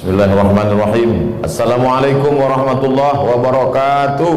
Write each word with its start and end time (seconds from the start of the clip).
Bismillahirrahmanirrahim. 0.00 1.44
Assalamualaikum 1.44 2.32
warahmatullahi 2.40 3.20
wabarakatuh. 3.20 4.34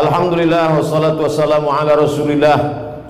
Alhamdulillah 0.00 0.80
wassalatu 0.80 1.28
wassalamu 1.28 1.68
ala 1.68 1.92
Rasulillah 1.92 2.56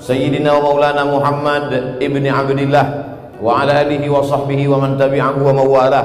Sayyidina 0.02 0.58
wa 0.58 0.74
Maulana 0.74 1.06
Muhammad 1.06 1.70
ibni 2.02 2.26
Abdillah 2.26 3.14
wa 3.38 3.62
ala 3.62 3.86
alihi 3.86 4.10
wa 4.10 4.26
sahbihi 4.26 4.66
wa 4.74 4.82
man 4.82 4.98
tabi'ahu 4.98 5.46
wa 5.46 5.62
mawalah. 5.62 6.04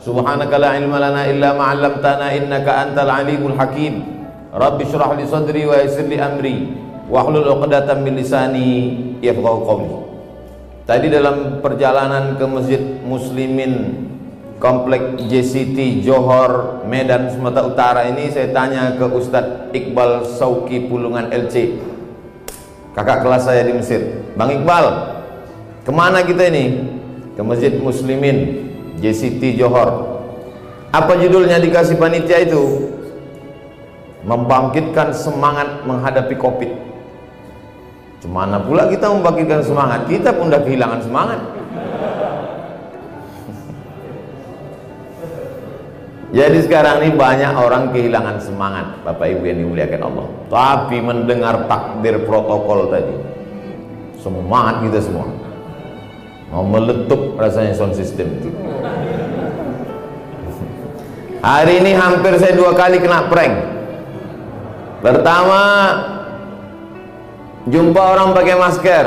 Subhanaka 0.00 0.56
la 0.56 0.72
ilma 0.72 1.04
lana 1.04 1.28
illa 1.28 1.52
ma 1.52 1.76
'allamtana 1.76 2.32
innaka 2.32 2.88
antal 2.88 3.12
alimul 3.12 3.52
hakim. 3.60 4.08
Rabbi 4.56 4.88
shrah 4.88 5.12
li 5.20 5.28
sadri 5.28 5.68
wa 5.68 5.76
yassir 5.76 6.08
li 6.08 6.16
amri 6.16 6.72
wa 7.12 7.28
hlul 7.28 7.44
'uqdatam 7.44 8.08
min 8.08 8.16
lisani 8.16 9.20
yafqahu 9.20 9.68
qawli. 9.68 10.07
Tadi 10.88 11.12
dalam 11.12 11.60
perjalanan 11.60 12.40
ke 12.40 12.48
Masjid 12.48 12.80
Muslimin 13.04 14.08
Komplek 14.56 15.20
JCT 15.20 16.00
Johor 16.00 16.80
Medan 16.88 17.28
Sumatera 17.28 17.68
Utara 17.68 18.00
ini 18.08 18.32
saya 18.32 18.48
tanya 18.56 18.96
ke 18.96 19.04
Ustadz 19.04 19.68
Iqbal 19.76 20.24
Sauki 20.24 20.88
Pulungan 20.88 21.28
LC 21.28 21.76
kakak 22.96 23.20
kelas 23.20 23.44
saya 23.44 23.68
di 23.68 23.76
Mesir. 23.76 24.32
Bang 24.32 24.48
Iqbal 24.48 25.12
ke 25.84 25.92
mana 25.92 26.24
kita 26.24 26.48
ini? 26.48 26.80
Ke 27.36 27.44
Masjid 27.44 27.76
Muslimin 27.76 28.72
JCT 29.04 29.60
Johor. 29.60 30.24
Apa 30.88 31.20
judulnya 31.20 31.60
dikasih 31.60 32.00
panitia 32.00 32.48
itu? 32.48 32.96
Membangkitkan 34.24 35.12
semangat 35.12 35.84
menghadapi 35.84 36.32
covid 36.40 36.87
Cemana 38.18 38.58
pula 38.58 38.90
kita 38.90 39.06
membangkitkan 39.14 39.62
semangat? 39.62 40.10
Kita 40.10 40.34
pun 40.34 40.50
udah 40.50 40.58
kehilangan 40.66 41.00
semangat. 41.06 41.38
Jadi 46.38 46.58
sekarang 46.66 47.06
ini 47.06 47.14
banyak 47.14 47.54
orang 47.54 47.94
kehilangan 47.94 48.42
semangat 48.42 49.06
Bapak 49.06 49.22
Ibu 49.38 49.46
yang 49.46 49.58
dimuliakan 49.62 50.02
Allah. 50.02 50.26
Tapi 50.50 50.98
mendengar 50.98 51.70
takbir 51.70 52.26
protokol 52.26 52.90
tadi 52.90 53.14
Semangat 54.18 54.82
kita 54.82 54.98
semua. 54.98 55.30
Mau 56.50 56.66
meletup 56.66 57.38
rasanya 57.38 57.70
sound 57.70 57.94
system 57.94 58.34
itu. 58.34 58.50
Hari 61.46 61.86
ini 61.86 61.94
hampir 61.94 62.34
saya 62.42 62.50
dua 62.58 62.74
kali 62.74 62.98
kena 62.98 63.30
prank. 63.30 63.54
Pertama 64.98 65.60
Jumpa 67.68 68.00
orang 68.00 68.32
pakai 68.32 68.56
masker 68.56 69.06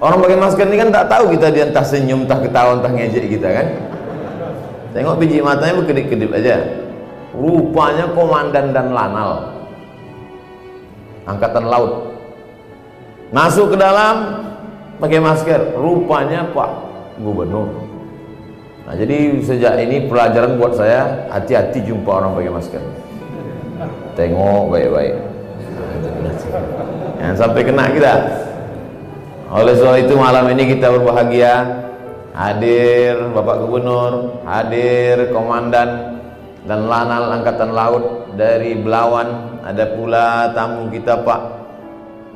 Orang 0.00 0.18
pakai 0.24 0.38
masker 0.40 0.64
ini 0.68 0.76
kan 0.80 0.88
tak 0.92 1.12
tahu 1.12 1.36
kita 1.36 1.52
dia 1.52 1.68
entah 1.68 1.84
senyum, 1.84 2.24
entah 2.24 2.40
ketawa, 2.40 2.80
entah 2.80 2.88
ngejek 2.88 3.26
kita 3.36 3.48
kan 3.52 3.66
Tengok 4.90 5.22
biji 5.22 5.38
matanya 5.38 5.78
berkedip-kedip 5.82 6.30
aja. 6.34 6.56
Rupanya 7.30 8.10
komandan 8.10 8.74
dan 8.74 8.90
lanal. 8.90 9.62
Angkatan 11.30 11.70
laut. 11.70 12.10
Masuk 13.30 13.70
ke 13.70 13.76
dalam 13.78 14.42
pakai 14.98 15.22
masker. 15.22 15.78
Rupanya 15.78 16.50
Pak 16.50 16.70
Gubernur. 17.22 17.86
Nah, 18.82 18.98
jadi 18.98 19.38
sejak 19.38 19.78
ini 19.78 20.10
pelajaran 20.10 20.58
buat 20.58 20.74
saya 20.74 21.30
hati-hati 21.30 21.86
jumpa 21.86 22.10
orang 22.10 22.34
pakai 22.34 22.50
masker. 22.50 22.82
Tengok 24.18 24.74
baik-baik. 24.74 25.29
Jangan 27.20 27.36
sampai 27.36 27.62
kena 27.62 27.84
kita. 27.92 28.14
Oleh 29.50 29.74
sebab 29.74 29.96
itu 29.98 30.14
malam 30.14 30.46
ini 30.54 30.78
kita 30.78 30.94
berbahagia 30.94 31.82
hadir 32.30 33.34
Bapak 33.34 33.66
Gubernur, 33.66 34.42
hadir 34.46 35.34
Komandan 35.34 36.22
dan 36.64 36.86
Lanal 36.86 37.34
Angkatan 37.34 37.74
Laut 37.74 38.30
dari 38.38 38.78
Belawan, 38.78 39.60
ada 39.66 39.90
pula 39.98 40.54
tamu 40.54 40.86
kita 40.94 41.26
Pak 41.26 41.40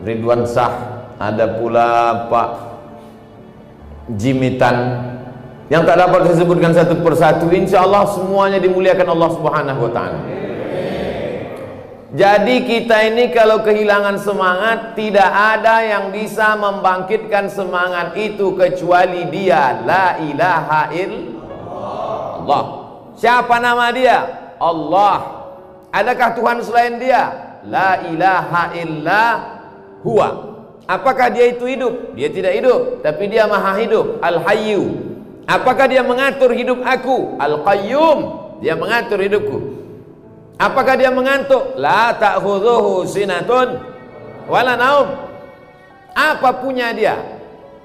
Ridwan 0.02 0.42
Sah, 0.42 0.74
ada 1.22 1.54
pula 1.54 2.26
Pak 2.26 2.50
Jimitan 4.18 4.76
yang 5.72 5.86
tak 5.88 5.96
dapat 5.96 6.28
disebutkan 6.28 6.76
satu 6.76 7.00
persatu 7.00 7.48
insya 7.48 7.88
Allah 7.88 8.04
semuanya 8.12 8.60
dimuliakan 8.60 9.16
Allah 9.16 9.30
Subhanahu 9.32 9.80
wa 9.88 9.92
taala. 9.94 10.20
Jadi 12.14 12.62
kita 12.62 13.10
ini 13.10 13.34
kalau 13.34 13.66
kehilangan 13.66 14.22
semangat 14.22 14.94
Tidak 14.94 15.30
ada 15.34 15.82
yang 15.82 16.14
bisa 16.14 16.54
membangkitkan 16.54 17.50
semangat 17.50 18.14
itu 18.14 18.54
Kecuali 18.54 19.26
dia 19.34 19.82
La 19.82 20.22
ilaha 20.22 20.94
illallah 20.94 22.64
Siapa 23.18 23.58
nama 23.58 23.90
dia? 23.90 24.30
Allah 24.62 25.42
Adakah 25.90 26.38
Tuhan 26.38 26.62
selain 26.62 27.02
dia? 27.02 27.34
La 27.66 28.06
ilaha 28.06 28.70
illa 28.78 29.24
huwa 30.06 30.54
Apakah 30.86 31.34
dia 31.34 31.50
itu 31.50 31.66
hidup? 31.66 32.14
Dia 32.14 32.30
tidak 32.30 32.54
hidup 32.54 33.02
Tapi 33.02 33.26
dia 33.26 33.50
maha 33.50 33.74
hidup 33.82 34.22
Al-Hayyu 34.22 35.02
Apakah 35.50 35.90
dia 35.90 36.06
mengatur 36.06 36.54
hidup 36.54 36.78
aku? 36.86 37.42
Al-Qayyum 37.42 38.18
Dia 38.62 38.78
mengatur 38.78 39.18
hidupku 39.18 39.73
Apakah 40.54 40.94
dia 40.94 41.10
mengantuk? 41.10 41.74
La 41.74 42.14
ta'khudhuhu 42.14 43.02
sinatun 43.10 43.82
wala 44.46 44.78
naum. 44.78 45.08
Apa 46.14 46.62
punya 46.62 46.94
dia? 46.94 47.18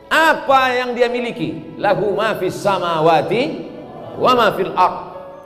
Apa 0.10 0.74
yang 0.78 0.94
dia 0.94 1.10
miliki? 1.10 1.78
Lahu 1.82 2.14
ma 2.14 2.38
fis 2.38 2.58
samawati 2.58 3.42
wa 4.22 4.32
ma 4.38 4.48
fil 4.54 4.74
ard. 4.78 4.98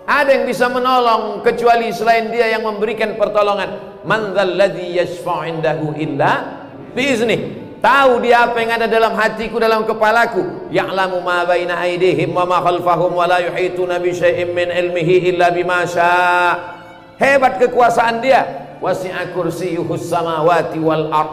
Ada 0.04 0.36
yang 0.36 0.46
bisa 0.52 0.68
menolong 0.68 1.40
kecuali 1.48 1.96
selain 1.96 2.28
dia 2.28 2.52
yang 2.52 2.68
memberikan 2.68 3.16
pertolongan. 3.16 4.04
Man 4.04 4.36
dzalladzi 4.36 5.00
yashfa'u 5.00 5.48
indahu 5.48 5.96
illa 5.96 6.60
biizni. 6.92 7.64
Tahu 7.80 8.24
dia 8.24 8.48
apa 8.48 8.64
yang 8.64 8.80
ada 8.80 8.88
dalam 8.88 9.16
hatiku, 9.16 9.60
dalam 9.60 9.88
kepalaku. 9.88 10.72
Ya'lamu 10.72 11.20
ma 11.24 11.44
baina 11.48 11.80
aydihim 11.84 12.36
wa 12.36 12.48
ma 12.48 12.60
khalfahum 12.64 13.16
wa 13.16 13.28
la 13.28 13.44
yuhituna 13.44 14.00
bi 14.00 14.12
syai'in 14.12 14.52
min 14.52 14.72
ilmihi 14.72 15.32
illa 15.36 15.52
bima 15.52 15.88
syaa. 15.88 16.83
Hebat 17.18 17.62
kekuasaan 17.62 18.22
dia. 18.24 18.42
Wasi'a 18.84 19.32
kursiyuhus 19.32 20.12
samawati 20.12 20.80
wal 20.82 21.08
ard. 21.14 21.32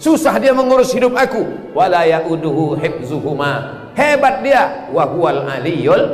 Susah 0.00 0.36
dia 0.40 0.56
mengurus 0.56 0.92
hidup 0.96 1.12
aku. 1.12 1.72
Wala 1.76 2.08
ya'uduhu 2.08 2.76
hifzuhuma. 2.80 3.84
Hebat 3.96 4.40
dia. 4.40 4.88
Wa 4.90 5.08
huwal 5.08 5.44
aliyul 5.44 6.04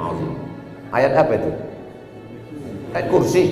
azim. 0.00 0.32
Ayat 0.92 1.12
apa 1.18 1.32
itu? 1.36 1.50
Ayat 2.96 3.06
kursi. 3.12 3.44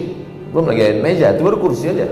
Belum 0.52 0.68
lagi 0.68 0.80
ayat 0.84 0.98
meja, 1.00 1.32
itu 1.32 1.42
baru 1.48 1.58
kursi 1.64 1.88
aja. 1.88 2.04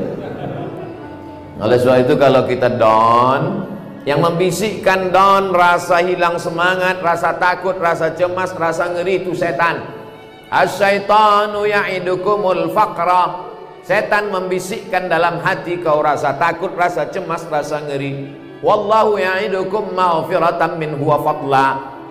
Oleh 1.61 1.77
sebab 1.77 2.09
itu 2.09 2.15
kalau 2.17 2.49
kita 2.49 2.73
down, 2.81 3.69
yang 4.09 4.25
membisikkan 4.25 5.13
down, 5.13 5.53
rasa 5.53 6.01
hilang 6.01 6.41
semangat, 6.41 7.05
rasa 7.05 7.37
takut, 7.37 7.77
rasa 7.77 8.17
cemas, 8.17 8.57
rasa 8.57 8.89
ngeri 8.97 9.21
itu 9.21 9.37
setan. 9.37 10.00
Asyaitanu 10.51 11.63
ya'idukumul 11.63 12.75
faqra. 12.75 13.55
Setan 13.87 14.35
membisikkan 14.35 15.07
dalam 15.07 15.41
hati 15.41 15.79
kau 15.81 16.03
rasa 16.03 16.37
takut, 16.37 16.75
rasa 16.75 17.07
cemas, 17.09 17.47
rasa 17.47 17.81
ngeri. 17.87 18.35
Wallahu 18.61 19.17
ya'idukum 19.17 19.95
ma'firatan 19.95 20.77
min 20.77 20.99
huwa 20.99 21.23
fadla. 21.23 21.67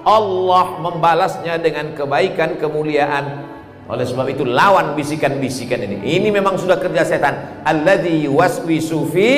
Allah 0.08 0.68
membalasnya 0.82 1.60
dengan 1.60 1.94
kebaikan, 1.94 2.58
kemuliaan. 2.58 3.46
Oleh 3.92 4.06
sebab 4.08 4.32
itu 4.32 4.47
lawan 4.47 4.96
bisikan-bisikan 4.96 5.84
ini. 5.84 6.18
Ini 6.18 6.32
memang 6.32 6.56
sudah 6.58 6.80
kerja 6.80 7.03
setan. 7.03 7.62
Alladhi 7.68 8.26
waswisu 8.26 9.06
fi 9.09 9.30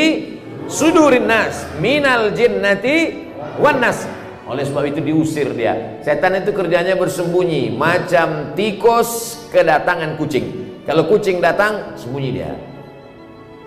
sudurin 0.67 1.23
nas 1.27 1.67
Minal 1.79 2.35
jinnati 2.35 3.27
wan 3.59 3.79
nas 3.79 4.07
oleh 4.51 4.67
sebab 4.67 4.83
itu 4.83 4.99
diusir 4.99 5.55
dia. 5.55 6.03
Setan 6.03 6.35
itu 6.35 6.51
kerjanya 6.51 6.99
bersembunyi, 6.99 7.71
macam 7.71 8.51
tikus 8.51 9.39
kedatangan 9.47 10.19
kucing. 10.19 10.75
Kalau 10.83 11.07
kucing 11.07 11.39
datang, 11.39 11.95
sembunyi 11.95 12.29
dia. 12.35 12.51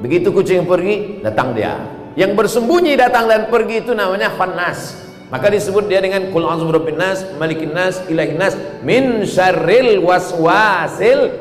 Begitu 0.04 0.28
kucing 0.28 0.68
pergi, 0.68 1.24
datang 1.24 1.56
dia. 1.56 1.80
Yang 2.20 2.36
bersembunyi 2.36 3.00
datang 3.00 3.24
dan 3.24 3.48
pergi 3.48 3.80
itu 3.80 3.96
namanya 3.96 4.28
khannas. 4.36 5.00
Maka 5.32 5.48
disebut 5.48 5.88
dia 5.88 6.04
dengan 6.04 6.28
kul 6.28 6.44
a'udzu 6.44 6.68
birabbin 6.68 7.00
nas, 7.00 7.24
malikin 7.40 7.72
nas, 7.72 8.04
ilahin 8.12 8.36
nas, 8.36 8.52
min 8.84 9.24
syarril 9.24 10.04
waswasil. 10.04 11.32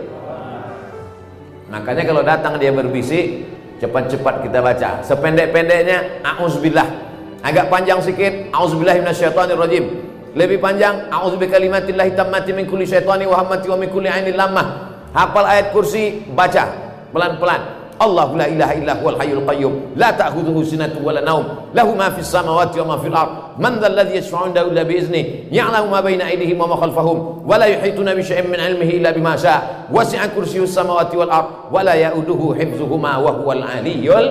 Makanya 1.67 2.07
kalau 2.07 2.23
datang 2.23 2.55
dia 2.63 2.71
berbisik, 2.71 3.43
cepat-cepat 3.83 4.47
kita 4.47 4.63
baca. 4.63 5.03
Sependek-pendeknya 5.03 6.23
a'udzubillah 6.23 7.12
agak 7.43 7.67
panjang 7.67 7.99
sikit. 7.99 8.49
Auzubillahi 8.55 9.03
minasyaitonirrajim. 9.03 9.85
Lebih 10.33 10.57
panjang 10.57 11.13
auzubikalimatillahi 11.13 12.17
tammati 12.17 12.57
min 12.57 12.65
kulli 12.65 12.89
syaitani 12.89 13.29
wa 13.29 13.37
hammati 13.37 13.69
wa 13.69 13.77
min 13.77 13.93
kulli 13.93 14.09
ainin 14.09 14.33
lamah 14.33 14.97
hafal 15.13 15.45
ayat 15.45 15.69
kursi 15.69 16.25
baca 16.33 16.73
pelan-pelan. 17.13 17.85
Allah 18.01 18.33
la 18.33 18.49
ilaha 18.49 18.73
illa 18.73 18.93
huwal 18.97 19.21
hayyul 19.21 19.45
qayyum. 19.45 19.93
La 19.93 20.09
ta'khudhuhu 20.09 20.65
sinatun 20.65 21.05
wa 21.05 21.13
la 21.13 21.21
naum 21.21 21.45
lahu 21.77 21.93
ma 21.93 22.09
fis 22.09 22.25
samawati 22.25 22.81
wa 22.81 22.85
ma 22.85 22.95
fil 22.97 23.13
ard. 23.13 23.61
Man 23.61 23.77
dhal 23.77 23.93
ladzi 23.93 24.17
yashfa'u 24.17 24.49
'indahu 24.49 24.73
illa 24.73 24.81
bi 24.81 24.97
idznihi 24.97 25.53
ya'lamu 25.53 25.93
ma 25.93 26.01
baina 26.01 26.25
aydihim 26.25 26.57
wa 26.57 26.73
ma 26.73 26.81
khalfahum. 26.81 27.45
Wa 27.45 27.61
la 27.61 27.69
yuhituna 27.69 28.17
bi 28.17 28.25
shay'in 28.25 28.49
min 28.49 28.57
'ilmihi 28.57 28.97
illa 28.97 29.13
bima 29.13 29.37
syaa 29.37 29.85
wasi'a 29.93 30.33
kursiyyus 30.33 30.73
samawati 30.73 31.13
wal 31.13 31.29
ard. 31.29 31.69
Wa 31.69 31.85
la 31.85 31.93
ya'uduhu 31.93 32.57
hifdzuhuma 32.57 33.21
wa 33.21 33.37
huwal 33.37 33.61
'aliyyul 33.61 34.25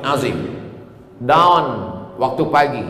'azim. 0.00 0.48
Dawn 1.20 1.91
waktu 2.22 2.42
pagi 2.46 2.84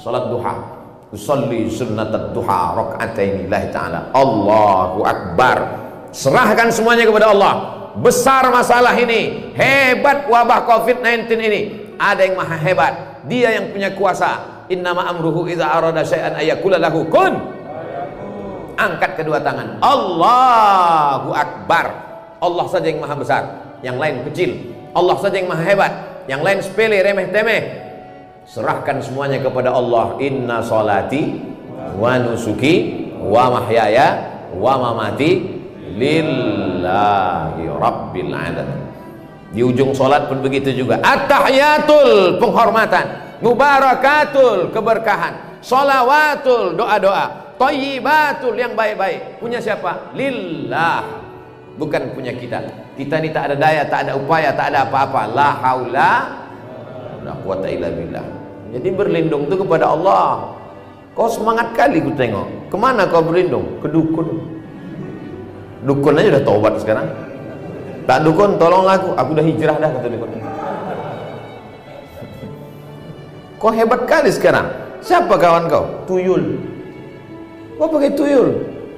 salat 0.00 0.32
duha. 0.32 0.80
Usalli 1.08 1.72
sunnatat 1.72 2.36
duha 2.36 2.76
raka'ataini 2.76 3.48
lillahi 3.48 3.68
ta'ala. 3.72 4.12
Allahu 4.12 5.04
akbar. 5.08 5.56
Serahkan 6.12 6.68
semuanya 6.68 7.08
kepada 7.08 7.32
Allah. 7.32 7.52
Besar 7.96 8.44
masalah 8.52 8.92
ini. 8.92 9.52
Hebat 9.56 10.28
wabah 10.28 10.68
covid-19 10.68 11.32
ini. 11.40 11.60
Ada 11.96 12.28
yang 12.28 12.36
maha 12.36 12.56
hebat. 12.60 13.24
Dia 13.24 13.56
yang 13.56 13.72
punya 13.72 13.96
kuasa. 13.96 14.64
Innama 14.68 15.08
amruhu 15.08 15.48
idza 15.48 15.64
arada 15.64 16.04
syai'an 16.04 16.36
ayakula 16.36 16.76
lahu. 16.76 17.08
Kun. 17.08 17.56
Angkat 18.76 19.24
kedua 19.24 19.40
tangan. 19.40 19.80
Allahu 19.80 21.32
akbar. 21.32 21.86
Allah 22.36 22.66
saja 22.68 22.84
yang 22.84 23.00
maha 23.00 23.16
besar. 23.16 23.42
Yang 23.80 23.96
lain 23.96 24.16
kecil. 24.28 24.50
Allah 24.92 25.16
saja 25.24 25.40
yang 25.40 25.48
maha 25.48 25.64
hebat. 25.64 25.92
Yang 26.28 26.40
lain 26.44 26.58
sepele 26.60 27.00
remeh 27.00 27.32
temeh 27.32 27.87
serahkan 28.48 29.04
semuanya 29.04 29.38
kepada 29.44 29.76
Allah. 29.76 30.16
Inna 30.24 30.64
salati 30.64 31.36
wa 32.00 32.16
nusuki 32.16 33.06
wa 33.20 33.60
mahyaya 33.60 34.40
wa 34.56 34.88
mamati 34.88 35.60
lillahi 35.92 37.62
rabbil 37.68 38.32
alamin. 38.32 38.88
Di 39.52 39.60
ujung 39.64 39.92
solat 39.92 40.28
pun 40.28 40.40
begitu 40.40 40.72
juga. 40.72 41.00
At-tahiyatul 41.04 42.40
penghormatan. 42.40 43.36
Mubarakatul 43.44 44.72
keberkahan. 44.72 45.60
Solawatul 45.64 46.76
doa-doa. 46.76 47.56
Thayyibatul 47.56 48.54
yang 48.54 48.76
baik-baik. 48.76 49.40
Punya 49.40 49.56
siapa? 49.56 50.12
Lillah. 50.12 51.00
Bukan 51.80 52.12
punya 52.12 52.34
kita. 52.34 52.60
Kita 52.98 53.22
ini 53.22 53.30
tak 53.30 53.50
ada 53.50 53.56
daya 53.56 53.82
tak 53.86 54.10
ada 54.10 54.12
upaya 54.18 54.50
tak 54.52 54.74
ada 54.74 54.84
apa-apa. 54.84 55.20
La 55.32 55.48
haula 55.64 56.12
la 57.28 57.32
quwata 57.44 57.66
illa 57.68 57.88
billah 57.92 58.37
jadi 58.68 58.88
berlindung 58.92 59.48
itu 59.48 59.56
kepada 59.64 59.96
Allah. 59.96 60.52
Kau 61.16 61.26
semangat 61.26 61.74
kali 61.74 62.04
ku 62.04 62.12
tengok. 62.14 62.70
Ke 62.70 62.76
mana 62.76 63.08
kau 63.08 63.24
berlindung? 63.24 63.80
Ke 63.80 63.88
dukun. 63.88 64.28
Dukun 65.82 66.18
aja 66.20 66.38
udah 66.38 66.44
tobat 66.44 66.74
sekarang. 66.78 67.08
Tak 68.04 68.22
dukun 68.22 68.60
tolonglah 68.60 69.00
aku. 69.00 69.16
Aku 69.16 69.30
udah 69.34 69.44
hijrah 69.44 69.76
dah 69.80 69.90
kata 69.90 70.08
dukun. 70.12 70.30
Kau 73.58 73.72
hebat 73.74 74.06
kali 74.06 74.30
sekarang. 74.30 74.68
Siapa 75.02 75.34
kawan 75.34 75.66
kau? 75.66 75.84
Tuyul. 76.06 76.60
Kau 77.80 77.88
pakai 77.90 78.14
tuyul. 78.14 78.48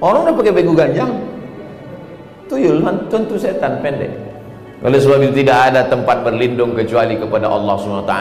Orang 0.03 0.29
udah 0.29 0.35
pakai 0.35 0.53
begu 0.53 0.73
ganjang. 0.77 1.15
Tuyul 2.51 2.83
tentu 3.07 3.39
setan 3.39 3.79
pendek 3.79 4.30
oleh 4.81 4.97
sebab 4.97 5.21
itu 5.21 5.45
tidak 5.45 5.69
ada 5.69 5.85
tempat 5.85 6.25
berlindung 6.25 6.73
kecuali 6.73 7.13
kepada 7.13 7.45
Allah 7.45 7.77
SWT 7.77 8.15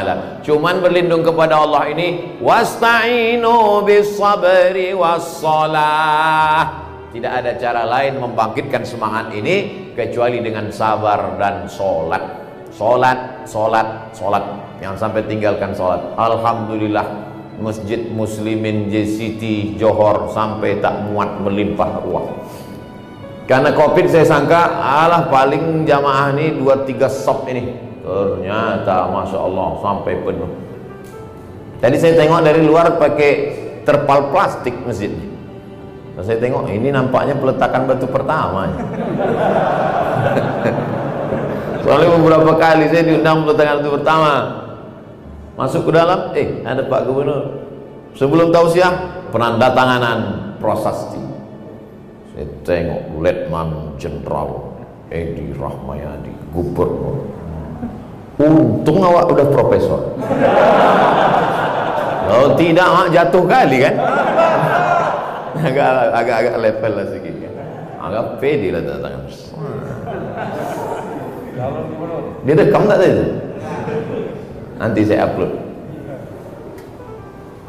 Cuman 0.45 0.85
berlindung 0.85 1.25
kepada 1.25 1.65
Allah 1.65 1.89
ini 1.89 2.37
Wasta'inu 2.37 3.81
bis 3.89 4.21
sabri 4.21 4.93
was 4.93 5.41
salah 5.41 6.91
tidak 7.11 7.43
ada 7.43 7.59
cara 7.59 7.83
lain 7.91 8.23
membangkitkan 8.23 8.87
semangat 8.87 9.35
ini 9.35 9.91
kecuali 9.99 10.39
dengan 10.39 10.71
sabar 10.71 11.35
dan 11.43 11.67
sholat. 11.67 12.23
Sholat, 12.71 13.51
sholat, 13.51 14.15
sholat. 14.15 14.45
Yang 14.79 14.95
sampai 15.03 15.27
tinggalkan 15.27 15.75
sholat. 15.75 15.99
Alhamdulillah 16.15 17.03
Masjid 17.59 17.99
Muslimin 18.15 18.89
JCT 18.95 19.75
Johor 19.75 20.31
sampai 20.31 20.79
tak 20.79 21.11
muat 21.11 21.43
melimpah 21.43 21.99
uang. 22.06 22.31
Karena 23.50 23.75
covid 23.75 24.06
saya 24.06 24.23
sangka 24.23 24.79
alah 24.79 25.26
paling 25.26 25.82
jamaah 25.82 26.31
ini 26.38 26.62
2-3 26.62 27.11
sop 27.11 27.50
ini. 27.50 27.75
Ternyata 27.99 29.11
Masya 29.11 29.38
Allah 29.43 29.75
sampai 29.82 30.23
penuh. 30.23 30.47
Tadi 31.82 31.99
saya 31.99 32.14
tengok 32.14 32.47
dari 32.47 32.62
luar 32.62 32.94
pakai 32.94 33.31
terpal 33.82 34.31
plastik 34.31 34.79
masjidnya. 34.87 35.26
Nah, 36.14 36.23
saya 36.23 36.38
tengok 36.38 36.70
ini 36.70 36.94
nampaknya 36.94 37.35
peletakan 37.43 37.91
batu 37.91 38.06
pertama. 38.06 38.70
Soalnya 41.82 42.08
beberapa 42.23 42.55
kali 42.55 42.87
saya 42.87 43.03
diundang 43.03 43.50
peletakan 43.50 43.82
batu 43.82 43.91
pertama. 43.99 44.32
Masuk 45.58 45.91
ke 45.91 45.93
dalam, 45.99 46.31
eh 46.38 46.62
ada 46.62 46.87
Pak 46.87 47.03
Gubernur. 47.03 47.67
Sebelum 48.14 48.55
tausiah, 48.55 49.26
penandatanganan 49.35 50.55
prasasti. 50.62 51.30
Saya 52.31 52.47
tengok 52.62 53.03
Letnan 53.19 53.99
Jenderal 53.99 54.71
Edi 55.11 55.50
Rahmayadi, 55.59 56.31
Gubernur. 56.55 57.27
Untung 58.38 59.03
awak 59.03 59.29
udah 59.35 59.47
profesor. 59.50 60.00
Oh 62.31 62.55
tidak, 62.55 63.11
jatuh 63.11 63.44
kali 63.44 63.82
kan? 63.82 63.94
agak 65.61 65.88
agak 66.15 66.37
agak 66.47 66.56
level 66.62 66.93
lah 66.94 67.06
sedikit 67.11 67.35
kan. 67.43 67.55
Agak 68.00 68.25
pede 68.38 68.69
lah 68.71 68.81
tangan. 68.87 69.23
Dia 72.47 72.55
rekam 72.56 72.88
tak 72.88 72.99
tadi? 73.03 73.27
Nanti 74.81 75.00
saya 75.05 75.29
upload. 75.29 75.53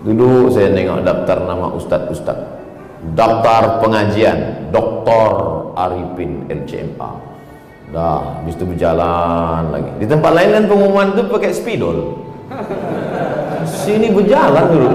Dulu 0.07 0.47
saya 0.53 0.71
nengok 0.71 1.03
daftar 1.03 1.37
nama 1.43 1.67
ustad-ustad. 1.75 2.60
Daftar 3.01 3.81
pengajian 3.81 4.69
Dr. 4.69 5.29
Arifin 5.73 6.45
LCMA. 6.47 7.11
Dah, 7.91 8.39
habis 8.39 8.55
itu 8.55 8.63
berjalan 8.63 9.73
lagi. 9.73 9.91
Di 9.99 10.05
tempat 10.07 10.31
lain 10.31 10.49
kan 10.53 10.63
pengumuman 10.69 11.07
itu 11.17 11.21
pakai 11.27 11.51
spidol. 11.51 11.97
Sini 13.67 14.13
berjalan 14.13 14.65
dulu. 14.69 14.89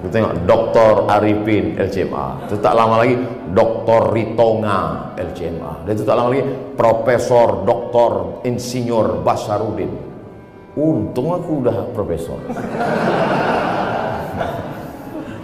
kita 0.00 0.16
tengok 0.16 0.34
Dr. 0.48 0.92
Arifin 1.12 1.76
LCMA 1.76 2.48
itu 2.48 2.56
tak 2.64 2.72
lama 2.72 3.04
lagi 3.04 3.20
Dr. 3.52 4.16
Ritonga 4.16 5.12
LCMA 5.12 5.84
dan 5.84 5.92
itu 5.92 6.04
tak 6.08 6.16
lama 6.16 6.32
lagi 6.32 6.44
Profesor 6.72 7.68
Dr. 7.68 8.42
Insinyur 8.48 9.20
Basarudin 9.20 9.92
untung 10.72 11.36
aku 11.36 11.60
udah 11.60 11.92
profesor 11.92 12.40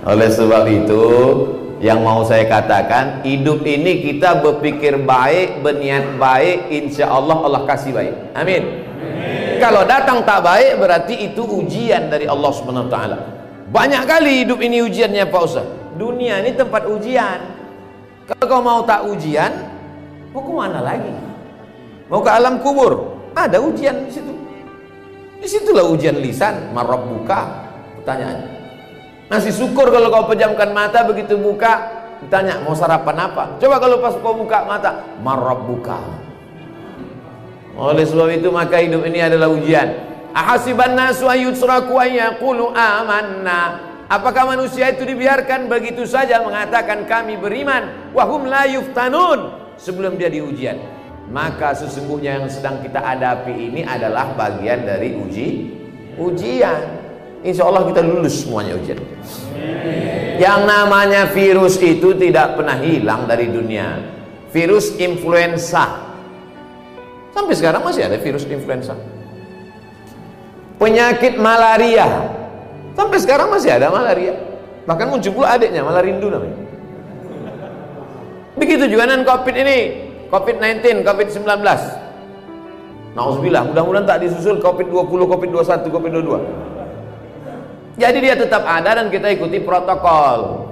oleh 0.06 0.30
sebab 0.30 0.64
itu 0.70 1.04
yang 1.82 2.00
mau 2.00 2.24
saya 2.24 2.48
katakan 2.48 3.26
hidup 3.26 3.66
ini 3.66 4.00
kita 4.00 4.40
berpikir 4.40 4.96
baik 5.02 5.60
berniat 5.60 6.16
baik 6.16 6.72
insya 6.72 7.10
Allah 7.10 7.36
Allah 7.42 7.62
kasih 7.68 7.92
baik 7.92 8.14
amin, 8.32 8.62
amin. 8.62 9.60
kalau 9.60 9.82
datang 9.84 10.24
tak 10.24 10.40
baik 10.40 10.78
berarti 10.78 11.28
itu 11.28 11.42
ujian 11.44 12.08
dari 12.08 12.24
Allah 12.24 12.50
subhanahu 12.54 12.88
wa 12.88 12.92
ta'ala 12.94 13.36
banyak 13.66 14.02
kali 14.06 14.46
hidup 14.46 14.62
ini 14.62 14.78
ujiannya 14.86 15.26
Pak 15.26 15.42
Ustaz. 15.42 15.66
Dunia 15.98 16.38
ini 16.38 16.54
tempat 16.54 16.86
ujian. 16.86 17.40
Kalau 18.26 18.44
kau 18.46 18.62
mau 18.62 18.80
tak 18.86 19.06
ujian, 19.06 19.50
mau 20.30 20.42
ke 20.42 20.52
mana 20.54 20.80
lagi? 20.82 21.14
Mau 22.06 22.22
ke 22.22 22.30
alam 22.30 22.62
kubur? 22.62 23.18
Ada 23.34 23.58
ujian 23.58 24.06
di 24.06 24.10
situ. 24.10 24.32
Di 25.42 25.46
situlah 25.50 25.86
ujian 25.86 26.18
lisan, 26.22 26.70
marab 26.70 27.10
buka. 27.10 27.68
Pertanyaannya. 28.02 28.55
Nasi 29.26 29.50
syukur 29.50 29.90
kalau 29.90 30.06
kau 30.06 30.30
pejamkan 30.30 30.70
mata 30.70 31.02
begitu 31.02 31.34
buka, 31.34 31.82
ditanya 32.22 32.62
mau 32.62 32.78
sarapan 32.78 33.26
apa? 33.26 33.58
Coba 33.58 33.82
kalau 33.82 33.98
pas 33.98 34.14
kau 34.14 34.38
buka 34.38 34.62
mata, 34.62 35.02
marab 35.18 35.66
buka. 35.66 35.98
Oleh 37.76 38.06
sebab 38.08 38.32
itu 38.32 38.48
maka 38.48 38.80
hidup 38.80 39.04
ini 39.04 39.20
adalah 39.20 39.52
ujian. 39.52 39.92
Ahasiban 40.32 40.96
nasu 40.96 41.28
ayyutsraku 41.28 41.98
ayyaqulu 41.98 42.72
amanna. 42.72 43.82
Apakah 44.06 44.54
manusia 44.54 44.94
itu 44.94 45.02
dibiarkan 45.02 45.66
begitu 45.66 46.06
saja 46.06 46.38
mengatakan 46.40 47.10
kami 47.10 47.34
beriman 47.34 48.14
wahum 48.14 48.46
la 48.46 48.64
yuftanun 48.70 49.50
sebelum 49.74 50.14
dia 50.14 50.30
diujian? 50.30 50.78
Maka 51.26 51.74
sesungguhnya 51.74 52.38
yang 52.38 52.46
sedang 52.46 52.78
kita 52.86 53.02
hadapi 53.02 53.50
ini 53.50 53.82
adalah 53.82 54.30
bagian 54.38 54.86
dari 54.86 55.10
uji 55.18 55.48
ujian. 56.16 56.95
Insya 57.46 57.62
Allah 57.62 57.86
kita 57.86 58.02
lulus 58.02 58.42
semuanya 58.42 58.74
ujian. 58.74 58.98
Yang 60.36 60.60
namanya 60.66 61.30
virus 61.30 61.78
itu 61.78 62.12
tidak 62.18 62.58
pernah 62.58 62.74
hilang 62.82 63.30
dari 63.30 63.46
dunia. 63.46 64.02
Virus 64.50 64.98
influenza. 64.98 66.02
Sampai 67.30 67.54
sekarang 67.54 67.86
masih 67.86 68.10
ada 68.10 68.18
virus 68.18 68.42
influenza 68.50 68.98
penyakit 70.76 71.40
malaria 71.40 72.04
sampai 72.92 73.16
sekarang 73.16 73.48
masih 73.48 73.72
ada 73.72 73.88
malaria 73.88 74.36
bahkan 74.84 75.08
muncul 75.08 75.32
pula 75.32 75.56
adiknya 75.56 75.80
malarindu 75.80 76.28
namanya 76.28 76.56
begitu 78.60 78.84
juga 78.92 79.08
dengan 79.08 79.24
covid 79.24 79.56
ini 79.56 79.78
COVID-19, 80.26 81.06
COVID-19. 81.06 81.46
Nauzubillah, 83.14 83.62
mudah-mudahan 83.70 84.10
tak 84.10 84.26
disusul 84.26 84.58
COVID-20, 84.58 85.06
COVID-21, 85.06 85.86
COVID-22. 85.86 86.30
Jadi 87.96 88.18
dia 88.20 88.36
tetap 88.36 88.60
ada 88.68 89.00
dan 89.00 89.08
kita 89.08 89.32
ikuti 89.32 89.56
protokol. 89.64 90.68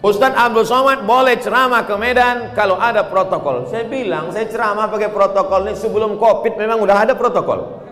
Ustadz 0.00 0.32
Abdul 0.32 0.64
Somad 0.64 1.04
boleh 1.04 1.36
ceramah 1.36 1.84
ke 1.84 1.92
Medan 2.00 2.56
kalau 2.56 2.80
ada 2.80 3.04
protokol. 3.04 3.68
Saya 3.68 3.84
bilang, 3.84 4.32
saya 4.32 4.48
ceramah 4.48 4.88
pakai 4.88 5.12
protokol 5.12 5.68
ini 5.68 5.76
sebelum 5.76 6.16
Covid 6.16 6.56
memang 6.56 6.80
udah 6.80 6.96
ada 7.04 7.12
protokol. 7.12 7.84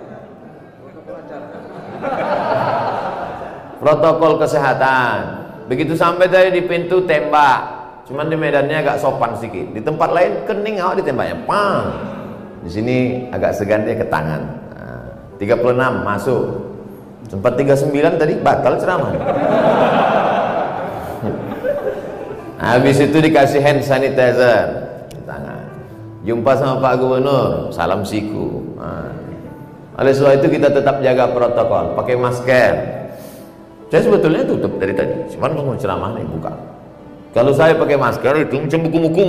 Protokol 3.78 4.32
kesehatan. 4.40 5.16
Begitu 5.68 5.92
sampai 5.92 6.32
dari 6.32 6.48
di 6.48 6.64
pintu 6.64 7.04
tembak. 7.04 7.76
Cuman 8.08 8.32
di 8.32 8.40
medannya 8.40 8.80
agak 8.80 9.04
sopan 9.04 9.36
sedikit. 9.36 9.76
Di 9.76 9.84
tempat 9.84 10.08
lain 10.08 10.48
kening 10.48 10.80
awak 10.80 11.04
ditembaknya. 11.04 11.36
Pang. 11.44 11.92
Di 12.64 12.70
sini 12.72 12.96
agak 13.28 13.52
segan 13.52 13.84
dia 13.84 14.00
ke 14.00 14.08
tangan. 14.08 14.42
Nah, 14.72 15.36
36 15.36 16.08
masuk. 16.08 16.44
Sempat 17.28 17.60
39 17.60 17.92
tadi 18.16 18.34
batal 18.40 18.80
ceramah. 18.80 19.12
Habis 22.58 22.96
itu 23.04 23.16
dikasih 23.20 23.60
hand 23.62 23.80
sanitizer 23.84 24.66
tangan. 25.28 25.62
Jumpa 26.24 26.52
sama 26.58 26.82
Pak 26.82 26.94
Gubernur, 26.98 27.70
salam 27.70 28.02
siku. 28.02 28.74
Nah. 28.74 29.12
Oleh 29.98 30.12
sebab 30.14 30.42
itu 30.42 30.58
kita 30.58 30.70
tetap 30.72 31.04
jaga 31.04 31.30
protokol, 31.30 31.94
pakai 31.94 32.14
masker. 32.16 32.74
Saya 33.88 34.00
sebetulnya 34.04 34.44
tutup 34.44 34.76
dari 34.76 34.92
tadi, 34.92 35.26
cuman 35.32 35.50
mau 35.56 35.74
ceramah 35.74 36.12
nih 36.14 36.28
buka. 36.28 36.52
Kalau 37.32 37.52
saya 37.56 37.72
pakai 37.76 37.96
masker 37.96 38.34
itu 38.46 38.56
macam 38.56 38.78
buku-buku. 38.88 39.22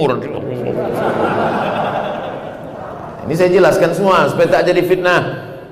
Ini 3.27 3.33
saya 3.37 3.49
jelaskan 3.53 3.91
semua 3.93 4.25
supaya 4.27 4.49
tak 4.49 4.67
jadi 4.67 4.81
fitnah. 4.83 5.21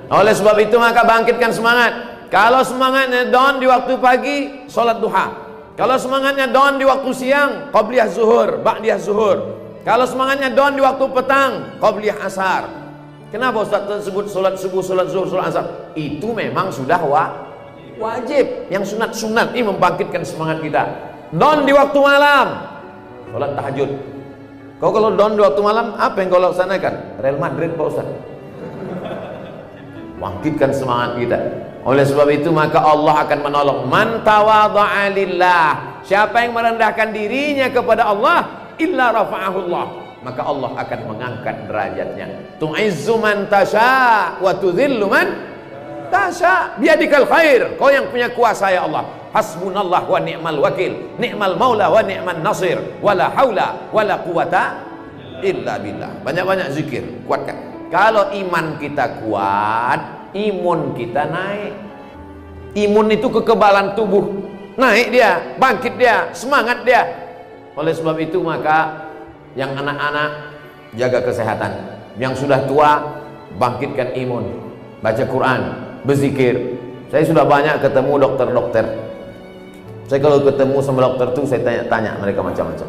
Oleh 0.08 0.32
sebab 0.32 0.56
itu 0.62 0.80
maka 0.80 1.04
bangkitkan 1.04 1.52
semangat. 1.52 2.07
Kalau 2.28 2.60
semangatnya 2.60 3.32
down 3.32 3.56
di 3.56 3.66
waktu 3.68 3.96
pagi, 3.96 4.68
sholat 4.68 5.00
duha. 5.00 5.48
Kalau 5.80 5.96
semangatnya 5.96 6.50
down 6.52 6.76
di 6.76 6.84
waktu 6.84 7.10
siang, 7.16 7.72
qabliyah 7.72 8.08
zuhur, 8.12 8.60
ba'diyah 8.60 9.00
zuhur. 9.00 9.38
Kalau 9.86 10.04
semangatnya 10.04 10.52
down 10.52 10.76
di 10.76 10.82
waktu 10.84 11.04
petang, 11.08 11.80
qabliyah 11.80 12.20
asar. 12.20 12.68
Kenapa 13.32 13.64
Ustaz 13.64 13.84
tersebut 13.84 14.28
solat 14.28 14.56
subuh, 14.60 14.80
solat 14.84 15.08
zuhur, 15.08 15.28
solat 15.28 15.52
asar? 15.52 15.92
Itu 15.96 16.36
memang 16.36 16.68
sudah 16.68 17.00
wa 17.00 17.24
wajib. 17.96 18.68
Yang 18.68 18.96
sunat-sunat 18.96 19.56
ini 19.56 19.68
membangkitkan 19.68 20.24
semangat 20.24 20.60
kita. 20.60 20.82
Down 21.32 21.64
di 21.64 21.72
waktu 21.72 21.98
malam, 22.00 22.46
solat 23.32 23.52
tahajud. 23.56 23.90
Kau 24.78 24.94
kalau 24.94 25.16
down 25.16 25.34
di 25.34 25.42
waktu 25.42 25.60
malam, 25.60 25.96
apa 25.96 26.16
yang 26.20 26.28
kau 26.30 26.40
laksanakan? 26.40 26.94
Real 27.24 27.38
Madrid 27.40 27.74
Pak 27.74 27.86
Ustaz. 27.88 28.08
Bangkitkan 30.18 30.70
semangat 30.74 31.10
kita. 31.22 31.38
Oleh 31.88 32.04
sebab 32.04 32.28
itu 32.28 32.52
maka 32.52 32.84
Allah 32.84 33.24
akan 33.24 33.38
menolong 33.48 33.80
man 33.88 34.20
tawadha'a 34.20 35.08
lillah. 35.08 35.68
Siapa 36.04 36.44
yang 36.44 36.52
merendahkan 36.52 37.16
dirinya 37.16 37.72
kepada 37.72 38.12
Allah 38.12 38.68
illa 38.76 39.08
rafa'ahu 39.08 39.58
Allah. 39.68 39.86
Maka 40.20 40.44
Allah 40.44 40.70
akan 40.76 41.00
mengangkat 41.08 41.56
derajatnya. 41.64 42.60
Tu'izzu 42.60 43.16
man 43.16 43.48
tasha 43.48 44.36
wa 44.36 44.52
tudhillu 44.52 45.08
man 45.08 45.32
tasha. 46.12 46.76
Biadikal 46.76 47.24
khair. 47.24 47.80
Kau 47.80 47.88
yang 47.88 48.12
punya 48.12 48.28
kuasa 48.36 48.68
ya 48.68 48.84
Allah. 48.84 49.08
Hasbunallah 49.32 50.04
wa 50.04 50.20
ni'mal 50.20 50.60
wakil. 50.60 51.16
Ni'mal 51.16 51.56
maula 51.56 51.88
wa 51.88 52.04
ni'man 52.04 52.44
nasir. 52.44 53.00
Wala 53.00 53.32
haula 53.32 53.88
wala 53.96 54.20
quwata 54.20 54.62
illa 55.40 55.80
billah. 55.80 56.20
Banyak-banyak 56.20 56.68
zikir. 56.68 57.24
Kuatkan. 57.24 57.88
Kalau 57.88 58.28
iman 58.36 58.76
kita 58.76 59.24
kuat, 59.24 60.17
imun 60.34 60.96
kita 60.96 61.28
naik. 61.28 61.72
Imun 62.76 63.08
itu 63.12 63.28
kekebalan 63.28 63.96
tubuh. 63.96 64.28
Naik 64.78 65.10
dia, 65.10 65.58
bangkit 65.58 65.98
dia, 65.98 66.30
semangat 66.30 66.86
dia. 66.86 67.02
Oleh 67.74 67.90
sebab 67.90 68.14
itu 68.22 68.38
maka 68.38 69.10
yang 69.58 69.74
anak-anak 69.74 70.54
jaga 70.94 71.18
kesehatan. 71.26 71.72
Yang 72.18 72.46
sudah 72.46 72.62
tua 72.66 72.90
bangkitkan 73.58 74.14
imun. 74.14 74.70
Baca 75.02 75.24
Quran, 75.26 75.60
berzikir. 76.06 76.78
Saya 77.10 77.24
sudah 77.26 77.42
banyak 77.42 77.82
ketemu 77.82 78.12
dokter-dokter. 78.20 78.84
Saya 80.08 80.20
kalau 80.24 80.40
ketemu 80.40 80.76
sama 80.80 81.00
dokter 81.04 81.26
tuh 81.36 81.44
saya 81.44 81.60
tanya-tanya 81.60 82.16
mereka 82.16 82.40
macam-macam. 82.40 82.88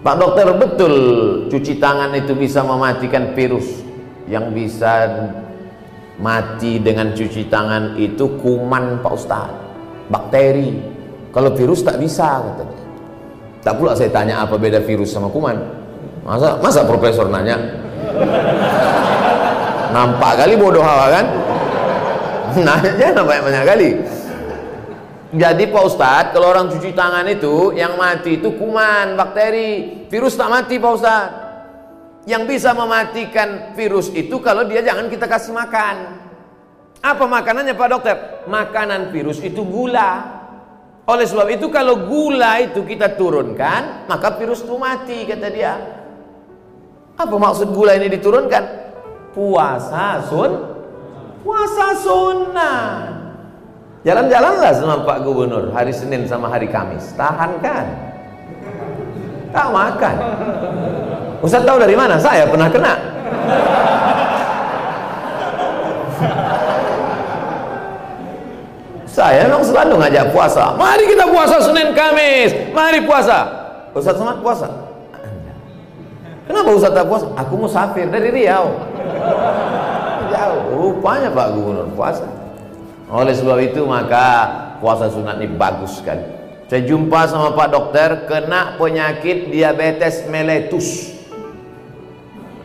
Pak 0.00 0.16
dokter 0.16 0.46
betul 0.56 0.94
cuci 1.52 1.76
tangan 1.76 2.16
itu 2.16 2.32
bisa 2.32 2.64
mematikan 2.64 3.36
virus 3.36 3.84
yang 4.30 4.48
bisa 4.48 5.10
mati 6.20 6.78
dengan 6.78 7.16
cuci 7.16 7.48
tangan 7.48 7.96
itu 7.96 8.38
kuman 8.38 9.00
Pak 9.00 9.12
Ustaz. 9.16 9.50
Bakteri. 10.12 10.76
Kalau 11.32 11.54
virus 11.54 11.82
tak 11.86 11.96
bisa 12.02 12.42
katanya 12.42 12.80
tak 13.60 13.76
pula 13.76 13.92
saya 13.92 14.08
tanya 14.08 14.40
apa 14.40 14.56
beda 14.56 14.80
virus 14.80 15.12
sama 15.12 15.28
kuman. 15.28 15.56
Masa 16.24 16.56
masa 16.64 16.80
profesor 16.84 17.28
nanya? 17.28 17.60
Nampak 19.92 20.44
kali 20.44 20.54
bodoh 20.56 20.80
hawa 20.80 21.06
kan? 21.12 21.26
Nanya 22.56 23.20
banyak-banyak 23.20 23.64
kali. 23.68 23.90
Jadi 25.30 25.64
Pak 25.70 25.82
Ustadz 25.86 26.32
kalau 26.34 26.50
orang 26.50 26.66
cuci 26.72 26.90
tangan 26.90 27.22
itu 27.28 27.70
yang 27.76 27.94
mati 28.00 28.40
itu 28.40 28.48
kuman 28.56 29.14
bakteri. 29.14 30.02
Virus 30.08 30.34
tak 30.34 30.48
mati 30.50 30.80
Pak 30.80 30.92
Ustadz 30.96 31.49
yang 32.28 32.44
bisa 32.44 32.76
mematikan 32.76 33.72
virus 33.72 34.12
itu 34.12 34.36
kalau 34.44 34.68
dia 34.68 34.84
jangan 34.84 35.08
kita 35.08 35.24
kasih 35.24 35.56
makan. 35.56 36.20
Apa 37.00 37.24
makanannya 37.24 37.72
Pak 37.72 37.88
Dokter? 37.88 38.16
Makanan 38.44 39.08
virus 39.08 39.40
itu 39.40 39.64
gula. 39.64 40.40
Oleh 41.08 41.24
sebab 41.24 41.48
itu 41.48 41.72
kalau 41.72 42.04
gula 42.04 42.60
itu 42.60 42.84
kita 42.84 43.16
turunkan, 43.16 44.04
maka 44.04 44.36
virus 44.36 44.60
itu 44.60 44.76
mati 44.76 45.24
kata 45.24 45.48
dia. 45.48 45.74
Apa 47.16 47.34
maksud 47.40 47.72
gula 47.72 47.96
ini 47.96 48.12
diturunkan? 48.12 48.64
Puasa 49.32 50.20
sun, 50.28 50.52
puasa 51.40 51.96
sunnah. 51.96 52.76
Jalan-jalanlah 54.00 54.72
sama 54.76 54.96
Pak 55.04 55.18
Gubernur 55.24 55.72
hari 55.76 55.92
Senin 55.92 56.24
sama 56.24 56.48
hari 56.48 56.68
Kamis. 56.68 57.12
Tahan 57.16 57.60
kan? 57.60 57.84
Tak 59.52 59.68
makan. 59.72 60.16
Ustaz 61.40 61.64
tahu 61.64 61.80
dari 61.80 61.96
mana? 61.96 62.20
Saya 62.20 62.44
pernah 62.44 62.68
kena. 62.68 62.94
Saya 69.08 69.48
memang 69.48 69.64
selalu 69.64 70.00
ngajak 70.00 70.32
puasa. 70.32 70.76
Mari 70.76 71.04
kita 71.08 71.28
puasa 71.28 71.56
Senin 71.60 71.92
Kamis. 71.96 72.52
Mari 72.72 73.04
puasa. 73.04 73.48
Ustaz 73.92 74.16
Somad 74.16 74.40
puasa. 74.44 74.68
Kenapa 76.46 76.68
Ustaz 76.72 76.92
tak 76.92 77.06
puasa? 77.08 77.26
Aku 77.36 77.54
musafir 77.56 78.06
dari 78.08 78.28
Riau. 78.32 78.70
Jauh. 80.30 80.60
Rupanya 80.72 81.28
Pak 81.32 81.48
Gubernur 81.52 81.88
puasa. 81.92 82.24
Oleh 83.10 83.34
sebab 83.34 83.58
itu 83.58 83.82
maka 83.88 84.46
puasa 84.78 85.10
sunat 85.10 85.42
ini 85.42 85.58
bagus 85.58 85.98
sekali. 85.98 86.22
Saya 86.70 86.86
jumpa 86.86 87.26
sama 87.26 87.52
Pak 87.58 87.68
Dokter 87.74 88.10
kena 88.30 88.78
penyakit 88.78 89.50
diabetes 89.50 90.22
mellitus. 90.30 91.19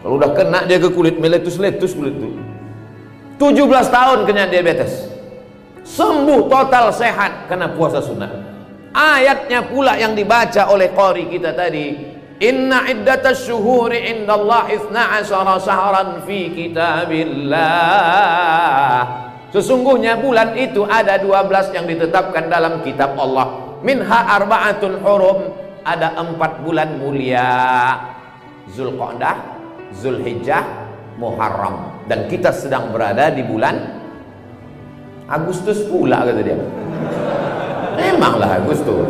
Kalau 0.05 0.21
udah 0.21 0.38
kena 0.38 0.69
dia 0.69 0.77
ke 0.77 0.93
kulit 0.93 1.17
meletus-letus 1.17 1.97
kulit 1.97 2.13
itu. 2.13 2.29
17 3.41 3.89
tahun 3.89 4.29
kena 4.29 4.45
diabetes. 4.45 5.09
Sembuh 5.81 6.45
total 6.45 6.93
sehat 6.93 7.50
karena 7.50 7.74
puasa 7.74 8.05
sunnah. 8.05 8.29
Ayatnya 8.93 9.65
pula 9.65 9.97
yang 9.97 10.13
dibaca 10.13 10.69
oleh 10.69 10.93
qari 10.93 11.25
kita 11.25 11.57
tadi. 11.57 12.13
Inna 12.38 12.85
iddatas 12.85 13.50
syuhuri 13.50 14.13
indallah 14.13 14.69
ithna 14.69 15.17
asyara 15.17 15.57
sahran 15.57 16.21
fi 16.21 16.53
kitabillah. 16.53 17.65
Sesungguhnya 19.57 20.21
bulan 20.21 20.53
itu 20.53 20.85
ada 20.85 21.17
12 21.17 21.74
yang 21.74 21.89
ditetapkan 21.89 22.45
dalam 22.45 22.85
kitab 22.85 23.17
Allah. 23.17 23.74
Minha 23.81 24.38
arba'atun 24.38 25.01
hurum. 25.01 25.65
Ada 25.81 26.13
empat 26.17 26.62
bulan 26.62 26.97
mulia. 27.01 27.93
Zulqa'dah, 28.74 29.54
Zulhijjah, 29.93 30.63
Muharram 31.19 31.95
dan 32.05 32.29
kita 32.29 32.53
sedang 32.53 32.93
berada 32.93 33.33
di 33.33 33.41
bulan 33.41 33.75
Agustus 35.25 35.89
pula 35.89 36.21
kata 36.21 36.41
dia. 36.45 36.57
Memanglah 37.97 38.61
Agustus. 38.61 39.09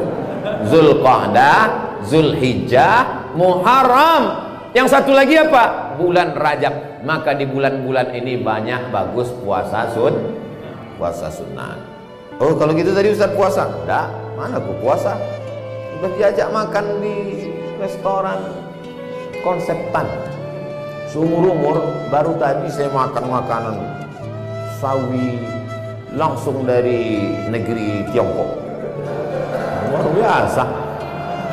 Zulqa'dah, 0.71 1.59
Zulhijjah, 2.07 3.35
Muharram. 3.35 4.47
Yang 4.71 4.87
satu 4.95 5.11
lagi 5.11 5.35
apa? 5.35 5.95
Bulan 5.99 6.31
Rajab. 6.35 7.03
Maka 7.03 7.35
di 7.35 7.45
bulan-bulan 7.45 8.15
ini 8.15 8.39
banyak 8.39 8.89
bagus 8.89 9.29
puasa 9.43 9.91
sun, 9.91 10.15
puasa 10.95 11.27
sunnah. 11.29 11.77
Oh 12.39 12.55
kalau 12.55 12.75
gitu 12.75 12.91
tadi 12.91 13.11
Ustaz 13.11 13.31
puasa? 13.35 13.67
Enggak, 13.67 14.11
mana 14.35 14.59
aku 14.59 14.75
puasa? 14.83 15.15
Udah 15.99 16.11
diajak 16.19 16.51
makan 16.51 16.85
di 16.99 17.15
restoran 17.79 18.39
konseptan 19.43 20.34
seumur 21.09 21.53
umur 21.53 21.75
baru 22.09 22.35
tadi 22.37 22.67
saya 22.69 22.89
makan 22.89 23.25
makanan 23.29 23.75
sawi 24.79 25.39
langsung 26.15 26.63
dari 26.63 27.31
negeri 27.51 28.07
Tiongkok. 28.11 28.49
Luar 29.91 30.05
biasa. 30.15 30.63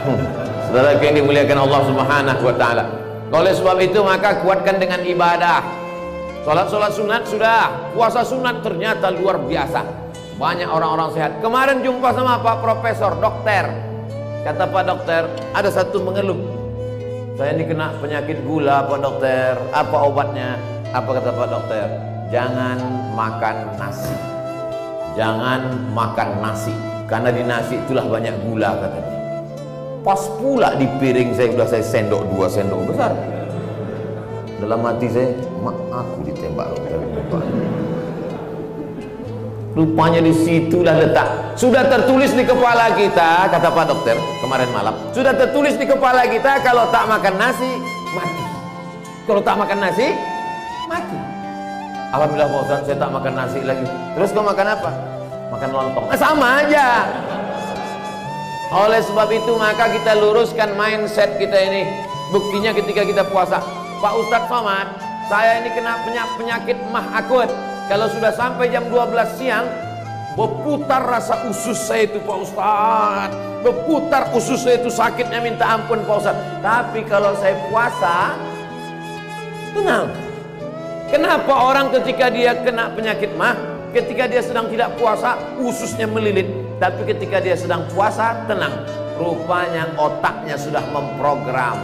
Hmm. 0.02 0.18
saudara 0.66 0.98
yang 0.98 1.14
dimuliakan 1.22 1.58
Allah 1.62 1.80
subhanahu 1.86 2.42
wa 2.42 2.54
ta'ala. 2.58 2.84
Oleh 3.32 3.52
sebab 3.54 3.78
itu 3.80 4.02
maka 4.02 4.42
kuatkan 4.42 4.76
dengan 4.82 5.00
ibadah. 5.04 5.62
Sholat-sholat 6.42 6.92
sunat 6.92 7.22
sudah. 7.30 7.94
Puasa 7.94 8.26
sunat 8.26 8.66
ternyata 8.66 9.14
luar 9.14 9.38
biasa. 9.46 9.84
Banyak 10.36 10.66
orang-orang 10.66 11.14
sehat. 11.14 11.32
Kemarin 11.38 11.86
jumpa 11.86 12.10
sama 12.16 12.42
Pak 12.42 12.56
Profesor 12.64 13.14
Dokter. 13.20 13.68
Kata 14.42 14.64
Pak 14.66 14.84
Dokter 14.84 15.22
ada 15.54 15.70
satu 15.70 16.02
mengeluh 16.02 16.51
saya 17.42 17.58
ini 17.58 17.66
kena 17.66 17.90
penyakit 17.98 18.38
gula 18.46 18.86
Pak 18.86 19.02
Dokter. 19.02 19.58
Apa 19.74 19.96
obatnya? 20.06 20.54
Apa 20.94 21.18
kata 21.18 21.34
Pak 21.34 21.48
Dokter? 21.50 21.86
Jangan 22.30 22.78
makan 23.18 23.56
nasi. 23.82 24.14
Jangan 25.18 25.90
makan 25.90 26.38
nasi. 26.38 26.70
Karena 27.10 27.34
di 27.34 27.42
nasi 27.42 27.82
itulah 27.82 28.06
banyak 28.06 28.46
gula 28.46 28.78
katanya 28.78 29.12
pas 30.02 30.18
pula 30.42 30.74
di 30.74 30.86
piring 30.98 31.30
saya 31.30 31.54
sudah 31.54 31.68
saya 31.70 31.84
sendok 31.86 32.22
dua 32.34 32.46
sendok 32.50 32.90
besar. 32.90 33.14
Dalam 34.58 34.82
hati 34.82 35.06
saya 35.10 35.30
mak 35.62 35.74
aku 35.90 36.26
ditembak 36.26 36.70
rupanya 39.72 40.20
di 40.20 40.32
situlah 40.32 40.96
letak. 40.96 41.56
Sudah 41.56 41.84
tertulis 41.88 42.32
di 42.32 42.44
kepala 42.44 42.92
kita 42.92 43.48
kata 43.48 43.68
Pak 43.72 43.84
Dokter 43.88 44.16
kemarin 44.44 44.68
malam. 44.72 44.94
Sudah 45.12 45.32
tertulis 45.32 45.76
di 45.76 45.84
kepala 45.88 46.28
kita 46.28 46.60
kalau 46.60 46.88
tak 46.92 47.08
makan 47.08 47.34
nasi 47.40 47.70
mati. 48.12 48.44
Kalau 49.24 49.40
tak 49.40 49.56
makan 49.56 49.78
nasi 49.80 50.06
mati. 50.88 51.18
Alhamdulillah 52.12 52.48
Pak 52.48 52.84
saya 52.84 52.96
tak 52.96 53.10
makan 53.10 53.32
nasi 53.32 53.60
lagi. 53.64 53.86
Terus 54.16 54.28
kau 54.32 54.44
makan 54.44 54.68
apa? 54.68 54.92
makan 55.52 55.68
lontong. 55.68 56.06
Nah, 56.08 56.16
sama 56.16 56.64
aja. 56.64 57.04
Oleh 58.72 59.04
sebab 59.04 59.28
itu 59.28 59.52
maka 59.60 59.92
kita 59.92 60.16
luruskan 60.16 60.72
mindset 60.80 61.36
kita 61.36 61.60
ini. 61.60 61.84
Buktinya 62.32 62.72
ketika 62.72 63.04
kita 63.04 63.22
puasa 63.28 63.60
Pak 64.00 64.12
Ustadz 64.16 64.48
Somad 64.48 64.88
saya 65.28 65.60
ini 65.60 65.68
kena 65.76 66.00
penyakit 66.40 66.80
mah 66.88 67.04
akut 67.20 67.52
kalau 67.92 68.08
sudah 68.08 68.32
sampai 68.32 68.72
jam 68.72 68.88
12 68.88 69.36
siang 69.36 69.68
berputar 70.32 71.04
rasa 71.04 71.44
usus 71.44 71.76
saya 71.76 72.08
itu 72.08 72.24
Pak 72.24 72.38
Ustadz 72.40 73.36
berputar 73.60 74.32
usus 74.32 74.64
saya 74.64 74.80
itu 74.80 74.88
sakitnya 74.88 75.44
minta 75.44 75.68
ampun 75.68 76.00
Pak 76.08 76.16
Ustadz 76.24 76.64
tapi 76.64 77.04
kalau 77.04 77.36
saya 77.36 77.52
puasa 77.68 78.32
tenang 79.76 80.08
Kenapa 81.12 81.52
orang 81.68 81.92
ketika 81.92 82.32
dia 82.32 82.56
kena 82.56 82.88
penyakit 82.96 83.36
mah, 83.36 83.52
ketika 83.92 84.24
dia 84.24 84.40
sedang 84.40 84.72
tidak 84.72 84.96
puasa, 84.96 85.36
ususnya 85.60 86.08
melilit. 86.08 86.48
Tapi 86.80 87.04
ketika 87.04 87.36
dia 87.36 87.52
sedang 87.52 87.84
puasa, 87.92 88.32
tenang. 88.48 88.72
Rupanya 89.20 89.92
otaknya 90.00 90.56
sudah 90.56 90.80
memprogram. 90.88 91.76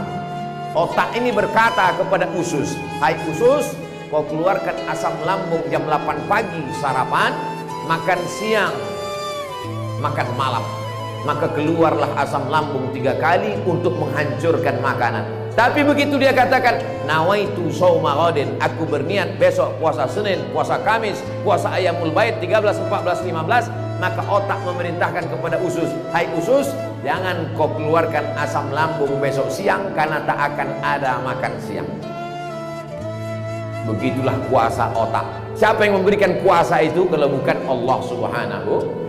Otak 0.73 1.13
ini 1.13 1.29
berkata 1.29 1.93
kepada 1.93 2.25
usus, 2.33 2.73
Hai 2.97 3.21
usus, 3.29 3.77
kau 4.09 4.25
keluarkan 4.25 4.73
asam 4.89 5.13
lambung 5.21 5.61
jam 5.69 5.85
8 5.85 6.25
pagi 6.25 6.61
sarapan, 6.81 7.29
makan 7.85 8.19
siang, 8.25 8.73
makan 10.01 10.27
malam. 10.33 10.65
Maka 11.29 11.45
keluarlah 11.53 12.09
asam 12.17 12.49
lambung 12.49 12.89
tiga 12.89 13.13
kali 13.21 13.53
untuk 13.69 13.93
menghancurkan 14.01 14.81
makanan. 14.81 15.21
Tapi 15.53 15.83
begitu 15.83 16.15
dia 16.15 16.31
katakan, 16.31 16.79
nawaitu 17.03 17.67
sauma 17.69 18.15
aku 18.63 18.83
berniat 18.87 19.35
besok 19.35 19.75
puasa 19.77 20.07
Senin, 20.07 20.39
puasa 20.55 20.79
Kamis, 20.81 21.19
puasa 21.43 21.75
Ayamul 21.75 22.15
Bait 22.15 22.39
13, 22.39 22.79
14, 22.87 23.27
15, 23.27 23.67
maka 23.99 24.23
otak 24.31 24.63
memerintahkan 24.63 25.27
kepada 25.27 25.59
usus, 25.59 25.91
"Hai 26.15 26.31
usus, 26.39 26.71
jangan 27.03 27.51
kau 27.59 27.67
keluarkan 27.75 28.23
asam 28.39 28.71
lambung 28.71 29.19
besok 29.19 29.51
siang 29.51 29.91
karena 29.91 30.23
tak 30.23 30.55
akan 30.55 30.69
ada 30.79 31.19
makan 31.19 31.53
siang." 31.59 31.89
Begitulah 33.87 34.35
kuasa 34.51 34.91
otak. 34.91 35.23
Siapa 35.55 35.87
yang 35.87 36.01
memberikan 36.03 36.39
kuasa 36.41 36.83
itu 36.83 37.07
kalau 37.07 37.27
bukan 37.31 37.57
Allah 37.67 37.97
Subhanahu 38.07 38.99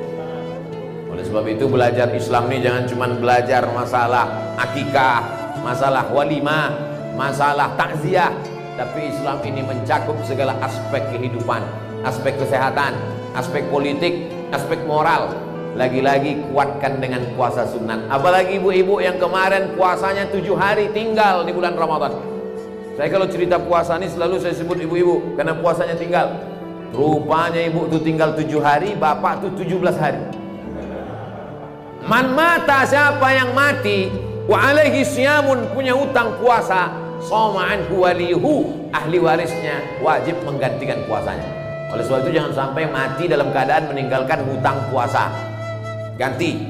oleh 1.20 1.28
sebab 1.28 1.44
itu 1.52 1.68
belajar 1.68 2.08
Islam 2.16 2.48
ini 2.48 2.64
jangan 2.64 2.84
cuma 2.88 3.06
belajar 3.12 3.66
masalah 3.76 4.24
akikah, 4.56 5.20
masalah 5.60 6.08
walimah, 6.08 6.72
masalah 7.12 7.76
takziah. 7.76 8.32
Tapi 8.80 9.12
Islam 9.12 9.36
ini 9.44 9.60
mencakup 9.60 10.16
segala 10.24 10.56
aspek 10.64 11.04
kehidupan, 11.12 11.60
aspek 12.08 12.40
kesehatan, 12.40 12.96
aspek 13.36 13.66
politik, 13.68 14.32
aspek 14.54 14.80
moral. 14.88 15.34
Lagi-lagi 15.76 16.40
kuatkan 16.50 17.04
dengan 17.04 17.20
puasa 17.36 17.68
sunat. 17.68 18.08
Apalagi 18.08 18.56
ibu-ibu 18.56 19.04
yang 19.04 19.20
kemarin 19.20 19.76
puasanya 19.76 20.24
tujuh 20.32 20.56
hari 20.56 20.88
tinggal 20.96 21.44
di 21.44 21.52
bulan 21.52 21.76
Ramadan. 21.76 22.29
Saya 23.00 23.16
kalau 23.16 23.24
cerita 23.32 23.56
puasa 23.56 23.96
ini 23.96 24.12
selalu 24.12 24.44
saya 24.44 24.52
sebut 24.52 24.76
ibu-ibu 24.76 25.32
karena 25.32 25.56
puasanya 25.56 25.96
tinggal. 25.96 26.36
Rupanya 26.92 27.56
ibu 27.64 27.88
itu 27.88 27.96
tinggal 28.04 28.36
tujuh 28.36 28.60
hari, 28.60 28.92
bapak 28.92 29.40
itu 29.40 29.48
tujuh 29.64 29.80
belas 29.80 29.96
hari. 29.96 30.20
Man 32.04 32.36
mata 32.36 32.84
siapa 32.84 33.24
yang 33.32 33.56
mati 33.56 34.12
wa 34.44 34.68
alaihi 34.68 35.00
siyamun 35.00 35.72
punya 35.72 35.96
utang 35.96 36.44
puasa 36.44 36.92
soma'an 37.24 37.88
huwalihu 37.88 38.68
ahli 38.92 39.16
warisnya 39.16 39.80
wajib 40.04 40.36
menggantikan 40.44 41.00
puasanya. 41.08 41.48
Oleh 41.96 42.04
sebab 42.04 42.28
itu 42.28 42.36
jangan 42.36 42.52
sampai 42.52 42.84
mati 42.84 43.32
dalam 43.32 43.48
keadaan 43.48 43.88
meninggalkan 43.88 44.44
hutang 44.44 44.76
puasa. 44.92 45.32
Ganti. 46.20 46.68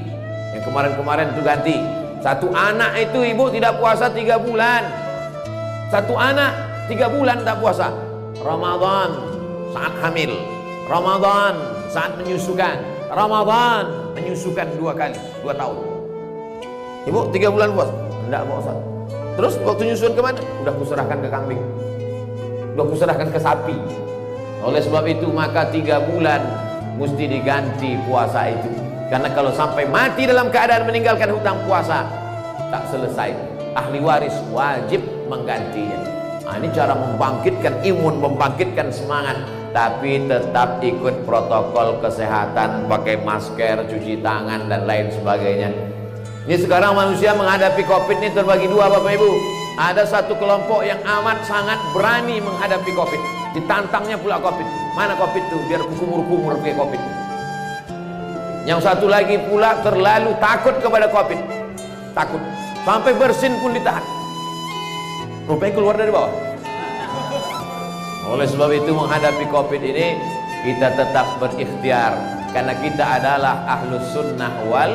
Yang 0.55 0.63
kemarin-kemarin 0.63 1.35
itu 1.35 1.43
ganti. 1.43 1.75
Satu 2.23 2.47
anak 2.55 2.95
itu 3.03 3.19
ibu 3.19 3.51
tidak 3.51 3.83
puasa 3.83 4.07
tiga 4.15 4.39
bulan 4.39 5.10
satu 5.91 6.15
anak 6.15 6.55
tiga 6.87 7.11
bulan 7.11 7.43
tak 7.43 7.59
puasa 7.59 7.91
Ramadan 8.39 9.11
saat 9.75 9.93
hamil 9.99 10.31
Ramadan 10.87 11.53
saat 11.91 12.15
menyusukan 12.15 12.79
Ramadan 13.11 14.15
menyusukan 14.15 14.67
dua 14.79 14.95
kali 14.95 15.19
dua 15.43 15.51
tahun 15.51 15.91
Ibu 17.01 17.33
tiga 17.33 17.49
bulan 17.49 17.73
puasa? 17.73 17.93
Pak 18.29 18.57
Ustaz. 18.61 18.77
Terus 19.33 19.53
waktu 19.65 19.81
nyusun 19.89 20.13
ke 20.13 20.21
mana? 20.21 20.39
Udah 20.61 20.73
kuserahkan 20.77 21.17
ke 21.17 21.27
kambing. 21.33 21.61
Udah 22.77 22.85
kuserahkan 22.85 23.27
ke 23.33 23.39
sapi. 23.41 23.73
Oleh 24.61 24.81
sebab 24.85 25.09
itu 25.09 25.25
maka 25.33 25.65
tiga 25.73 25.97
bulan 25.97 26.45
mesti 27.01 27.25
diganti 27.25 27.97
puasa 28.05 28.53
itu. 28.53 28.69
Karena 29.09 29.33
kalau 29.33 29.49
sampai 29.49 29.89
mati 29.89 30.29
dalam 30.29 30.53
keadaan 30.53 30.85
meninggalkan 30.85 31.33
hutang 31.33 31.57
puasa 31.65 32.05
tak 32.69 32.85
selesai. 32.93 33.33
Ahli 33.73 33.97
waris 33.97 34.37
wajib 34.53 35.01
menggantinya. 35.31 35.99
Nah, 36.43 36.59
ini 36.59 36.67
cara 36.75 36.91
membangkitkan 36.91 37.79
imun, 37.87 38.19
membangkitkan 38.19 38.91
semangat 38.91 39.39
tapi 39.71 40.27
tetap 40.27 40.83
ikut 40.83 41.23
protokol 41.23 42.03
kesehatan 42.03 42.91
pakai 42.91 43.23
masker, 43.23 43.87
cuci 43.87 44.19
tangan 44.19 44.67
dan 44.67 44.83
lain 44.83 45.07
sebagainya 45.15 45.71
ini 46.41 46.57
sekarang 46.57 46.97
manusia 46.97 47.37
menghadapi 47.37 47.85
COVID 47.85 48.17
ini 48.17 48.33
terbagi 48.33 48.65
dua 48.65 48.89
Bapak 48.89 49.13
Ibu. 49.13 49.31
Ada 49.77 50.09
satu 50.09 50.33
kelompok 50.41 50.81
yang 50.81 50.97
amat 51.05 51.45
sangat 51.45 51.77
berani 51.93 52.41
menghadapi 52.41 52.89
COVID. 52.97 53.21
Ditantangnya 53.53 54.17
pula 54.17 54.41
COVID. 54.41 54.65
Mana 54.97 55.13
COVID 55.21 55.37
itu? 55.37 55.57
Biar 55.69 55.85
kumur-kumur 55.85 56.57
kayak 56.65 56.81
COVID. 56.81 57.01
Yang 58.65 58.89
satu 58.89 59.05
lagi 59.05 59.37
pula 59.45 59.85
terlalu 59.85 60.33
takut 60.41 60.73
kepada 60.81 61.05
COVID. 61.13 61.39
Takut. 62.17 62.41
Sampai 62.89 63.13
bersin 63.13 63.53
pun 63.61 63.77
ditahan. 63.77 64.20
Rupanya 65.51 65.75
keluar 65.75 65.99
dari 65.99 66.11
bawah. 66.15 66.31
Oleh 68.31 68.47
sebab 68.47 68.71
itu 68.71 68.95
menghadapi 68.95 69.51
COVID 69.51 69.83
ini 69.83 70.15
kita 70.63 70.95
tetap 70.95 71.27
berikhtiar. 71.43 72.15
Karena 72.55 72.71
kita 72.79 73.19
adalah 73.19 73.67
ahlus 73.67 74.15
sunnah 74.15 74.51
wal 74.67 74.91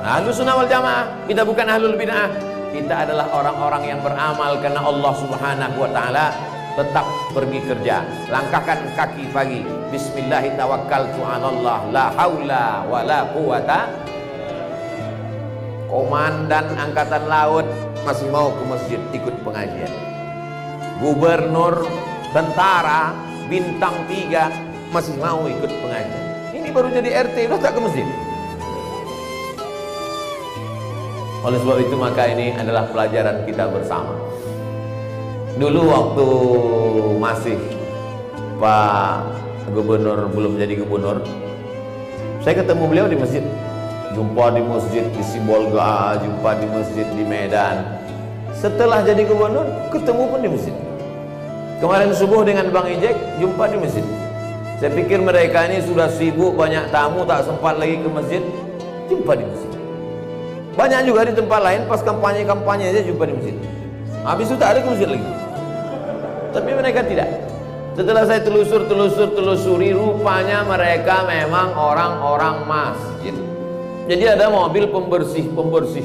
Ahlu 0.00 0.32
sunnah 0.32 0.56
wal 0.56 0.64
jamaah. 0.64 1.12
Kita 1.28 1.44
bukan 1.44 1.68
ahlul 1.68 1.92
bid'ah. 1.92 2.32
Kita 2.72 3.04
adalah 3.04 3.28
orang-orang 3.36 3.84
yang 3.84 4.00
beramal 4.00 4.56
Karena 4.64 4.80
Allah 4.80 5.12
subhanahu 5.20 5.76
wa 5.76 5.92
ta'ala. 5.92 6.32
Tetap 6.80 7.04
pergi 7.36 7.60
kerja. 7.60 8.00
Langkahkan 8.32 8.80
kaki 8.96 9.28
pagi. 9.28 9.60
Bismillahirrahmanirrahim 9.92 11.92
La 11.92 12.08
hawla 12.16 12.88
wa 12.88 13.00
la 13.04 13.28
quwata. 13.28 13.92
Komandan 15.92 16.64
Angkatan 16.80 17.28
Laut 17.28 17.89
Masih 18.02 18.26
mau 18.32 18.48
ke 18.52 18.62
masjid 18.64 19.00
ikut 19.12 19.34
pengajian. 19.44 19.92
Gubernur 21.00 21.84
Tentara 22.30 23.16
Bintang 23.50 24.06
3 24.06 24.92
Masih 24.94 25.14
mau 25.20 25.44
ikut 25.48 25.68
pengajian. 25.68 26.24
Ini 26.56 26.68
baru 26.70 26.88
jadi 26.92 27.10
RT 27.30 27.36
Udah 27.50 27.60
tak 27.60 27.76
ke 27.76 27.80
masjid? 27.80 28.06
Oleh 31.40 31.56
sebab 31.56 31.78
itu 31.80 31.96
maka 31.96 32.28
ini 32.28 32.52
adalah 32.52 32.84
pelajaran 32.92 33.48
kita 33.48 33.64
bersama. 33.72 34.12
Dulu 35.56 35.80
waktu 35.88 36.26
masih 37.16 37.56
Pak 38.60 39.24
Gubernur 39.72 40.28
belum 40.36 40.60
jadi 40.60 40.76
gubernur 40.84 41.24
saya 42.40 42.56
ketemu 42.56 42.84
beliau 42.88 43.06
di 43.06 43.20
masjid 43.20 43.44
jumpa 44.10 44.58
di 44.58 44.62
masjid 44.66 45.04
di 45.06 45.22
Sibolga 45.22 46.18
jumpa 46.18 46.50
di 46.58 46.66
masjid 46.66 47.06
di 47.14 47.22
Medan. 47.22 47.86
Setelah 48.50 49.06
jadi 49.06 49.22
gubernur 49.24 49.66
ketemu 49.94 50.22
pun 50.26 50.40
di 50.42 50.48
masjid. 50.50 50.76
Kemarin 51.80 52.12
subuh 52.12 52.42
dengan 52.44 52.68
Bang 52.74 52.90
Ijek 52.90 53.14
jumpa 53.40 53.70
di 53.70 53.76
masjid. 53.80 54.04
Saya 54.82 54.90
pikir 54.92 55.20
mereka 55.22 55.64
ini 55.68 55.80
sudah 55.84 56.10
sibuk 56.12 56.56
banyak 56.58 56.90
tamu 56.92 57.24
tak 57.24 57.46
sempat 57.46 57.78
lagi 57.78 58.00
ke 58.00 58.08
masjid 58.10 58.42
jumpa 59.08 59.32
di 59.38 59.44
masjid. 59.46 59.70
Banyak 60.74 61.00
juga 61.06 61.20
di 61.28 61.32
tempat 61.36 61.60
lain 61.62 61.80
pas 61.86 62.00
kampanye-kampanye 62.02 62.90
aja 62.90 63.00
jumpa 63.06 63.24
di 63.30 63.34
masjid. 63.36 63.56
Habis 64.26 64.46
itu 64.52 64.56
tak 64.58 64.76
ada 64.76 64.78
ke 64.82 64.88
masjid 64.90 65.08
lagi. 65.08 65.28
Tapi 66.50 66.70
mereka 66.74 67.00
tidak. 67.06 67.28
Setelah 67.94 68.24
saya 68.26 68.40
telusur 68.42 68.86
telusur 68.90 69.28
telusuri 69.34 69.92
rupanya 69.92 70.64
mereka 70.66 71.26
memang 71.26 71.74
orang-orang 71.74 72.64
masjid 72.64 73.34
jadi 74.10 74.34
ada 74.34 74.50
mobil 74.50 74.90
pembersih 74.90 75.46
pembersih. 75.54 76.02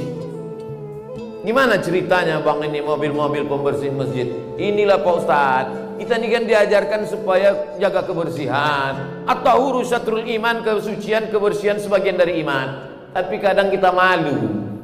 Gimana 1.41 1.81
ceritanya 1.81 2.41
bang 2.41 2.69
ini 2.69 2.85
mobil-mobil 2.85 3.49
pembersih 3.49 3.89
masjid? 3.93 4.29
Inilah 4.61 5.01
Pak 5.01 5.13
Ustadz 5.25 5.73
kita 5.97 6.21
ini 6.21 6.27
kan 6.29 6.43
diajarkan 6.45 7.01
supaya 7.09 7.73
jaga 7.81 8.05
kebersihan. 8.05 9.25
Atau 9.25 9.73
urusatul 9.73 10.21
iman 10.21 10.61
kesucian 10.61 11.33
kebersihan 11.33 11.81
sebagian 11.81 12.21
dari 12.21 12.45
iman. 12.45 12.93
Tapi 13.09 13.41
kadang 13.41 13.73
kita 13.73 13.89
malu. 13.89 14.37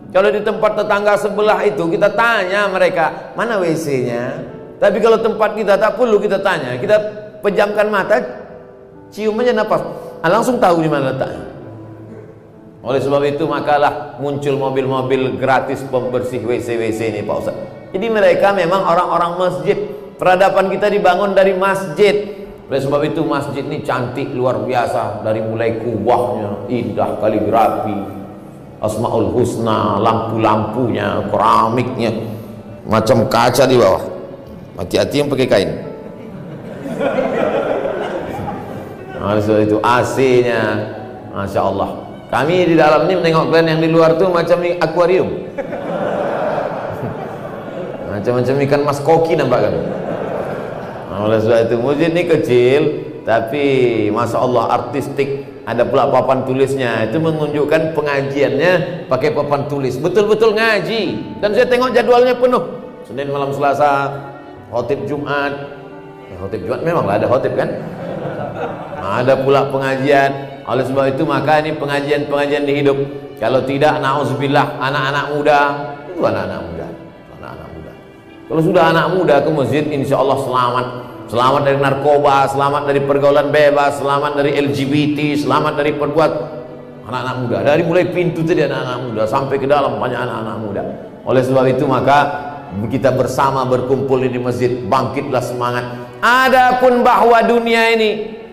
Kalau 0.09 0.29
di 0.33 0.41
tempat 0.41 0.81
tetangga 0.81 1.13
sebelah 1.21 1.61
itu 1.61 1.87
kita 1.93 2.09
tanya 2.17 2.67
mereka 2.73 3.31
mana 3.37 3.61
WC-nya 3.61 4.51
tapi 4.81 4.97
kalau 4.97 5.21
tempat 5.21 5.53
kita 5.53 5.77
tak 5.77 5.93
perlu 5.93 6.17
kita 6.17 6.41
tanya 6.41 6.73
kita 6.81 6.97
pejamkan 7.45 7.85
mata 7.93 8.17
cium 9.13 9.37
aja 9.37 9.53
nafas 9.53 9.85
ah, 10.25 10.29
langsung 10.33 10.57
tahu 10.57 10.81
di 10.81 10.89
mana 10.89 11.13
letaknya 11.13 11.50
oleh 12.81 12.99
sebab 13.01 13.21
itu 13.29 13.45
makalah 13.45 14.17
muncul 14.17 14.57
mobil-mobil 14.57 15.37
gratis 15.37 15.85
pembersih 15.85 16.41
WC-WC 16.41 16.99
ini 17.13 17.21
Pak 17.21 17.35
Ustaz 17.37 17.55
jadi 17.93 18.07
mereka 18.09 18.53
memang 18.53 18.81
orang-orang 18.85 19.37
masjid 19.37 19.77
Peradaban 20.21 20.69
kita 20.69 20.85
dibangun 20.85 21.33
dari 21.33 21.57
masjid. 21.57 22.45
Oleh 22.69 22.77
sebab 22.77 23.01
itu 23.09 23.25
masjid 23.25 23.65
ini 23.65 23.81
cantik 23.81 24.29
luar 24.37 24.61
biasa 24.61 25.25
dari 25.25 25.41
mulai 25.41 25.81
kubahnya, 25.81 26.69
indah 26.69 27.17
kaligrafi, 27.17 27.97
Asmaul 28.77 29.33
Husna, 29.33 29.97
lampu-lampunya, 29.97 31.25
keramiknya, 31.25 32.13
macam 32.85 33.25
kaca 33.25 33.65
di 33.65 33.81
bawah. 33.81 34.05
Hati-hati 34.77 35.25
yang 35.25 35.29
pakai 35.33 35.47
kain. 35.49 35.71
Sebab 39.41 39.59
itu 39.65 39.77
AC-nya, 39.81 40.61
masya 41.33 41.61
Allah. 41.65 42.00
Kami 42.31 42.55
di 42.63 42.75
dalam 42.79 43.11
ini 43.11 43.19
menengok 43.19 43.51
kalian 43.51 43.67
yang 43.75 43.81
di 43.83 43.89
luar 43.91 44.15
tuh 44.15 44.31
macam 44.31 44.63
akuarium. 44.63 45.27
Macam-macam 48.11 48.55
ikan 48.67 48.81
mas 48.87 48.99
koki 49.03 49.39
nampak 49.39 49.67
kan? 49.67 49.75
oleh 51.11 51.37
sebab 51.43 51.59
itu 51.67 51.75
masjid 51.77 52.09
ini 52.09 52.23
kecil 52.23 52.81
tapi 53.27 53.63
masya 54.09 54.37
Allah 54.41 54.63
artistik. 54.79 55.47
Ada 55.61 55.85
pula 55.85 56.09
papan 56.09 56.41
tulisnya. 56.41 57.05
Itu 57.05 57.21
menunjukkan 57.21 57.93
pengajiannya 57.93 59.05
pakai 59.05 59.29
papan 59.29 59.69
tulis. 59.69 59.93
Betul-betul 60.01 60.57
ngaji. 60.57 61.37
Dan 61.37 61.53
saya 61.53 61.69
tengok 61.69 61.93
jadwalnya 61.93 62.33
penuh. 62.33 62.81
Senin 63.05 63.29
malam 63.29 63.53
Selasa 63.53 64.09
khotib 64.73 65.05
Jumat. 65.05 65.53
Ya, 66.33 66.35
khotib 66.41 66.65
Jumat 66.65 66.81
memang 66.81 67.05
ada 67.05 67.29
khotib 67.29 67.53
kan? 67.53 67.69
Ada 68.97 69.37
pula 69.37 69.69
pengajian 69.69 70.50
oleh 70.71 70.83
sebab 70.87 71.05
itu 71.11 71.23
maka 71.27 71.59
ini 71.59 71.75
pengajian-pengajian 71.75 72.63
di 72.63 72.73
hidup 72.79 72.97
kalau 73.43 73.59
tidak 73.67 73.99
na'udzubillah 73.99 74.79
anak-anak 74.79 75.25
muda 75.35 75.59
itu 76.07 76.21
anak-anak 76.23 76.61
muda 76.63 76.87
anak-anak 77.35 77.67
muda 77.75 77.91
kalau 78.47 78.61
sudah 78.63 78.83
anak 78.95 79.07
muda 79.11 79.35
ke 79.43 79.49
masjid 79.51 79.83
insya 79.91 80.15
Allah 80.23 80.39
selamat 80.39 80.87
selamat 81.31 81.61
dari 81.63 81.79
narkoba, 81.79 82.43
selamat 82.51 82.91
dari 82.91 82.99
pergaulan 83.07 83.55
bebas, 83.55 84.03
selamat 84.03 84.35
dari 84.35 84.51
LGBT, 84.51 85.47
selamat 85.47 85.79
dari 85.79 85.95
perbuat 85.95 86.31
anak-anak 87.07 87.35
muda. 87.39 87.57
Dari 87.63 87.87
mulai 87.87 88.11
pintu 88.11 88.43
tadi 88.43 88.67
anak-anak 88.67 88.99
muda 89.07 89.23
sampai 89.23 89.55
ke 89.55 89.63
dalam 89.63 89.95
banyak 89.95 90.19
anak-anak 90.19 90.57
muda. 90.59 90.83
Oleh 91.23 91.39
sebab 91.39 91.71
itu 91.71 91.87
maka 91.87 92.19
kita 92.91 93.15
bersama 93.15 93.63
berkumpul 93.63 94.19
di 94.19 94.35
masjid, 94.43 94.83
bangkitlah 94.83 95.39
semangat. 95.39 95.87
Adapun 96.19 96.99
bahwa 96.99 97.39
dunia 97.47 97.95
ini 97.95 98.09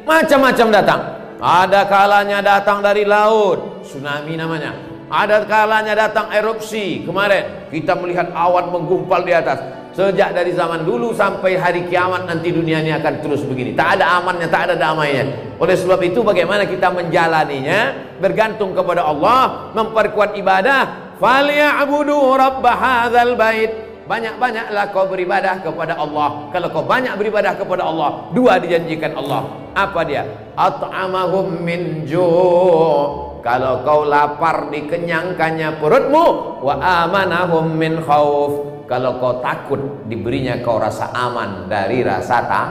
macam-macam 0.07 0.67
datang. 0.71 1.18
Ada 1.39 1.87
kalanya 1.87 2.43
datang 2.43 2.83
dari 2.83 3.07
laut, 3.07 3.87
tsunami 3.87 4.35
namanya. 4.35 4.75
Ada 5.07 5.47
kalanya 5.47 5.95
datang 5.95 6.35
erupsi. 6.35 7.07
Kemarin 7.07 7.71
kita 7.71 7.95
melihat 7.95 8.35
awan 8.35 8.75
menggumpal 8.75 9.23
di 9.23 9.33
atas. 9.33 9.63
Sejak 9.95 10.31
dari 10.31 10.55
zaman 10.55 10.87
dulu 10.87 11.11
sampai 11.11 11.59
hari 11.59 11.87
kiamat 11.91 12.27
nanti 12.27 12.55
dunia 12.55 12.83
ini 12.83 12.95
akan 12.95 13.23
terus 13.23 13.43
begini. 13.47 13.75
Tak 13.75 13.99
ada 13.99 14.19
amannya, 14.21 14.47
tak 14.51 14.71
ada 14.71 14.75
damainya. 14.79 15.57
Oleh 15.59 15.75
sebab 15.75 15.99
itu 16.07 16.23
bagaimana 16.23 16.67
kita 16.67 16.91
menjalaninya 16.91 18.15
bergantung 18.19 18.75
kepada 18.75 19.07
Allah, 19.07 19.73
memperkuat 19.75 20.35
ibadah. 20.39 21.15
Falyabudu 21.19 22.35
rabb 22.35 22.63
hadzal 22.63 23.35
bait. 23.35 23.88
Banyak-banyaklah 24.09 24.85
kau 24.97 25.05
beribadah 25.05 25.61
kepada 25.61 26.01
Allah. 26.01 26.49
Kalau 26.49 26.73
kau 26.73 26.81
banyak 26.89 27.13
beribadah 27.21 27.53
kepada 27.61 27.85
Allah, 27.85 28.33
dua 28.33 28.57
dijanjikan 28.57 29.13
Allah. 29.13 29.69
Apa 29.77 30.01
dia? 30.09 30.25
At'amahum 30.57 31.61
min 31.61 32.09
ju' 32.09 33.29
Kalau 33.45 33.85
kau 33.85 34.09
lapar 34.09 34.73
dikenyangkannya 34.73 35.79
perutmu 35.79 36.59
wa 36.65 36.75
amanahum 37.05 37.77
min 37.77 38.01
khauf. 38.01 38.85
Kalau 38.89 39.21
kau 39.21 39.45
takut 39.45 40.09
diberinya 40.09 40.57
kau 40.65 40.81
rasa 40.81 41.13
aman 41.13 41.69
dari 41.69 42.01
rasa 42.01 42.49
tak 42.49 42.69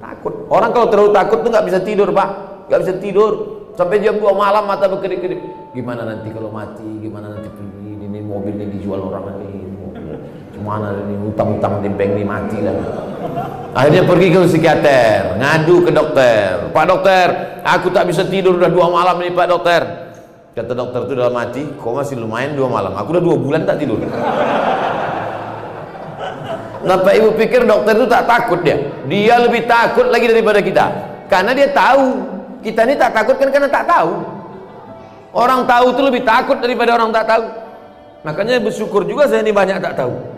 takut. 0.00 0.48
Orang 0.48 0.72
kalau 0.72 0.88
terlalu 0.88 1.12
takut 1.12 1.44
tuh 1.44 1.50
nggak 1.52 1.66
bisa 1.68 1.78
tidur 1.84 2.08
pak. 2.10 2.28
Nggak 2.72 2.80
bisa 2.88 2.94
tidur. 3.04 3.32
Sampai 3.76 4.00
jam 4.00 4.16
2 4.16 4.32
malam 4.32 4.64
mata 4.64 4.88
berkedip-kedip. 4.88 5.40
Gimana 5.76 6.08
nanti 6.08 6.32
kalau 6.32 6.48
mati? 6.48 6.86
Gimana 7.02 7.34
nanti 7.36 7.50
ini, 7.84 8.06
ini 8.06 8.18
mobil 8.22 8.54
ini 8.54 8.78
dijual 8.78 9.02
orang 9.02 9.42
ini 9.42 9.53
Gimana 10.64 10.96
ini 10.96 11.28
utang-utang 11.28 11.84
tempeng 11.84 12.16
ini 12.16 12.24
mati 12.24 12.56
lah 12.64 12.72
akhirnya 13.76 14.00
pergi 14.08 14.32
ke 14.32 14.38
psikiater 14.48 15.36
ngadu 15.36 15.84
ke 15.84 15.92
dokter 15.92 16.72
pak 16.72 16.84
dokter 16.88 17.28
aku 17.60 17.92
tak 17.92 18.08
bisa 18.08 18.24
tidur 18.24 18.56
udah 18.56 18.72
dua 18.72 18.88
malam 18.88 19.20
ini 19.20 19.36
pak 19.36 19.44
dokter 19.44 19.84
kata 20.56 20.72
dokter 20.72 21.04
itu 21.04 21.20
dalam 21.20 21.36
mati 21.36 21.68
kau 21.76 21.92
masih 21.92 22.16
lumayan 22.16 22.56
dua 22.56 22.72
malam 22.72 22.96
aku 22.96 23.12
udah 23.12 23.20
dua 23.28 23.36
bulan 23.36 23.68
tak 23.68 23.76
tidur 23.76 24.00
Bapak 26.84 27.12
Ibu 27.12 27.36
pikir 27.36 27.64
dokter 27.68 27.96
itu 27.96 28.04
tak 28.04 28.28
takut 28.28 28.60
dia. 28.60 28.76
Dia 29.08 29.40
lebih 29.40 29.64
takut 29.64 30.04
lagi 30.12 30.28
daripada 30.28 30.60
kita. 30.60 30.84
Karena 31.32 31.56
dia 31.56 31.72
tahu. 31.72 32.20
Kita 32.60 32.84
ini 32.84 32.92
tak 32.92 33.16
takut 33.16 33.40
kan 33.40 33.48
karena 33.48 33.72
tak 33.72 33.88
tahu. 33.88 34.20
Orang 35.32 35.64
tahu 35.64 35.96
itu 35.96 36.02
lebih 36.04 36.28
takut 36.28 36.60
daripada 36.60 36.92
orang 36.92 37.08
tak 37.08 37.24
tahu. 37.24 37.44
Makanya 38.28 38.60
bersyukur 38.60 39.08
juga 39.08 39.24
saya 39.24 39.40
ini 39.40 39.48
banyak 39.48 39.80
tak 39.80 39.96
tahu. 39.96 40.33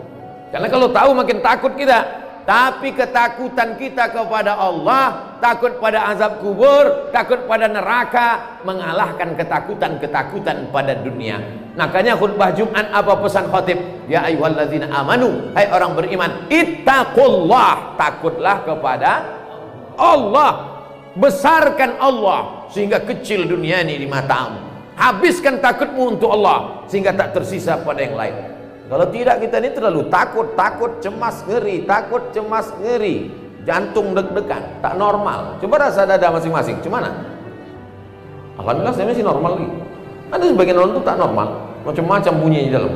Karena 0.51 0.67
kalau 0.71 0.87
tahu 0.91 1.09
makin 1.11 1.39
takut 1.43 1.73
kita. 1.75 2.27
Tapi 2.47 2.95
ketakutan 2.95 3.75
kita 3.75 4.07
kepada 4.07 4.55
Allah, 4.55 5.35
takut 5.43 5.83
pada 5.83 6.07
azab 6.15 6.39
kubur, 6.39 7.11
takut 7.11 7.43
pada 7.43 7.67
neraka, 7.67 8.55
mengalahkan 8.63 9.35
ketakutan-ketakutan 9.35 10.71
pada 10.71 10.95
dunia. 10.95 11.43
Makanya 11.75 12.15
khutbah 12.15 12.55
Jumat 12.55 12.87
apa 12.95 13.19
pesan 13.19 13.51
khatib? 13.51 13.75
Ya 14.07 14.23
ayyuhalladzina 14.31 14.87
amanu, 14.95 15.51
hai 15.59 15.67
orang 15.67 15.91
beriman, 15.99 16.47
ittaqullah, 16.47 17.99
takutlah 17.99 18.63
kepada 18.63 19.11
Allah. 19.99 20.79
Besarkan 21.19 21.99
Allah 21.99 22.71
sehingga 22.71 23.03
kecil 23.03 23.43
dunia 23.43 23.83
ini 23.83 23.99
di 23.99 24.07
matamu. 24.07 24.63
Habiskan 24.95 25.59
takutmu 25.59 26.15
untuk 26.15 26.31
Allah 26.31 26.87
sehingga 26.87 27.11
tak 27.11 27.35
tersisa 27.35 27.75
pada 27.83 27.99
yang 27.99 28.15
lain. 28.15 28.46
Kalau 28.87 29.05
tidak 29.11 29.43
kita 29.43 29.59
ini 29.59 29.69
terlalu 29.75 30.07
takut, 30.07 30.55
takut, 30.55 31.03
cemas, 31.03 31.43
ngeri, 31.43 31.83
takut, 31.83 32.31
cemas, 32.31 32.71
ngeri. 32.79 33.27
Jantung 33.67 34.15
deg-degan, 34.15 34.79
tak 34.79 34.95
normal. 34.95 35.59
Coba 35.59 35.91
rasa 35.91 36.07
dada 36.07 36.31
masing-masing, 36.31 36.79
Cuman? 36.79 37.03
Alhamdulillah 38.55 38.95
saya 38.95 39.11
masih 39.11 39.27
normal 39.27 39.59
lagi. 39.59 39.67
Ada 40.31 40.43
sebagian 40.49 40.79
orang 40.79 40.91
itu 40.95 41.03
tak 41.03 41.19
normal. 41.19 41.47
Macam-macam 41.83 42.33
bunyi 42.39 42.59
di 42.67 42.71
dalam 42.71 42.89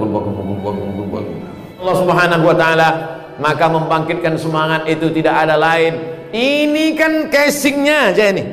Allah 1.82 1.96
Subhanahu 1.96 2.44
wa 2.44 2.56
taala 2.56 2.90
maka 3.38 3.66
membangkitkan 3.68 4.36
semangat 4.40 4.88
itu 4.88 5.12
tidak 5.12 5.44
ada 5.44 5.60
lain. 5.60 6.00
Ini 6.32 6.96
kan 6.96 7.28
casingnya 7.28 8.16
aja 8.16 8.32
ini. 8.32 8.44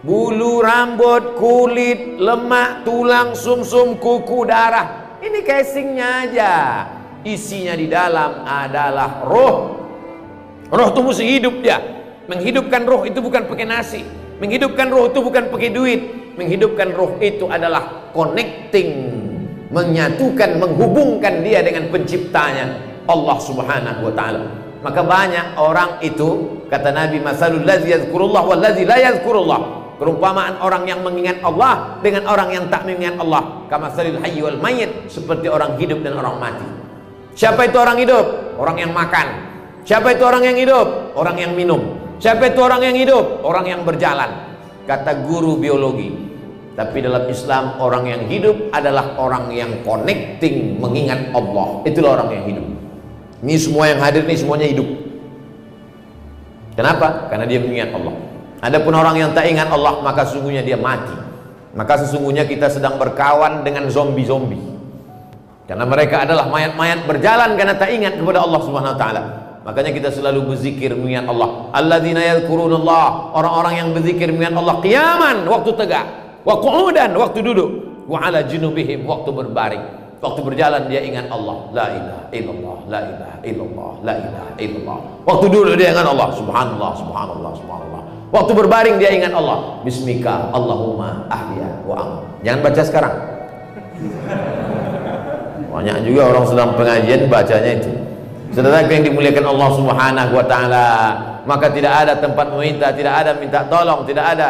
Bulu, 0.00 0.64
rambut, 0.64 1.36
kulit, 1.36 2.20
lemak, 2.20 2.84
tulang, 2.88 3.36
sumsum, 3.36 3.96
-sum, 3.96 4.00
kuku, 4.00 4.48
darah 4.48 4.99
Ini 5.20 5.38
casingnya 5.44 6.08
aja. 6.24 6.52
Isinya 7.20 7.76
di 7.76 7.84
dalam 7.92 8.40
adalah 8.48 9.20
roh. 9.28 9.76
Roh 10.72 10.88
itu 10.88 11.00
mesti 11.04 11.24
hidup 11.28 11.54
dia. 11.60 11.76
Menghidupkan 12.24 12.88
roh 12.88 13.04
itu 13.04 13.20
bukan 13.20 13.44
pakai 13.44 13.66
nasi. 13.68 14.00
Menghidupkan 14.40 14.88
roh 14.88 15.12
itu 15.12 15.20
bukan 15.20 15.52
pakai 15.52 15.70
duit. 15.76 16.00
Menghidupkan 16.40 16.96
roh 16.96 17.20
itu 17.20 17.44
adalah 17.52 18.08
connecting, 18.16 19.12
menyatukan, 19.68 20.56
menghubungkan 20.56 21.44
dia 21.44 21.60
dengan 21.60 21.92
penciptanya 21.92 22.80
Allah 23.04 23.36
Subhanahu 23.44 24.08
wa 24.08 24.12
taala. 24.16 24.42
Maka 24.80 25.04
banyak 25.04 25.60
orang 25.60 26.00
itu 26.00 26.64
kata 26.72 26.96
Nabi 26.96 27.20
masalul 27.20 27.68
ladzi 27.68 27.92
yazkurullah 27.92 28.40
wal 28.40 28.56
ladzi 28.56 28.88
la 28.88 28.96
yazkurullah 28.96 29.79
Perumpamaan 30.00 30.56
orang 30.64 30.88
yang 30.88 31.04
mengingat 31.04 31.44
Allah 31.44 32.00
dengan 32.00 32.24
orang 32.24 32.48
yang 32.48 32.64
tak 32.72 32.88
mengingat 32.88 33.20
Allah. 33.20 33.68
Kama 33.68 33.92
salil 33.92 34.16
hayy 34.16 34.40
wal 34.40 34.56
mayyit, 34.56 35.12
seperti 35.12 35.44
orang 35.52 35.76
hidup 35.76 36.00
dan 36.00 36.16
orang 36.16 36.40
mati. 36.40 36.64
Siapa 37.36 37.68
itu 37.68 37.76
orang 37.76 38.00
hidup? 38.00 38.56
Orang 38.56 38.80
yang 38.80 38.96
makan. 38.96 39.28
Siapa 39.84 40.16
itu 40.16 40.24
orang 40.24 40.48
yang 40.48 40.56
hidup? 40.56 41.12
Orang 41.12 41.36
yang 41.36 41.52
minum. 41.52 42.00
Siapa 42.16 42.48
itu 42.48 42.64
orang 42.64 42.80
yang 42.80 42.96
hidup? 42.96 43.44
Orang 43.44 43.68
yang 43.68 43.84
berjalan. 43.84 44.56
Kata 44.88 45.20
guru 45.28 45.60
biologi. 45.60 46.32
Tapi 46.80 47.04
dalam 47.04 47.28
Islam 47.28 47.76
orang 47.76 48.08
yang 48.08 48.22
hidup 48.24 48.72
adalah 48.72 49.20
orang 49.20 49.52
yang 49.52 49.84
connecting 49.84 50.80
mengingat 50.80 51.28
Allah. 51.36 51.84
Itulah 51.84 52.16
orang 52.16 52.40
yang 52.40 52.44
hidup. 52.48 52.66
Ini 53.44 53.54
semua 53.60 53.84
yang 53.92 54.00
hadir 54.00 54.24
ini 54.24 54.36
semuanya 54.36 54.64
hidup. 54.64 54.88
Kenapa? 56.72 57.28
Karena 57.28 57.44
dia 57.44 57.60
mengingat 57.60 57.92
Allah. 57.92 58.29
Adapun 58.60 58.92
orang 58.92 59.16
yang 59.16 59.30
tak 59.32 59.48
ingat 59.48 59.72
Allah 59.72 60.04
maka 60.04 60.28
sesungguhnya 60.28 60.60
dia 60.60 60.76
mati. 60.76 61.16
Maka 61.72 62.02
sesungguhnya 62.04 62.44
kita 62.44 62.68
sedang 62.68 62.98
berkawan 63.00 63.64
dengan 63.64 63.88
zombie-zombie. 63.88 64.70
Karena 65.70 65.86
mereka 65.86 66.26
adalah 66.26 66.50
mayat-mayat 66.50 67.06
berjalan 67.06 67.54
karena 67.54 67.78
tak 67.78 67.94
ingat 67.94 68.18
kepada 68.18 68.42
Allah 68.42 68.60
Subhanahu 68.66 68.94
wa 68.94 68.98
taala. 68.98 69.22
Makanya 69.62 69.94
kita 69.94 70.10
selalu 70.10 70.50
berzikir 70.50 70.90
mengingat 70.98 71.30
Allah. 71.30 71.70
Alladzina 71.70 72.18
yadhkurunallah, 72.26 73.38
orang-orang 73.38 73.74
yang 73.78 73.88
berzikir 73.94 74.34
mengingat 74.34 74.58
Allah 74.58 74.76
qiyaman 74.82 75.36
waktu 75.46 75.70
tegak, 75.78 76.06
wa 76.42 76.58
qu'udan 76.58 77.14
waktu 77.14 77.38
duduk, 77.38 77.70
wa 78.10 78.18
ala 78.18 78.42
junubihim 78.42 79.06
waktu 79.06 79.30
berbaring. 79.30 79.84
Waktu 80.20 80.40
berjalan 80.44 80.84
dia 80.90 81.00
ingat 81.00 81.32
Allah. 81.32 81.70
La 81.72 81.86
ilaha 81.86 82.24
illallah, 82.28 82.78
la 82.92 83.00
ilaha 83.08 83.36
illallah, 83.40 83.92
la 84.04 84.14
ilaha 84.20 84.50
illallah. 84.60 84.98
Waktu 85.24 85.46
duduk 85.48 85.74
dia 85.80 85.96
ingat 85.96 86.04
Allah. 86.04 86.28
Subhanallah, 86.36 86.90
subhanallah, 86.98 87.52
subhanallah. 87.56 88.02
Waktu 88.30 88.52
berbaring 88.54 88.96
dia 89.02 89.10
ingat 89.10 89.34
Allah. 89.34 89.82
Bismika 89.82 90.54
Allahumma 90.54 91.26
ahya 91.26 91.82
wa 91.82 91.94
am. 91.98 92.10
Jangan 92.46 92.60
baca 92.62 92.82
sekarang. 92.86 93.14
Banyak 95.70 95.96
juga 96.06 96.30
orang 96.30 96.46
sedang 96.46 96.70
pengajian 96.78 97.26
bacanya 97.26 97.70
itu. 97.82 97.90
Saudara 98.50 98.82
yang 98.86 99.06
dimuliakan 99.06 99.46
Allah 99.46 99.70
Subhanahu 99.78 100.32
wa 100.34 100.46
taala, 100.46 100.88
maka 101.46 101.70
tidak 101.70 102.06
ada 102.06 102.18
tempat 102.18 102.50
meminta, 102.50 102.90
tidak 102.90 103.14
ada 103.22 103.30
minta 103.38 103.66
tolong, 103.66 104.02
tidak 104.06 104.26
ada. 104.38 104.48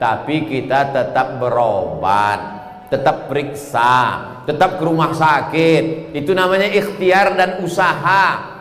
Tapi 0.00 0.48
kita 0.48 0.92
tetap 0.92 1.36
berobat, 1.36 2.40
tetap 2.88 3.28
periksa, 3.28 4.24
tetap 4.44 4.80
ke 4.80 4.84
rumah 4.84 5.12
sakit. 5.12 6.16
Itu 6.16 6.32
namanya 6.32 6.68
ikhtiar 6.68 7.36
dan 7.36 7.60
usaha. 7.64 8.52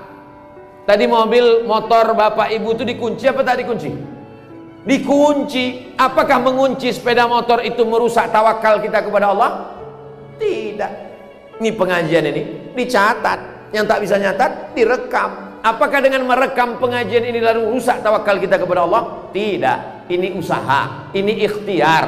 Tadi 0.84 1.06
mobil 1.08 1.64
motor 1.64 2.12
Bapak 2.16 2.52
Ibu 2.52 2.76
itu 2.76 2.84
dikunci 2.84 3.24
apa 3.32 3.48
tak 3.48 3.64
dikunci? 3.64 4.11
Dikunci. 4.86 5.96
Apakah 5.98 6.42
mengunci 6.42 6.90
sepeda 6.94 7.30
motor 7.30 7.62
itu 7.62 7.82
merusak 7.86 8.30
tawakal 8.34 8.82
kita 8.82 9.06
kepada 9.06 9.34
Allah? 9.34 9.52
Tidak. 10.42 10.92
Ini 11.62 11.70
pengajian 11.78 12.26
ini 12.26 12.74
dicatat. 12.74 13.70
Yang 13.72 13.86
tak 13.88 14.00
bisa 14.04 14.16
nyatat 14.20 14.52
direkam. 14.76 15.30
Apakah 15.62 16.02
dengan 16.04 16.26
merekam 16.26 16.82
pengajian 16.82 17.24
ini 17.24 17.40
lalu 17.40 17.72
rusak 17.78 18.02
tawakal 18.02 18.42
kita 18.42 18.60
kepada 18.60 18.84
Allah? 18.84 19.32
Tidak. 19.32 20.10
Ini 20.12 20.28
usaha. 20.36 21.08
Ini 21.14 21.32
ikhtiar. 21.46 22.06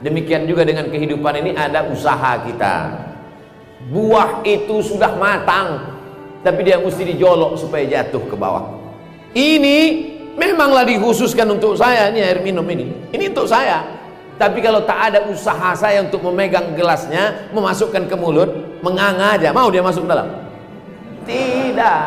Demikian 0.00 0.46
juga 0.46 0.64
dengan 0.64 0.86
kehidupan 0.88 1.34
ini 1.40 1.50
ada 1.56 1.88
usaha 1.88 2.40
kita. 2.44 2.74
Buah 3.90 4.44
itu 4.44 4.84
sudah 4.84 5.16
matang 5.16 5.98
tapi 6.40 6.64
dia 6.64 6.80
mesti 6.80 7.04
dijolok 7.04 7.56
supaya 7.60 7.84
jatuh 7.84 8.24
ke 8.28 8.36
bawah. 8.36 8.80
Ini 9.36 9.78
Memanglah 10.40 10.88
dikhususkan 10.88 11.44
untuk 11.52 11.76
saya 11.76 12.08
ini 12.08 12.24
air 12.24 12.40
minum 12.40 12.64
ini. 12.64 13.12
Ini 13.12 13.28
untuk 13.28 13.44
saya. 13.44 13.84
Tapi 14.40 14.64
kalau 14.64 14.88
tak 14.88 15.12
ada 15.12 15.28
usaha 15.28 15.76
saya 15.76 16.00
untuk 16.00 16.24
memegang 16.24 16.72
gelasnya, 16.72 17.52
memasukkan 17.52 18.08
ke 18.08 18.16
mulut, 18.16 18.80
menganga 18.80 19.36
aja, 19.36 19.52
mau 19.52 19.68
dia 19.68 19.84
masuk 19.84 20.08
dalam? 20.08 20.32
Tidak. 21.28 22.00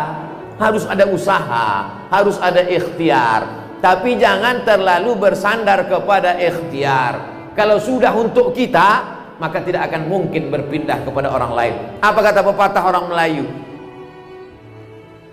Harus 0.57 0.89
ada 0.89 1.05
usaha, 1.05 1.93
harus 2.09 2.41
ada 2.41 2.65
ikhtiar. 2.65 3.45
Tapi 3.77 4.17
jangan 4.17 4.65
terlalu 4.65 5.13
bersandar 5.13 5.85
kepada 5.85 6.33
ikhtiar. 6.41 7.13
Kalau 7.53 7.77
sudah 7.77 8.09
untuk 8.17 8.49
kita, 8.57 9.21
maka 9.37 9.61
tidak 9.61 9.93
akan 9.93 10.09
mungkin 10.09 10.49
berpindah 10.49 11.05
kepada 11.05 11.29
orang 11.29 11.53
lain. 11.53 11.75
Apa 12.01 12.17
kata 12.33 12.41
pepatah 12.41 12.81
orang 12.81 13.13
Melayu? 13.13 13.45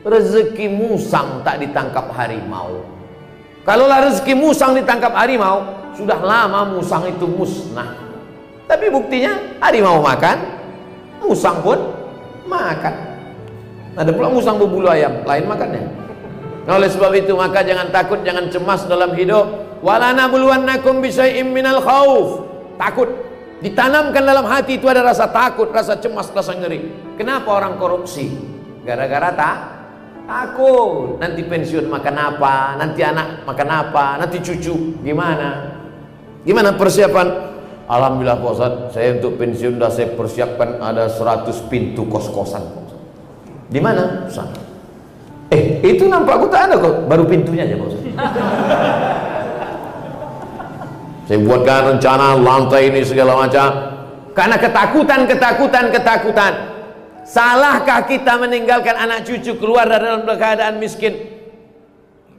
Rezeki 0.04 0.66
musang 0.72 1.44
tak 1.44 1.60
ditangkap 1.60 2.08
harimau. 2.16 2.84
Kalaulah 3.64 4.08
rezeki 4.08 4.32
musang 4.32 4.72
ditangkap 4.72 5.12
harimau 5.12 5.92
sudah 5.96 6.16
lama 6.20 6.64
musang 6.72 7.04
itu 7.08 7.28
musnah. 7.28 7.96
Tapi 8.64 8.88
buktinya 8.88 9.60
harimau 9.60 10.00
makan 10.00 10.38
musang 11.20 11.60
pun 11.60 11.78
makan. 12.48 12.94
Ada 13.98 14.10
pula 14.14 14.30
musang 14.32 14.56
berbulu 14.56 14.86
ayam 14.86 15.26
lain 15.26 15.44
makannya 15.50 15.82
nah, 16.62 16.78
oleh 16.78 16.86
sebab 16.86 17.10
itu 17.18 17.34
maka 17.34 17.66
jangan 17.66 17.90
takut 17.90 18.22
jangan 18.22 18.46
cemas 18.46 18.86
dalam 18.86 19.12
hidup. 19.18 19.68
Walana 19.82 20.28
buluwannakum 20.30 21.02
bisyai'im 21.02 21.50
minal 21.50 21.82
khauf 21.82 22.46
takut. 22.78 23.10
Ditanamkan 23.60 24.24
dalam 24.24 24.48
hati 24.48 24.80
itu 24.80 24.88
ada 24.88 25.04
rasa 25.04 25.28
takut 25.28 25.68
rasa 25.68 26.00
cemas 26.00 26.32
rasa 26.32 26.56
ngeri. 26.56 27.12
Kenapa 27.20 27.52
orang 27.52 27.76
korupsi? 27.76 28.32
Gara-gara 28.86 29.28
tak 29.36 29.79
Takut 30.30 31.18
nanti 31.18 31.42
pensiun 31.42 31.90
makan 31.90 32.14
apa, 32.14 32.78
nanti 32.78 33.02
anak 33.02 33.42
makan 33.42 33.66
apa, 33.66 34.14
nanti 34.22 34.38
cucu 34.38 35.02
gimana? 35.02 35.74
Gimana 36.46 36.78
persiapan? 36.78 37.50
Alhamdulillah 37.90 38.38
Pak 38.38 38.50
Ustaz, 38.54 38.94
saya 38.94 39.18
untuk 39.18 39.42
pensiun 39.42 39.74
sudah 39.74 39.90
saya 39.90 40.14
persiapkan 40.14 40.78
ada 40.78 41.10
100 41.10 41.50
pintu 41.66 42.06
kos-kosan 42.06 42.62
Di 43.66 43.82
mana? 43.82 44.30
Sana. 44.30 44.54
Eh, 45.50 45.82
itu 45.82 46.06
nampak 46.06 46.38
aku 46.38 46.46
tak 46.46 46.70
ada 46.70 46.78
kok, 46.78 47.10
baru 47.10 47.26
pintunya 47.26 47.66
aja 47.66 47.74
Pak 47.74 47.86
Ustaz. 47.90 48.02
saya 51.26 51.38
buatkan 51.42 51.98
rencana 51.98 52.38
lantai 52.38 52.86
ini 52.86 53.02
segala 53.02 53.34
macam 53.34 53.66
karena 54.30 54.54
ketakutan, 54.62 55.26
ketakutan, 55.26 55.90
ketakutan 55.90 56.69
Salahkah 57.30 58.10
kita 58.10 58.42
meninggalkan 58.42 58.98
anak 58.98 59.22
cucu 59.22 59.54
keluar 59.62 59.86
dari 59.86 60.02
dalam 60.02 60.26
keadaan 60.26 60.82
miskin? 60.82 61.14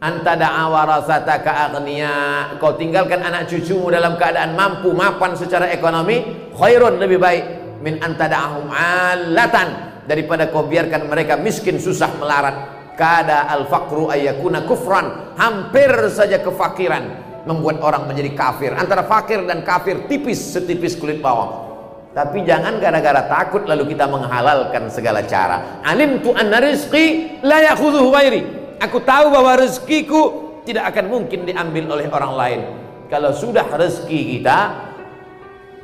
Anta 0.03 0.35
da'awa 0.35 0.99
aghniya. 1.07 2.15
Kau 2.59 2.75
tinggalkan 2.75 3.23
anak 3.23 3.47
cucumu 3.47 3.87
dalam 3.87 4.19
keadaan 4.19 4.51
mampu, 4.51 4.91
mapan 4.91 5.39
secara 5.39 5.71
ekonomi, 5.71 6.51
khairun 6.59 6.99
lebih 6.99 7.23
baik 7.23 7.43
min 7.79 8.03
anta 8.03 8.27
da'ahum 8.27 8.67
alatan 8.67 10.03
daripada 10.11 10.51
kau 10.51 10.67
biarkan 10.67 11.07
mereka 11.07 11.39
miskin 11.39 11.79
susah 11.79 12.11
melarat. 12.19 12.83
Kada 12.99 13.47
al-faqru 13.47 14.11
ayyakuna 14.11 14.67
kufran. 14.67 15.39
Hampir 15.39 16.11
saja 16.11 16.43
kefakiran 16.43 17.07
membuat 17.47 17.79
orang 17.79 18.11
menjadi 18.11 18.35
kafir. 18.35 18.75
Antara 18.75 19.07
fakir 19.07 19.39
dan 19.47 19.63
kafir 19.63 20.03
tipis 20.11 20.51
setipis 20.51 20.99
kulit 20.99 21.23
bawang. 21.23 21.70
Tapi 22.11 22.43
jangan 22.43 22.75
gara-gara 22.83 23.23
takut 23.23 23.63
lalu 23.63 23.95
kita 23.95 24.03
menghalalkan 24.03 24.91
segala 24.91 25.23
cara. 25.23 25.79
Alim 25.79 26.19
tu 26.19 26.35
anna 26.35 26.59
rizqi 26.59 27.39
la 27.39 27.63
yakhudhuhu 27.71 28.11
ghairi. 28.11 28.41
Aku 28.83 28.99
tahu 28.99 29.31
bahwa 29.31 29.55
rezekiku 29.55 30.51
tidak 30.67 30.91
akan 30.91 31.07
mungkin 31.07 31.47
diambil 31.47 31.95
oleh 31.95 32.11
orang 32.11 32.33
lain. 32.35 32.61
Kalau 33.07 33.31
sudah 33.31 33.63
rezeki 33.63 34.39
kita 34.39 34.59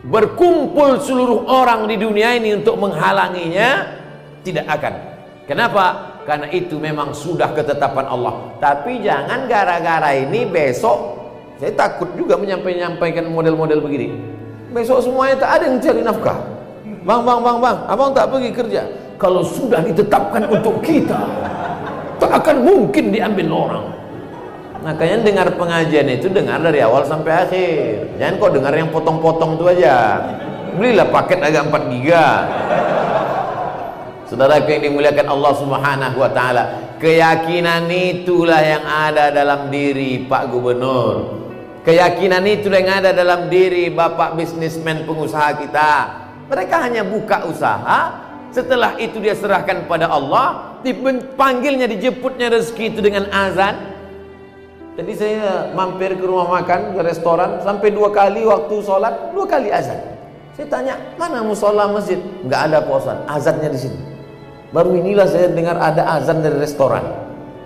berkumpul 0.03 0.99
seluruh 0.99 1.47
orang 1.47 1.87
di 1.87 1.95
dunia 1.95 2.35
ini 2.35 2.59
untuk 2.59 2.75
menghalanginya, 2.75 3.69
tidak 4.43 4.67
akan. 4.67 4.93
Kenapa? 5.47 5.85
Karena 6.27 6.51
itu 6.51 6.75
memang 6.75 7.15
sudah 7.15 7.55
ketetapan 7.55 8.03
Allah. 8.03 8.51
Tapi 8.59 8.99
jangan 8.99 9.47
gara-gara 9.47 10.11
ini 10.11 10.43
besok 10.43 11.17
saya 11.57 11.73
takut 11.73 12.13
juga 12.13 12.37
menyampaikan 12.37 13.25
model-model 13.33 13.81
begini 13.81 14.36
besok 14.77 15.01
semuanya 15.01 15.41
tak 15.41 15.49
ada 15.57 15.63
yang 15.73 15.77
cari 15.81 16.01
nafkah. 16.05 16.37
Bang 17.01 17.25
bang 17.25 17.39
bang 17.41 17.57
bang 17.57 17.77
abang 17.89 18.13
tak 18.13 18.29
pergi 18.29 18.51
kerja. 18.53 18.81
Kalau 19.17 19.41
sudah 19.41 19.81
ditetapkan 19.81 20.45
untuk 20.45 20.77
kita 20.85 21.17
tak 22.21 22.31
akan 22.43 22.61
mungkin 22.61 23.09
diambil 23.09 23.47
orang. 23.49 23.85
Makanya 24.85 25.25
dengar 25.25 25.47
pengajian 25.57 26.05
itu 26.05 26.29
dengar 26.29 26.61
dari 26.61 26.85
awal 26.85 27.01
sampai 27.01 27.33
akhir. 27.33 28.13
Jangan 28.21 28.33
kau 28.37 28.49
dengar 28.53 28.73
yang 28.77 28.93
potong-potong 28.93 29.57
itu 29.57 29.65
aja. 29.73 30.21
Belilah 30.77 31.09
paket 31.09 31.41
agak 31.41 31.73
4 31.73 31.93
giga. 31.97 32.25
Saudara 34.29 34.59
yang 34.61 34.83
dimuliakan 34.83 35.27
Allah 35.33 35.53
Subhanahu 35.55 36.17
wa 36.19 36.29
taala, 36.29 36.63
keyakinan 36.99 37.87
itulah 37.89 38.59
yang 38.59 38.83
ada 38.83 39.31
dalam 39.31 39.71
diri 39.73 40.27
Pak 40.27 40.51
Gubernur. 40.51 41.46
Keyakinan 41.87 42.43
itulah 42.43 42.83
yang 42.83 42.99
ada 42.99 43.15
dalam 43.15 43.47
diri 43.47 43.87
Bapak 43.87 44.35
bisnismen 44.35 45.07
pengusaha 45.07 45.55
kita. 45.55 45.91
Mereka 46.51 46.75
hanya 46.83 47.07
buka 47.07 47.47
usaha, 47.47 48.11
setelah 48.51 48.99
itu 48.99 49.23
dia 49.23 49.31
serahkan 49.31 49.87
pada 49.87 50.11
Allah, 50.11 50.75
dipanggilnya 50.83 51.87
dijemputnya 51.87 52.51
rezeki 52.51 52.91
itu 52.91 52.99
dengan 52.99 53.31
azan. 53.31 53.95
Jadi 54.99 55.13
saya 55.15 55.71
mampir 55.71 56.19
ke 56.19 56.27
rumah 56.27 56.59
makan, 56.59 56.91
ke 56.91 57.01
restoran, 57.07 57.63
sampai 57.63 57.87
dua 57.95 58.11
kali 58.11 58.43
waktu 58.43 58.83
sholat, 58.83 59.31
dua 59.31 59.47
kali 59.47 59.71
azan. 59.71 59.95
Saya 60.59 60.67
tanya, 60.67 60.99
mana 61.15 61.39
musola 61.39 61.87
masjid? 61.87 62.19
Enggak 62.43 62.67
ada 62.67 62.83
Pak 62.83 63.31
azannya 63.31 63.71
di 63.71 63.79
sini. 63.79 63.99
Baru 64.75 64.91
inilah 64.91 65.23
saya 65.23 65.47
dengar 65.47 65.79
ada 65.79 66.03
azan 66.19 66.43
dari 66.43 66.59
restoran. 66.59 67.07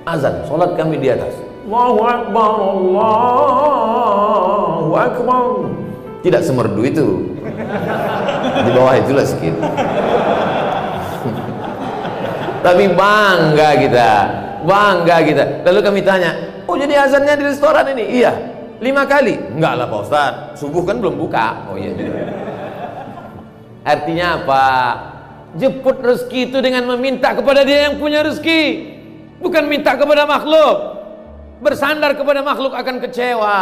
Azan, 0.05 0.45
sholat 0.45 0.77
kami 0.77 1.01
di 1.01 1.09
atas. 1.09 1.50
Allahu 1.61 2.01
Akbar, 2.01 2.51
Allahu 2.73 3.41
Akbar. 4.97 5.45
Tidak 6.25 6.41
semerdu 6.41 6.81
itu. 6.85 7.37
Di 8.61 8.71
bawah 8.73 8.97
itulah 8.97 9.25
sedikit. 9.25 9.61
Tapi 12.61 12.93
bangga 12.93 13.69
kita, 13.77 14.11
bangga 14.65 15.17
kita. 15.25 15.65
Lalu 15.65 15.79
kami 15.81 16.01
tanya, 16.05 16.61
oh 16.69 16.77
jadi 16.77 17.09
azannya 17.09 17.33
di 17.41 17.45
restoran 17.49 17.89
ini? 17.97 18.21
Iya, 18.21 18.37
lima 18.77 19.09
kali. 19.09 19.33
Enggak 19.57 19.73
lah 19.81 19.89
Pak 19.89 20.01
Ustaz, 20.05 20.61
subuh 20.61 20.85
kan 20.85 21.01
belum 21.01 21.17
buka. 21.17 21.65
Oh 21.73 21.77
iya. 21.77 21.93
Artinya 23.81 24.45
apa? 24.45 24.65
Jemput 25.57 26.05
rezeki 26.05 26.53
itu 26.53 26.57
dengan 26.61 26.85
meminta 26.95 27.33
kepada 27.33 27.65
dia 27.65 27.89
yang 27.89 27.97
punya 27.97 28.21
rezeki. 28.21 28.93
Bukan 29.41 29.65
minta 29.65 29.97
kepada 29.97 30.29
makhluk. 30.29 30.90
Bersandar 31.61 32.17
kepada 32.17 32.41
makhluk 32.41 32.73
akan 32.73 32.97
kecewa. 33.05 33.57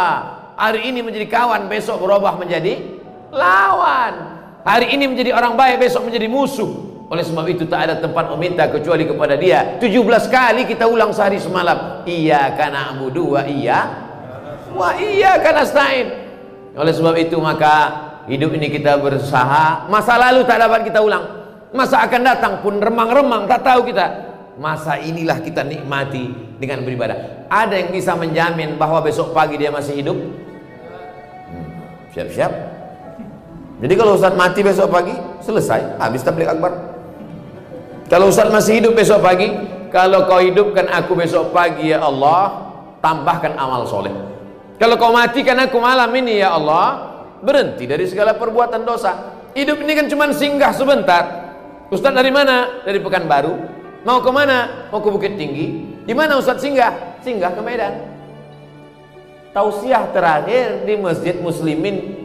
Hari 0.56 0.88
ini 0.88 1.04
menjadi 1.04 1.28
kawan, 1.28 1.68
besok 1.68 2.00
berubah 2.00 2.40
menjadi 2.40 2.80
lawan. 3.28 4.40
Hari 4.64 4.96
ini 4.96 5.04
menjadi 5.04 5.36
orang 5.36 5.52
baik, 5.52 5.84
besok 5.84 6.08
menjadi 6.08 6.24
musuh. 6.24 6.68
Oleh 7.12 7.20
sebab 7.20 7.44
itu 7.52 7.68
tak 7.68 7.90
ada 7.90 7.94
tempat 8.00 8.32
meminta 8.32 8.64
kecuali 8.72 9.04
kepada 9.04 9.36
dia. 9.36 9.76
17 9.76 10.32
kali 10.32 10.64
kita 10.64 10.88
ulang 10.88 11.12
sehari 11.12 11.36
semalam. 11.36 12.00
Iya 12.08 12.56
karena 12.56 12.96
abudu 12.96 13.36
wa 13.36 13.42
iya 13.44 13.84
wa 14.72 14.94
iya 14.96 15.36
karena 15.42 15.66
stain. 15.66 16.06
Oleh 16.72 16.94
sebab 16.94 17.18
itu 17.18 17.36
maka 17.36 17.74
hidup 18.30 18.54
ini 18.56 18.70
kita 18.70 18.96
berusaha. 18.96 19.90
Masa 19.90 20.16
lalu 20.16 20.46
tak 20.46 20.62
dapat 20.62 20.86
kita 20.86 21.02
ulang. 21.02 21.24
Masa 21.74 22.00
akan 22.06 22.20
datang 22.22 22.52
pun 22.62 22.78
remang-remang 22.78 23.50
tak 23.50 23.66
tahu 23.66 23.90
kita. 23.90 24.29
Masa 24.60 25.00
inilah 25.00 25.40
kita 25.40 25.64
nikmati 25.64 26.36
dengan 26.60 26.84
beribadah. 26.84 27.48
Ada 27.48 27.80
yang 27.80 27.96
bisa 27.96 28.12
menjamin 28.12 28.76
bahwa 28.76 29.00
besok 29.00 29.32
pagi 29.32 29.56
dia 29.56 29.72
masih 29.72 30.04
hidup? 30.04 30.20
Hmm, 31.48 31.64
siap-siap. 32.12 32.52
Hmm, 32.52 33.80
Jadi 33.80 33.94
kalau 33.96 34.20
Ustaz 34.20 34.36
mati 34.36 34.60
besok 34.60 34.92
pagi, 34.92 35.16
selesai, 35.40 35.96
habis 35.96 36.20
tablik 36.20 36.44
akbar. 36.44 36.76
Kalau 38.12 38.28
Ustaz 38.28 38.52
masih 38.52 38.84
hidup 38.84 39.00
besok 39.00 39.24
pagi, 39.24 39.48
kalau 39.88 40.28
kau 40.28 40.44
hidupkan 40.44 40.92
aku 40.92 41.16
besok 41.16 41.56
pagi 41.56 41.96
ya 41.96 42.04
Allah, 42.04 42.68
tambahkan 43.00 43.56
amal 43.56 43.88
soleh. 43.88 44.12
Kalau 44.76 45.00
kau 45.00 45.16
matikan 45.16 45.56
aku 45.56 45.80
malam 45.80 46.12
ini 46.12 46.44
ya 46.44 46.52
Allah, 46.52 47.16
berhenti 47.40 47.88
dari 47.88 48.04
segala 48.04 48.36
perbuatan 48.36 48.84
dosa. 48.84 49.40
Hidup 49.56 49.80
ini 49.80 49.96
kan 49.96 50.04
cuma 50.04 50.28
singgah 50.36 50.76
sebentar. 50.76 51.48
Ustaz 51.88 52.12
dari 52.12 52.28
mana? 52.28 52.84
Dari 52.84 53.00
Pekanbaru. 53.00 53.79
Mau 54.00 54.24
ke 54.24 54.30
mana? 54.32 54.88
Mau 54.88 55.04
ke 55.04 55.08
Bukit 55.12 55.36
Tinggi. 55.36 55.84
Di 56.08 56.16
mana 56.16 56.40
Ustaz 56.40 56.64
singgah? 56.64 57.20
Singgah 57.20 57.52
ke 57.52 57.60
Medan. 57.60 58.00
Tausiah 59.52 60.08
terakhir 60.14 60.88
di 60.88 60.96
Masjid 60.96 61.36
Muslimin. 61.36 62.16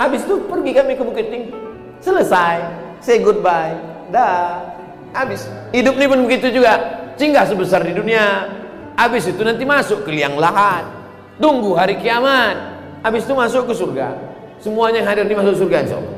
Habis 0.00 0.24
itu 0.24 0.40
pergi 0.48 0.72
kami 0.72 0.96
ke 0.96 1.04
Bukit 1.04 1.26
Tinggi. 1.28 1.52
Selesai. 2.00 2.64
Say 3.04 3.20
goodbye. 3.20 3.76
Dah. 4.08 4.64
Habis. 5.12 5.44
Hidup 5.76 6.00
ini 6.00 6.06
pun 6.08 6.20
begitu 6.24 6.48
juga. 6.56 6.80
Singgah 7.20 7.44
sebesar 7.44 7.84
di 7.84 7.92
dunia. 7.92 8.48
Habis 8.96 9.28
itu 9.28 9.44
nanti 9.44 9.68
masuk 9.68 10.08
ke 10.08 10.10
liang 10.10 10.40
lahat. 10.40 10.88
Tunggu 11.36 11.76
hari 11.76 12.00
kiamat. 12.00 12.56
Habis 13.04 13.28
itu 13.28 13.34
masuk 13.36 13.68
ke 13.68 13.74
surga. 13.76 14.16
Semuanya 14.58 15.04
hadir 15.04 15.28
di 15.28 15.36
masuk 15.36 15.54
surga 15.54 15.76
insya 15.84 15.96
Allah. 16.00 16.14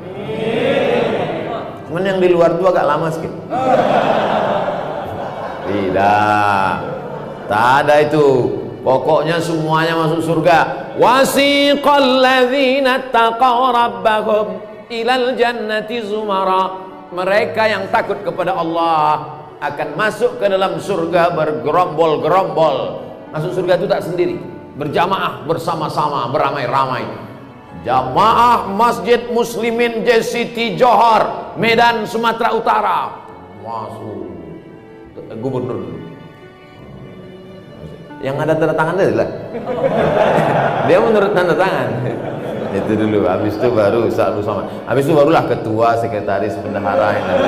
Cuman 1.90 2.06
yang 2.06 2.18
di 2.22 2.28
luar 2.30 2.54
itu 2.54 2.64
agak 2.64 2.87
lama 2.87 3.11
sedikit. 3.11 3.35
Tidak. 5.70 6.72
Tak 7.46 7.64
ada 7.87 7.94
itu. 8.02 8.26
Pokoknya 8.80 9.37
semuanya 9.38 9.94
masuk 9.94 10.20
surga. 10.24 10.59
Wasiqal 10.96 12.24
ladzina 12.24 13.12
taqaw 13.12 13.70
rabbahum 13.70 14.46
ilal 14.88 15.37
jannati 15.37 16.00
zumara. 16.02 16.88
Mereka 17.11 17.62
yang 17.66 17.85
takut 17.90 18.22
kepada 18.22 18.54
Allah 18.54 19.37
akan 19.61 19.88
masuk 19.98 20.40
ke 20.40 20.46
dalam 20.48 20.80
surga 20.80 21.35
bergerombol-gerombol. 21.37 22.76
Masuk 23.30 23.52
surga 23.54 23.78
itu 23.78 23.87
tak 23.87 24.02
sendiri, 24.02 24.40
berjamaah 24.74 25.44
bersama-sama, 25.44 26.30
beramai-ramai. 26.33 27.04
Jamaah 27.87 28.68
Masjid 28.72 29.30
Muslimin 29.30 30.04
JCT 30.04 30.76
Johor, 30.76 31.54
Medan, 31.56 32.04
Sumatera 32.09 32.52
Utara. 32.56 33.00
Masuk 33.61 34.19
gubernur. 35.16 35.80
Yang 38.20 38.36
ada 38.44 38.52
tanda 38.52 38.74
tangan 38.76 38.94
dia 39.00 39.16
lah. 39.16 39.30
Dia 40.88 40.98
menurut 41.00 41.32
tanda 41.32 41.54
tangan. 41.56 41.88
Itu 42.78 42.92
dulu, 42.94 43.26
habis 43.26 43.58
itu 43.58 43.66
baru 43.66 44.06
Ustaz 44.06 44.30
sama. 44.46 44.62
Habis 44.86 45.10
itu 45.10 45.10
barulah 45.10 45.42
ketua, 45.42 45.98
sekretaris, 45.98 46.54
bendahara 46.62 47.18
yang 47.18 47.26
lain. 47.26 47.42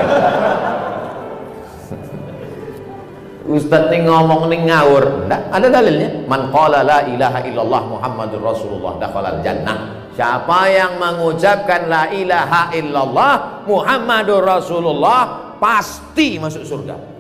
Ustaz 3.55 3.87
ini 3.95 4.03
ngomong 4.03 4.51
ini 4.51 4.67
ngawur. 4.67 5.31
Enggak, 5.31 5.47
ada 5.47 5.67
dalilnya. 5.71 6.27
Man 6.27 6.51
qala 6.51 6.83
la 6.83 7.07
ilaha 7.07 7.39
illallah 7.47 7.83
Muhammadur 7.87 8.43
Rasulullah 8.43 8.99
dakhalal 8.99 9.39
jannah. 9.47 10.11
Siapa 10.19 10.61
yang 10.75 10.99
mengucapkan 10.99 11.87
la 11.87 12.11
ilaha 12.11 12.75
illallah 12.75 13.63
Muhammadur 13.63 14.43
Rasulullah 14.43 15.55
pasti 15.63 16.43
masuk 16.43 16.67
surga. 16.67 17.12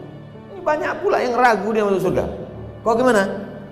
Banyak 0.63 0.93
pula 1.03 1.19
yang 1.19 1.35
ragu 1.35 1.69
dia 1.75 1.83
masuk 1.83 2.11
surga. 2.11 2.25
Kok 2.87 2.95
gimana? 2.99 3.23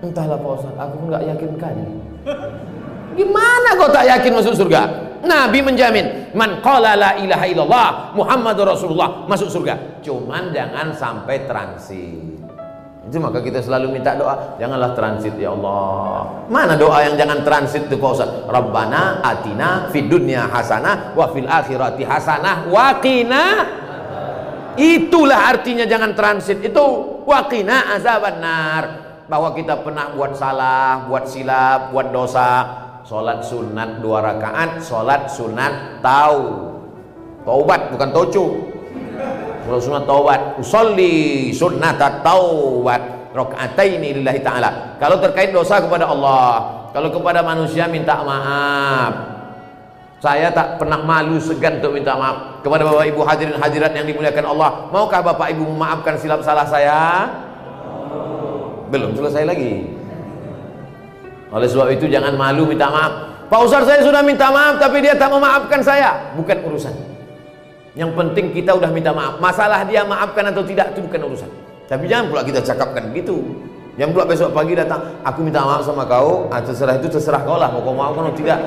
Entahlah 0.02 0.38
Pak 0.38 0.50
Ustaz, 0.58 0.74
aku 0.74 0.96
nggak 1.06 1.22
yakin 1.34 1.50
kali. 1.60 1.84
Gimana 3.18 3.74
kau 3.74 3.90
tak 3.90 4.06
yakin 4.06 4.32
masuk 4.38 4.54
surga? 4.54 5.10
Nabi 5.20 5.60
menjamin, 5.60 6.32
man 6.32 6.64
qala 6.64 6.96
la 6.96 7.10
ilaha 7.20 7.44
illallah 7.44 7.88
Muhammadur 8.16 8.72
Rasulullah 8.72 9.28
masuk 9.28 9.52
surga. 9.52 10.00
Cuman 10.00 10.54
jangan 10.54 10.94
sampai 10.96 11.44
transit. 11.44 12.40
Itu 13.04 13.18
maka 13.18 13.42
kita 13.42 13.60
selalu 13.60 14.00
minta 14.00 14.14
doa, 14.16 14.56
janganlah 14.56 14.94
transit 14.94 15.34
ya 15.36 15.52
Allah. 15.52 16.46
Mana 16.48 16.78
doa 16.78 17.04
yang 17.04 17.18
jangan 17.18 17.42
transit 17.44 17.90
itu 17.90 17.98
Pak 17.98 18.10
Ustaz? 18.16 18.30
Rabbana 18.48 19.20
atina 19.20 19.90
fid 19.92 20.08
dunya 20.08 20.46
hasanah 20.48 21.12
wa 21.12 21.26
fil 21.34 21.48
akhirati 21.50 22.06
hasanah 22.06 22.70
wa 22.70 22.96
qina 23.02 23.44
Itulah 24.80 25.52
artinya 25.52 25.84
jangan 25.84 26.16
transit 26.16 26.64
itu 26.64 26.84
waqina 27.28 27.92
azaban 27.92 28.40
nar. 28.40 28.84
Bahwa 29.28 29.52
kita 29.52 29.84
pernah 29.84 30.10
buat 30.16 30.34
salah, 30.34 31.04
buat 31.04 31.28
silap, 31.28 31.92
buat 31.92 32.10
dosa, 32.10 32.66
salat 33.04 33.44
sunat 33.44 34.00
dua 34.00 34.24
rakaat, 34.24 34.80
salat 34.80 35.28
sunat 35.28 36.00
tahu. 36.00 36.72
Taubat 37.44 37.92
bukan 37.92 38.10
tocu. 38.10 38.44
Kalau 39.68 39.78
sunat 39.78 40.08
taubat, 40.08 40.58
usolli 40.58 41.52
sunnata 41.54 42.24
taubat 42.24 43.30
rakaataini 43.36 44.18
lillahi 44.18 44.40
taala. 44.42 44.96
Kalau 44.96 45.20
terkait 45.22 45.54
dosa 45.54 45.78
kepada 45.78 46.10
Allah, 46.10 46.88
kalau 46.90 47.12
kepada 47.12 47.44
manusia 47.44 47.84
minta 47.86 48.18
maaf. 48.24 49.14
Saya 50.20 50.52
tak 50.52 50.76
pernah 50.76 51.00
malu 51.00 51.40
segan 51.40 51.80
untuk 51.80 51.96
minta 51.96 52.12
maaf 52.12 52.49
kepada 52.60 52.82
Bapak 52.84 53.04
Ibu 53.08 53.20
hadirin 53.24 53.56
hadirat 53.56 53.92
yang 53.96 54.06
dimuliakan 54.06 54.44
Allah. 54.52 54.70
Maukah 54.92 55.20
Bapak 55.24 55.48
Ibu 55.52 55.64
memaafkan 55.64 56.16
silap 56.20 56.44
salah 56.44 56.64
saya? 56.68 57.28
Belum 58.92 59.16
selesai 59.16 59.44
lagi. 59.46 59.86
Oleh 61.50 61.66
sebab 61.66 61.88
itu 61.90 62.06
jangan 62.06 62.36
malu 62.36 62.68
minta 62.68 62.86
maaf. 62.86 63.12
Pak 63.50 63.60
Ustaz 63.66 63.82
saya 63.88 64.00
sudah 64.06 64.22
minta 64.22 64.46
maaf 64.54 64.78
tapi 64.78 65.02
dia 65.02 65.18
tak 65.18 65.32
memaafkan 65.32 65.82
saya. 65.82 66.30
Bukan 66.38 66.62
urusan. 66.62 66.94
Yang 67.98 68.10
penting 68.14 68.54
kita 68.54 68.70
udah 68.76 68.90
minta 68.94 69.10
maaf. 69.10 69.42
Masalah 69.42 69.82
dia 69.82 70.06
maafkan 70.06 70.46
atau 70.46 70.62
tidak 70.62 70.94
itu 70.94 71.02
bukan 71.02 71.20
urusan. 71.26 71.50
Tapi 71.90 72.06
jangan 72.06 72.30
pula 72.30 72.46
kita 72.46 72.62
cakapkan 72.62 73.10
gitu. 73.16 73.42
Jangan 73.98 74.14
pula 74.14 74.24
besok 74.30 74.54
pagi 74.54 74.78
datang, 74.78 75.02
aku 75.26 75.42
minta 75.42 75.60
maaf 75.66 75.82
sama 75.82 76.06
kau, 76.06 76.46
ah, 76.48 76.62
terserah 76.62 76.96
itu 76.96 77.10
terserah 77.10 77.42
kau 77.42 77.58
lah, 77.58 77.68
mau 77.68 77.82
kau 77.82 77.92
maafkan 77.92 78.30
atau 78.30 78.36
tidak. 78.38 78.60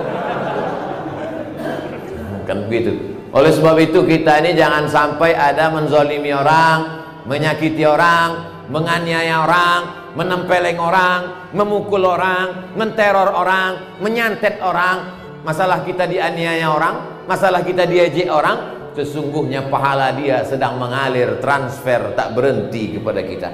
Kan 2.43 2.67
begitu. 2.67 3.12
Oleh 3.33 3.49
sebab 3.49 3.81
itu 3.81 4.05
kita 4.05 4.45
ini 4.45 4.53
jangan 4.53 4.85
sampai 4.85 5.33
ada 5.33 5.73
menzolimi 5.73 6.29
orang 6.29 7.01
menyakiti 7.25 7.81
orang 7.81 8.53
menganiaya 8.69 9.41
orang 9.41 10.13
menempeleng 10.13 10.77
orang 10.77 11.49
memukul 11.51 12.05
orang 12.05 12.77
menteror 12.77 13.33
orang 13.33 13.97
menyantet 13.99 14.61
orang. 14.61 15.25
Masalah 15.43 15.83
kita 15.83 16.07
dianiaya 16.07 16.71
orang 16.71 17.25
masalah 17.27 17.65
kita 17.65 17.83
diejek 17.83 18.31
orang 18.31 18.93
sesungguhnya 18.93 19.67
pahala 19.67 20.13
dia 20.15 20.45
sedang 20.45 20.77
mengalir 20.77 21.41
transfer 21.41 22.13
tak 22.15 22.37
berhenti 22.37 22.95
kepada 23.01 23.21
kita. 23.25 23.49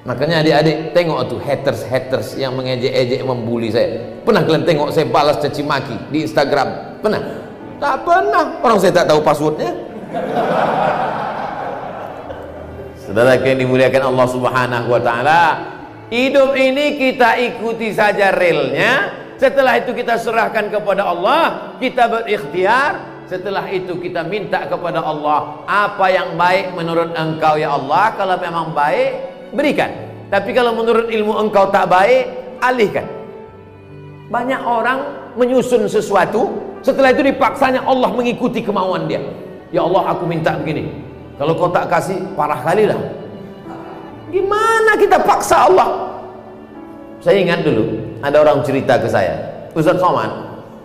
Makanya 0.00 0.40
adik-adik 0.40 0.96
tengok 0.96 1.28
tuh 1.28 1.38
haters-haters 1.44 2.40
yang 2.40 2.56
mengejek-ejek 2.56 3.20
membuli 3.20 3.68
saya. 3.68 4.16
Pernah 4.24 4.48
kalian 4.48 4.64
tengok 4.64 4.88
saya 4.96 5.06
balas 5.06 5.38
caci 5.44 5.60
maki 5.60 6.08
di 6.08 6.24
Instagram? 6.24 6.98
Pernah 7.04 7.49
tak 7.80 8.04
pernah. 8.04 8.60
Orang 8.60 8.78
saya 8.78 8.92
tak 8.92 9.08
tahu 9.08 9.24
passwordnya. 9.24 9.72
Saudara 13.00 13.34
yang 13.42 13.58
dimuliakan 13.58 14.14
Allah 14.14 14.26
subhanahu 14.30 14.86
wa 14.86 15.00
ta'ala 15.02 15.42
hidup 16.14 16.54
ini 16.54 16.94
kita 16.94 17.40
ikuti 17.40 17.90
saja 17.90 18.30
realnya. 18.30 19.18
Setelah 19.40 19.80
itu 19.80 19.96
kita 19.96 20.20
serahkan 20.20 20.68
kepada 20.68 21.08
Allah 21.08 21.74
kita 21.80 22.06
berikhtiar. 22.06 23.08
Setelah 23.26 23.70
itu 23.70 23.94
kita 24.02 24.26
minta 24.26 24.66
kepada 24.66 25.06
Allah 25.06 25.62
apa 25.66 26.06
yang 26.10 26.34
baik 26.34 26.74
menurut 26.74 27.14
engkau 27.14 27.54
ya 27.58 27.78
Allah? 27.78 28.14
Kalau 28.18 28.36
memang 28.38 28.74
baik 28.74 29.10
berikan. 29.54 29.90
Tapi 30.30 30.50
kalau 30.54 30.74
menurut 30.74 31.10
ilmu 31.10 31.38
engkau 31.38 31.70
tak 31.70 31.90
baik 31.90 32.26
alihkan. 32.62 33.06
Banyak 34.30 34.62
orang 34.62 35.19
menyusun 35.38 35.86
sesuatu. 35.86 36.50
Setelah 36.80 37.12
itu 37.12 37.20
dipaksanya 37.26 37.84
Allah 37.84 38.08
mengikuti 38.10 38.64
kemauan 38.64 39.04
dia. 39.04 39.20
Ya 39.70 39.84
Allah 39.84 40.16
aku 40.16 40.24
minta 40.24 40.56
begini. 40.56 40.88
Kalau 41.36 41.56
kau 41.56 41.70
tak 41.72 41.88
kasih 41.88 42.16
parah 42.36 42.60
kali 42.60 42.88
lah. 42.88 43.00
Gimana 44.30 44.96
kita 44.96 45.20
paksa 45.20 45.68
Allah? 45.68 45.88
Saya 47.20 47.36
ingat 47.42 47.66
dulu 47.66 48.16
ada 48.24 48.40
orang 48.40 48.64
cerita 48.64 48.96
ke 48.96 49.08
saya. 49.10 49.68
Ustaz 49.76 50.00
Somad 50.00 50.30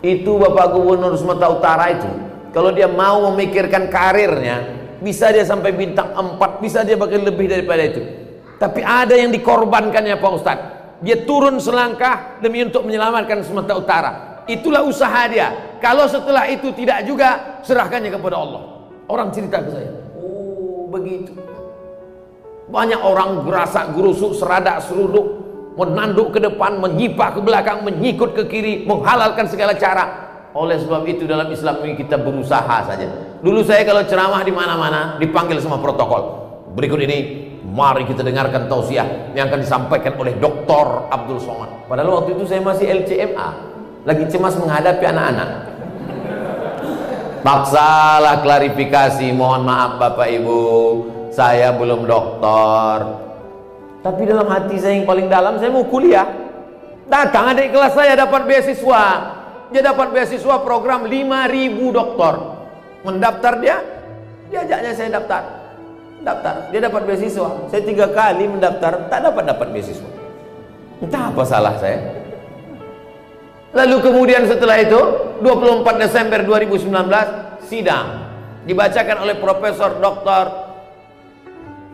itu 0.03 0.35
Bapak 0.35 0.75
Gubernur 0.75 1.15
Sumatera 1.15 1.49
Utara 1.49 1.85
itu 1.95 2.09
kalau 2.51 2.75
dia 2.75 2.91
mau 2.91 3.31
memikirkan 3.31 3.87
karirnya 3.87 4.63
bisa 4.99 5.31
dia 5.31 5.47
sampai 5.47 5.71
bintang 5.73 6.11
4 6.11 6.63
bisa 6.63 6.83
dia 6.83 6.99
bahkan 6.99 7.23
lebih 7.23 7.47
daripada 7.47 7.83
itu. 7.87 8.01
Tapi 8.59 8.83
ada 8.83 9.15
yang 9.15 9.31
dikorbankannya 9.31 10.19
Pak 10.19 10.31
Ustadz 10.35 10.67
dia 11.03 11.23
turun 11.23 11.59
selangkah 11.59 12.39
demi 12.39 12.63
untuk 12.63 12.83
menyelamatkan 12.87 13.43
Sumatera 13.43 13.75
Utara 13.75 14.11
itulah 14.45 14.81
usaha 14.85 15.25
dia 15.29 15.77
kalau 15.81 16.05
setelah 16.09 16.45
itu 16.49 16.69
tidak 16.73 17.05
juga 17.05 17.61
serahkannya 17.65 18.13
kepada 18.13 18.35
Allah 18.37 18.61
orang 19.09 19.29
cerita 19.33 19.61
ke 19.61 19.69
saya 19.73 19.91
oh 20.17 20.89
begitu 20.89 21.33
banyak 22.69 22.97
orang 22.97 23.45
gerasak 23.45 23.93
gerusuk 23.93 24.33
seradak 24.33 24.81
seruduk 24.81 25.45
menanduk 25.75 26.33
ke 26.33 26.39
depan 26.39 26.79
menyipah 26.79 27.35
ke 27.35 27.39
belakang 27.43 27.85
menyikut 27.85 28.33
ke 28.33 28.43
kiri 28.47 28.73
menghalalkan 28.87 29.45
segala 29.45 29.75
cara 29.75 30.25
oleh 30.55 30.79
sebab 30.79 31.03
itu 31.03 31.27
dalam 31.27 31.51
Islam 31.51 31.83
ini 31.83 31.99
kita 31.99 32.15
berusaha 32.15 32.87
saja. 32.87 33.03
Dulu 33.43 33.59
saya 33.59 33.83
kalau 33.83 34.07
ceramah 34.07 34.39
di 34.39 34.55
mana-mana 34.55 35.19
dipanggil 35.19 35.59
sama 35.59 35.83
protokol. 35.83 36.47
Berikut 36.71 37.03
ini 37.03 37.17
mari 37.67 38.07
kita 38.07 38.23
dengarkan 38.23 38.71
tausiah 38.71 39.35
yang 39.35 39.51
akan 39.51 39.59
disampaikan 39.59 40.15
oleh 40.15 40.31
Dr. 40.39 41.11
Abdul 41.11 41.43
Somad. 41.43 41.91
Padahal 41.91 42.23
waktu 42.23 42.39
itu 42.39 42.47
saya 42.47 42.63
masih 42.63 42.87
LCMA, 42.87 43.47
lagi 44.05 44.23
cemas 44.29 44.53
menghadapi 44.55 45.01
anak-anak. 45.01 45.49
Paksalah 47.41 48.41
klarifikasi, 48.41 49.29
mohon 49.33 49.65
maaf 49.65 50.01
Bapak 50.01 50.29
Ibu, 50.29 50.61
saya 51.29 51.73
belum 51.73 52.05
doktor. 52.09 53.25
Tapi 54.01 54.21
dalam 54.25 54.45
hati 54.49 54.77
saya 54.77 55.01
yang 55.01 55.09
paling 55.09 55.25
dalam 55.29 55.57
saya 55.57 55.73
mau 55.73 55.85
kuliah. 55.89 56.25
Datang 57.05 57.53
adik 57.53 57.73
kelas 57.73 57.93
saya 57.93 58.17
dapat 58.17 58.45
beasiswa. 58.49 59.03
Dia 59.73 59.81
dapat 59.81 60.13
beasiswa 60.13 60.55
program 60.61 61.09
5000 61.09 61.89
doktor. 61.89 62.33
Mendaftar 63.05 63.53
dia 63.61 63.77
diajaknya 64.49 64.93
saya 64.93 65.09
daftar. 65.17 65.41
Daftar 66.21 66.69
dia 66.69 66.81
dapat 66.81 67.01
beasiswa. 67.09 67.49
Saya 67.69 67.81
tiga 67.81 68.09
kali 68.09 68.45
mendaftar 68.49 69.09
tak 69.09 69.21
dapat 69.21 69.43
dapat 69.53 69.67
beasiswa. 69.73 70.09
Entah 71.01 71.29
apa 71.29 71.41
salah 71.45 71.77
saya 71.77 72.24
lalu 73.75 73.99
kemudian 73.99 74.47
setelah 74.47 74.79
itu 74.79 75.01
24 75.43 75.99
Desember 75.99 76.39
2019 76.47 77.67
sidang. 77.67 78.23
Dibacakan 78.65 79.21
oleh 79.21 79.37
Profesor 79.37 80.01
Dr. 80.01 80.43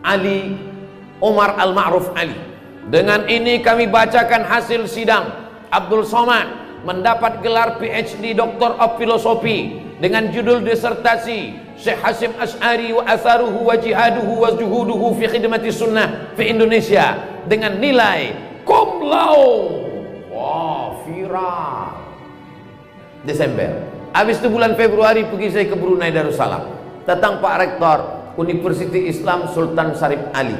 Ali 0.00 0.56
Omar 1.20 1.60
Al-Ma'ruf 1.60 2.16
Ali. 2.16 2.38
Dengan 2.88 3.28
ini 3.28 3.60
kami 3.60 3.92
bacakan 3.92 4.48
hasil 4.48 4.88
sidang. 4.88 5.28
Abdul 5.68 6.08
Somad 6.08 6.48
mendapat 6.86 7.44
gelar 7.44 7.76
PhD 7.76 8.32
Doktor 8.32 8.74
of 8.80 8.96
Philosophy 8.96 9.84
dengan 10.02 10.32
judul 10.32 10.64
disertasi 10.66 11.54
Syekh 11.78 11.98
Hasim 12.02 12.32
Ash'ari 12.36 12.90
wa 12.90 13.06
atharuhu 13.06 13.70
wa 13.70 13.74
jihaduhu 13.78 14.42
wa 14.42 14.50
juhuduhu 14.52 15.14
fi 15.16 15.30
khidmati 15.30 15.70
sunnah 15.70 16.34
fi 16.34 16.50
Indonesia 16.50 17.22
dengan 17.46 17.78
nilai 17.78 18.34
cum 18.66 19.06
laude 19.06 19.91
wah 20.42 20.98
viral 21.06 21.94
Desember. 23.22 23.70
Habis 24.10 24.42
itu 24.42 24.50
bulan 24.50 24.74
Februari 24.74 25.24
pergi 25.30 25.48
saya 25.54 25.66
ke 25.70 25.78
Brunei 25.78 26.10
Darussalam. 26.10 26.68
Datang 27.06 27.38
Pak 27.38 27.54
Rektor 27.62 27.98
Universiti 28.36 29.06
Islam 29.08 29.46
Sultan 29.48 29.94
Sarif 29.94 30.20
Ali. 30.34 30.58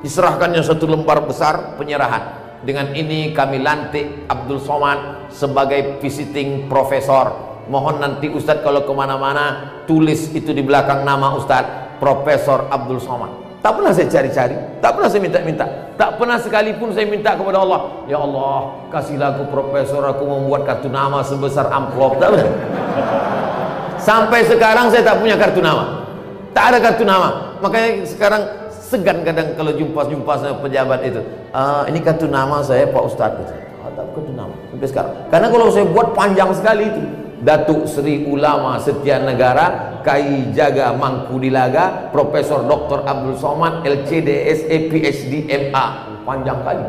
Diserahkannya 0.00 0.64
satu 0.64 0.88
lembar 0.88 1.22
besar 1.28 1.76
penyerahan. 1.76 2.48
Dengan 2.64 2.90
ini 2.96 3.30
kami 3.36 3.62
lantik 3.62 4.26
Abdul 4.26 4.58
Somad 4.58 5.30
sebagai 5.30 6.02
visiting 6.02 6.66
profesor. 6.66 7.60
Mohon 7.70 8.02
nanti 8.02 8.26
Ustadz 8.32 8.64
kalau 8.64 8.82
ke 8.82 8.92
mana-mana 8.96 9.78
tulis 9.84 10.32
itu 10.32 10.50
di 10.56 10.64
belakang 10.64 11.04
nama 11.04 11.36
Ustadz 11.36 12.00
Profesor 12.00 12.66
Abdul 12.72 12.98
Somad 12.98 13.47
tak 13.58 13.72
pernah 13.74 13.90
saya 13.90 14.06
cari-cari. 14.06 14.56
Tak 14.78 14.90
pernah 14.94 15.08
saya 15.10 15.22
minta-minta. 15.22 15.66
Tak 15.98 16.14
pernah 16.14 16.38
sekalipun 16.38 16.94
saya 16.94 17.10
minta 17.10 17.34
kepada 17.34 17.58
Allah 17.58 18.06
ya 18.06 18.22
Allah 18.22 18.86
kasihlah 18.94 19.34
aku 19.34 19.50
profesor 19.50 20.06
aku 20.06 20.22
membuat 20.22 20.62
kartu 20.62 20.86
nama 20.86 21.26
sebesar 21.26 21.66
amplop. 21.66 22.22
Tak 22.22 22.28
pernah. 22.38 22.50
Sampai 23.98 24.46
sekarang 24.46 24.94
saya 24.94 25.02
tak 25.02 25.18
punya 25.18 25.34
kartu 25.34 25.58
nama. 25.58 26.06
Tak 26.54 26.64
ada 26.74 26.78
kartu 26.78 27.02
nama. 27.02 27.58
Makanya 27.58 28.06
sekarang 28.06 28.42
segan 28.70 29.26
kadang 29.26 29.52
kalau 29.58 29.74
jumpa-jumpa 29.74 30.32
sama 30.38 30.64
pejabat 30.64 31.04
itu 31.04 31.20
uh, 31.52 31.84
ini 31.90 32.00
kartu 32.00 32.24
nama 32.24 32.64
saya 32.64 32.88
Pak 32.88 33.02
Ustadz 33.04 33.42
oh, 33.82 33.90
tak 33.90 34.06
kartu 34.14 34.32
nama. 34.38 34.54
Sampai 34.70 34.86
sekarang. 34.86 35.12
Karena 35.34 35.46
kalau 35.50 35.66
saya 35.74 35.84
buat 35.90 36.14
panjang 36.14 36.54
sekali 36.54 36.84
itu 36.94 37.27
Datuk 37.42 37.86
Sri 37.86 38.26
Ulama 38.26 38.78
Setia 38.82 39.22
Negara 39.22 40.00
Kai 40.02 40.50
Jaga 40.50 40.94
Mangkudilaga 40.94 42.10
Profesor 42.10 42.66
Dr. 42.66 43.06
Abdul 43.06 43.38
Somad 43.38 43.86
LCD 43.86 44.50
SE 44.54 44.76
PhD 44.90 45.46
MA 45.70 45.86
panjang 46.26 46.60
kali 46.66 46.84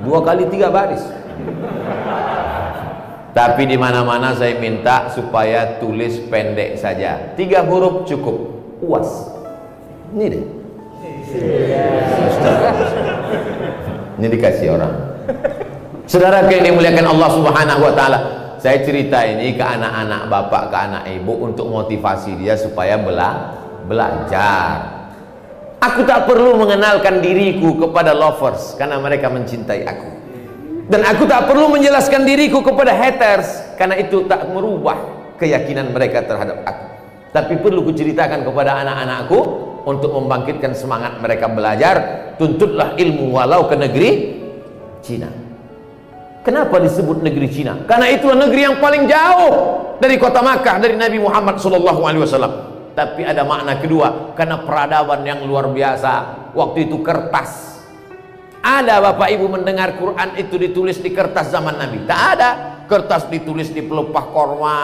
dua 0.00 0.24
kali 0.24 0.48
tiga 0.48 0.72
baris 0.72 1.04
tapi 3.36 3.68
di 3.68 3.76
mana-mana 3.76 4.32
saya 4.32 4.56
minta 4.56 5.12
supaya 5.12 5.76
tulis 5.78 6.16
pendek 6.32 6.80
saja 6.80 7.36
tiga 7.36 7.60
huruf 7.66 8.08
cukup 8.08 8.36
uas 8.80 9.28
ini 10.16 10.26
deh 10.32 10.44
ini 14.20 14.26
dikasih 14.28 14.68
orang. 14.74 14.92
Saudara 16.04 16.44
yang 16.50 16.66
dimuliakan 16.66 17.06
Allah 17.06 17.28
Subhanahu 17.32 17.80
wa 17.86 17.92
taala. 17.94 18.18
Saya 18.60 18.84
cerita 18.84 19.24
ini 19.24 19.56
ke 19.56 19.64
anak-anak 19.64 20.28
bapak, 20.28 20.68
ke 20.68 20.76
anak 20.76 21.04
ibu 21.08 21.32
untuk 21.48 21.72
motivasi 21.72 22.36
dia 22.36 22.60
supaya 22.60 23.00
bela 23.00 23.56
belajar. 23.88 25.00
Aku 25.80 26.04
tak 26.04 26.28
perlu 26.28 26.60
mengenalkan 26.60 27.24
diriku 27.24 27.72
kepada 27.80 28.12
lovers 28.12 28.76
karena 28.76 29.00
mereka 29.00 29.32
mencintai 29.32 29.80
aku. 29.88 30.08
Dan 30.92 31.08
aku 31.08 31.24
tak 31.24 31.48
perlu 31.48 31.72
menjelaskan 31.72 32.28
diriku 32.28 32.60
kepada 32.60 32.92
haters 32.92 33.64
karena 33.80 33.96
itu 33.96 34.28
tak 34.28 34.44
merubah 34.52 35.00
keyakinan 35.40 35.88
mereka 35.96 36.20
terhadap 36.28 36.60
aku. 36.68 36.84
Tapi 37.32 37.56
perlu 37.64 37.80
kuceritakan 37.80 38.44
kepada 38.44 38.76
anak-anakku 38.84 39.40
untuk 39.88 40.12
membangkitkan 40.12 40.76
semangat 40.76 41.16
mereka 41.16 41.48
belajar 41.48 41.96
tuntutlah 42.36 42.92
ilmu 43.00 43.32
walau 43.40 43.64
ke 43.72 43.76
negeri 43.80 44.10
Cina 45.00 45.49
kenapa 46.44 46.80
disebut 46.80 47.24
negeri 47.24 47.48
Cina? 47.48 47.84
Karena 47.84 48.10
itulah 48.12 48.36
negeri 48.36 48.60
yang 48.66 48.76
paling 48.80 49.08
jauh 49.08 49.52
dari 50.00 50.16
kota 50.16 50.40
Makkah 50.40 50.76
dari 50.80 50.96
Nabi 50.96 51.18
Muhammad 51.20 51.60
SAW 51.60 52.70
tapi 52.90 53.22
ada 53.22 53.46
makna 53.46 53.78
kedua 53.78 54.34
karena 54.34 54.60
peradaban 54.60 55.22
yang 55.24 55.40
luar 55.46 55.70
biasa. 55.70 56.12
Waktu 56.52 56.90
itu 56.90 57.00
kertas. 57.00 57.80
Ada 58.60 59.00
bapak 59.00 59.32
ibu 59.32 59.48
mendengar 59.48 59.96
Quran 59.96 60.36
itu 60.36 60.60
ditulis 60.60 61.00
di 61.00 61.08
kertas 61.14 61.48
zaman 61.48 61.80
Nabi? 61.80 62.04
Tak 62.04 62.20
ada 62.36 62.50
kertas 62.90 63.30
ditulis 63.30 63.70
di 63.70 63.86
pelepah 63.86 64.26
korma 64.34 64.82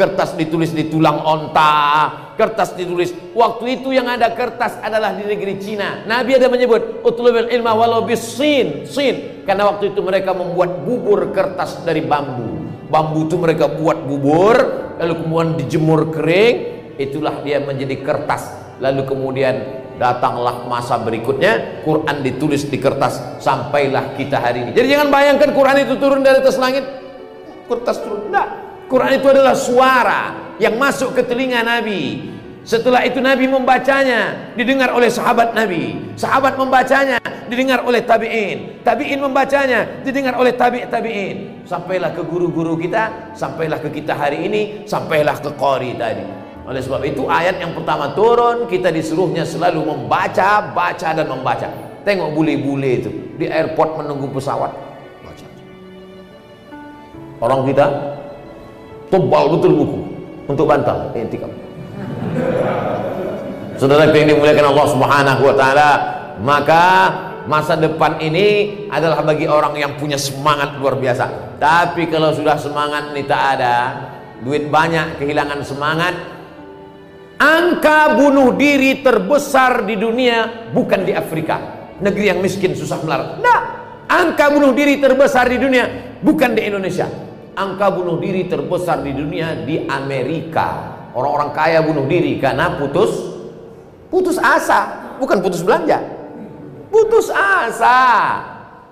kertas 0.00 0.32
ditulis 0.32 0.72
di 0.72 0.88
tulang 0.88 1.20
onta 1.20 2.32
kertas 2.36 2.74
ditulis. 2.74 3.12
Waktu 3.36 3.80
itu 3.80 3.92
yang 3.92 4.08
ada 4.08 4.32
kertas 4.32 4.80
adalah 4.80 5.14
di 5.14 5.24
negeri 5.24 5.60
Cina. 5.60 6.04
Nabi 6.08 6.36
ada 6.36 6.48
menyebut 6.48 7.04
utlubil 7.04 7.52
ilma 7.52 7.76
walau 7.76 8.04
sin 8.16 8.88
sin. 8.88 9.44
Karena 9.44 9.68
waktu 9.68 9.92
itu 9.92 10.00
mereka 10.00 10.32
membuat 10.32 10.82
bubur 10.82 11.30
kertas 11.30 11.82
dari 11.84 12.02
bambu. 12.02 12.66
Bambu 12.88 13.28
itu 13.28 13.36
mereka 13.40 13.68
buat 13.72 14.04
bubur 14.04 14.56
lalu 14.98 15.12
kemudian 15.22 15.50
dijemur 15.60 16.10
kering. 16.12 16.56
Itulah 17.00 17.40
dia 17.40 17.60
menjadi 17.62 18.00
kertas. 18.00 18.76
Lalu 18.82 19.06
kemudian 19.06 19.54
datanglah 20.00 20.66
masa 20.66 20.98
berikutnya 20.98 21.84
Quran 21.86 22.26
ditulis 22.26 22.66
di 22.66 22.80
kertas 22.82 23.38
sampailah 23.38 24.18
kita 24.18 24.40
hari 24.40 24.66
ini. 24.66 24.70
Jadi 24.74 24.88
jangan 24.90 25.08
bayangkan 25.12 25.50
Quran 25.54 25.76
itu 25.86 25.94
turun 26.00 26.26
dari 26.26 26.42
atas 26.42 26.58
langit 26.58 27.01
kertas 27.72 28.04
turun 28.04 28.28
enggak 28.28 28.72
Quran 28.92 29.16
itu 29.16 29.26
adalah 29.32 29.56
suara 29.56 30.20
yang 30.60 30.76
masuk 30.76 31.16
ke 31.16 31.24
telinga 31.24 31.64
Nabi. 31.64 32.28
Setelah 32.60 33.08
itu 33.08 33.24
Nabi 33.24 33.48
membacanya 33.48 34.52
didengar 34.52 34.92
oleh 34.92 35.08
sahabat 35.08 35.56
Nabi. 35.56 36.12
Sahabat 36.14 36.60
membacanya 36.60 37.16
didengar 37.48 37.88
oleh 37.88 38.04
tabi'in. 38.04 38.84
Tabi'in 38.84 39.16
membacanya 39.16 40.04
didengar 40.04 40.36
oleh 40.36 40.52
tabi' 40.52 40.84
tabi'in. 40.92 41.64
Sampailah 41.64 42.12
ke 42.12 42.20
guru-guru 42.20 42.76
kita 42.76 43.32
sampailah 43.32 43.80
ke 43.80 43.88
kita 43.88 44.12
hari 44.12 44.44
ini 44.44 44.84
sampailah 44.84 45.40
ke 45.40 45.50
qari 45.56 45.96
tadi. 45.96 46.28
Oleh 46.68 46.84
sebab 46.84 47.00
itu 47.02 47.26
ayat 47.26 47.64
yang 47.64 47.72
pertama 47.72 48.12
turun 48.12 48.68
kita 48.68 48.92
disuruhnya 48.92 49.48
selalu 49.48 49.88
membaca, 49.88 50.68
baca 50.68 51.08
dan 51.16 51.26
membaca. 51.26 51.68
Tengok 52.04 52.36
bule-bule 52.36 52.92
itu 53.00 53.10
di 53.40 53.48
airport 53.48 54.04
menunggu 54.04 54.30
pesawat. 54.36 54.70
Orang 57.42 57.66
kita 57.66 57.90
tebal 59.10 59.50
betul 59.58 59.74
buku 59.74 60.00
untuk 60.46 60.70
bantal 60.70 61.10
intikam. 61.18 61.50
Saudara 63.74 64.06
yang 64.14 64.30
dimuliakan 64.30 64.70
Allah 64.70 64.86
Subhanahu 64.94 65.42
wa 65.42 65.54
taala, 65.58 65.90
maka 66.38 66.84
masa 67.50 67.74
depan 67.74 68.22
ini 68.22 68.86
adalah 68.86 69.26
bagi 69.26 69.50
orang 69.50 69.74
yang 69.74 69.98
punya 69.98 70.14
semangat 70.14 70.78
luar 70.78 70.94
biasa. 70.94 71.58
Tapi 71.58 72.06
kalau 72.06 72.30
sudah 72.30 72.54
semangat 72.62 73.10
ini 73.10 73.26
tak 73.26 73.58
ada, 73.58 73.76
duit 74.46 74.70
banyak, 74.70 75.18
kehilangan 75.18 75.66
semangat, 75.66 76.14
Angka 77.42 78.14
bunuh 78.14 78.54
diri 78.54 79.02
terbesar 79.02 79.82
di 79.82 79.98
dunia 79.98 80.70
bukan 80.70 81.02
di 81.02 81.10
Afrika, 81.10 81.58
negeri 81.98 82.30
yang 82.30 82.38
miskin 82.38 82.70
susah 82.78 83.02
melarat. 83.02 83.42
Nah, 83.42 83.60
angka 84.06 84.46
bunuh 84.54 84.70
diri 84.70 85.02
terbesar 85.02 85.50
di 85.50 85.58
dunia 85.58 85.90
bukan 86.22 86.54
di 86.54 86.62
Indonesia. 86.70 87.10
Angka 87.52 87.92
bunuh 87.92 88.16
diri 88.16 88.48
terbesar 88.48 89.04
di 89.04 89.12
dunia 89.12 89.64
di 89.68 89.84
Amerika. 89.84 90.96
Orang-orang 91.12 91.52
kaya 91.52 91.84
bunuh 91.84 92.08
diri 92.08 92.40
karena 92.40 92.80
putus 92.80 93.12
putus 94.08 94.40
asa, 94.40 95.12
bukan 95.20 95.44
putus 95.44 95.60
belanja. 95.60 96.00
Putus 96.88 97.28
asa. 97.28 98.00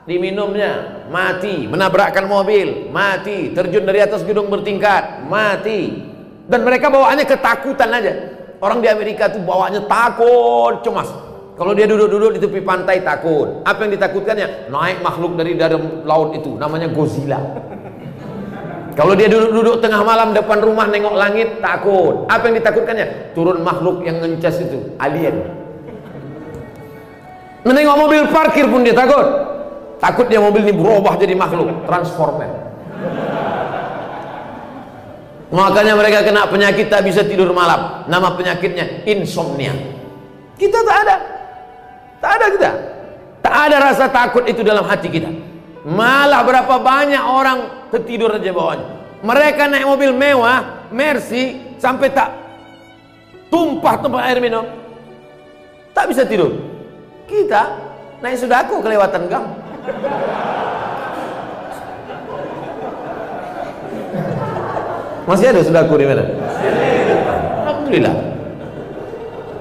Diminumnya, 0.04 1.04
mati, 1.12 1.68
menabrakkan 1.68 2.24
mobil, 2.24 2.88
mati, 2.88 3.52
terjun 3.52 3.84
dari 3.84 4.00
atas 4.00 4.24
gedung 4.24 4.48
bertingkat, 4.48 5.24
mati. 5.28 6.08
Dan 6.48 6.64
mereka 6.64 6.88
bawaannya 6.88 7.24
ketakutan 7.28 7.88
aja. 7.92 8.12
Orang 8.60 8.84
di 8.84 8.88
Amerika 8.92 9.32
tuh 9.32 9.40
bawanya 9.44 9.84
takut, 9.88 10.84
cemas. 10.84 11.08
Kalau 11.56 11.76
dia 11.76 11.84
duduk-duduk 11.84 12.36
di 12.36 12.40
tepi 12.40 12.60
pantai 12.64 13.04
takut. 13.04 13.60
Apa 13.68 13.84
yang 13.84 13.92
ditakutkannya? 13.92 14.72
Naik 14.72 15.04
makhluk 15.04 15.36
dari 15.36 15.56
dalam 15.56 16.04
laut 16.08 16.32
itu, 16.32 16.56
namanya 16.56 16.88
Godzilla. 16.88 17.40
Kalau 19.00 19.16
dia 19.16 19.32
duduk-duduk 19.32 19.80
tengah 19.80 20.04
malam 20.04 20.36
depan 20.36 20.60
rumah 20.60 20.84
nengok 20.84 21.16
langit, 21.16 21.56
takut. 21.64 22.28
Apa 22.28 22.52
yang 22.52 22.60
ditakutkannya? 22.60 23.32
Turun 23.32 23.64
makhluk 23.64 24.04
yang 24.04 24.20
ngencas 24.20 24.60
itu, 24.60 24.92
alien. 25.00 25.40
Menengok 27.64 27.96
mobil 27.96 28.28
parkir 28.28 28.68
pun 28.68 28.84
dia 28.84 28.92
takut. 28.92 29.24
Takut 30.04 30.28
dia 30.28 30.36
mobil 30.36 30.68
ini 30.68 30.76
berubah 30.76 31.16
jadi 31.16 31.32
makhluk, 31.32 31.88
transformer. 31.88 32.52
Makanya 35.48 35.96
mereka 35.96 36.20
kena 36.20 36.44
penyakit 36.44 36.92
tak 36.92 37.00
bisa 37.00 37.24
tidur 37.24 37.56
malam. 37.56 38.04
Nama 38.04 38.28
penyakitnya 38.36 39.08
insomnia. 39.08 39.72
Kita 40.60 40.76
tak 40.84 40.98
ada. 41.08 41.16
Tak 42.20 42.32
ada 42.36 42.46
kita. 42.52 42.70
Tak 43.40 43.54
ada 43.64 43.76
rasa 43.80 44.12
takut 44.12 44.44
itu 44.44 44.60
dalam 44.60 44.84
hati 44.84 45.08
kita. 45.08 45.49
Malah 45.84 46.44
berapa 46.44 46.74
banyak 46.76 47.24
orang 47.24 47.88
tertidur 47.88 48.36
aja 48.36 48.52
bawahnya. 48.52 48.86
Mereka 49.20 49.68
naik 49.68 49.86
mobil 49.88 50.12
mewah, 50.12 50.88
Mercy, 50.92 51.76
sampai 51.80 52.12
tak 52.12 52.28
tumpah 53.48 54.00
tempat 54.00 54.20
air 54.28 54.40
minum. 54.40 54.64
Tak 55.96 56.08
bisa 56.08 56.24
tidur. 56.24 56.52
Kita 57.24 57.76
naik 58.20 58.36
sudaku 58.40 58.80
kelewatan 58.80 59.28
gang. 59.28 59.46
Masih 65.28 65.46
ada 65.52 65.60
saudaraku 65.62 65.94
di 66.00 66.06
mana? 66.10 66.24
Alhamdulillah. 67.62 68.14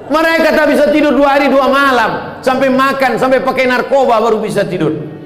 Mereka 0.09 0.49
tak 0.57 0.67
bisa 0.73 0.89
tidur 0.89 1.13
dua 1.13 1.37
hari 1.37 1.53
dua 1.53 1.69
malam 1.69 2.41
sampai 2.41 2.73
makan 2.73 3.21
sampai 3.21 3.45
pakai 3.45 3.69
narkoba 3.69 4.17
baru 4.17 4.41
bisa 4.41 4.65
tidur. 4.65 5.18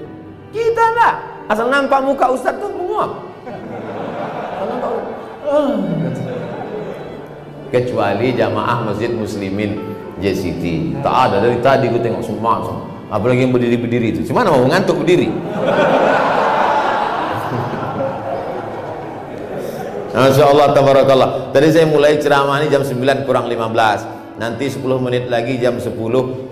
Kita 0.53 0.83
enggak. 0.93 1.15
Asal 1.49 1.67
nampak 1.67 1.99
muka 2.05 2.29
ustaz 2.29 2.55
tuh 2.61 2.69
menguap. 2.69 3.11
Kecuali 7.73 8.37
jamaah 8.37 8.85
masjid 8.85 9.09
muslimin 9.09 9.81
JCT. 10.21 10.93
Tak 11.01 11.15
ada 11.27 11.41
dari 11.41 11.57
tadi 11.57 11.89
gue 11.89 11.99
tengok 11.99 12.21
semua. 12.21 12.61
Apalagi 13.09 13.49
yang 13.49 13.53
berdiri-berdiri 13.53 14.13
itu. 14.13 14.21
Cuma 14.29 14.45
mau 14.45 14.61
ngantuk 14.69 15.01
berdiri. 15.01 15.33
Masya 20.13 20.45
Allah 20.45 20.77
tabarakallah 20.77 21.49
Tadi 21.49 21.73
saya 21.73 21.89
mulai 21.89 22.21
ceramah 22.21 22.61
ini 22.61 22.69
jam 22.69 22.85
9 22.85 23.25
kurang 23.25 23.49
15 23.49 24.37
Nanti 24.37 24.69
10 24.69 24.85
menit 25.01 25.25
lagi 25.25 25.57
jam 25.57 25.81
10 25.81 25.89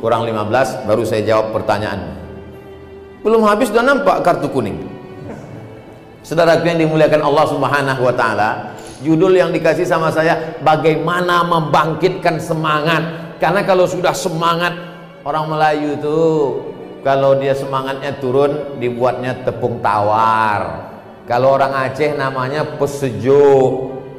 kurang 0.01 0.25
15 0.25 0.89
Baru 0.89 1.05
saya 1.05 1.21
jawab 1.21 1.53
pertanyaan 1.53 2.20
Belum 3.21 3.45
habis 3.45 3.69
sudah 3.69 3.85
nampak 3.85 4.25
kartu 4.25 4.49
kuning 4.49 4.77
Saudara 6.21 6.61
yang 6.61 6.77
dimuliakan 6.77 7.21
Allah 7.21 7.45
subhanahu 7.49 8.01
wa 8.05 8.13
ta'ala 8.13 8.49
Judul 9.01 9.33
yang 9.33 9.49
dikasih 9.49 9.89
sama 9.89 10.13
saya 10.13 10.61
Bagaimana 10.61 11.41
membangkitkan 11.45 12.37
semangat 12.37 13.01
Karena 13.41 13.65
kalau 13.65 13.89
sudah 13.89 14.13
semangat 14.13 14.73
Orang 15.25 15.49
Melayu 15.49 15.97
itu 15.97 16.19
Kalau 17.01 17.37
dia 17.41 17.57
semangatnya 17.57 18.21
turun 18.21 18.77
Dibuatnya 18.77 19.41
tepung 19.41 19.81
tawar 19.81 20.91
kalau 21.31 21.55
orang 21.55 21.71
Aceh 21.87 22.11
namanya 22.19 22.75
pesejuk. 22.75 23.71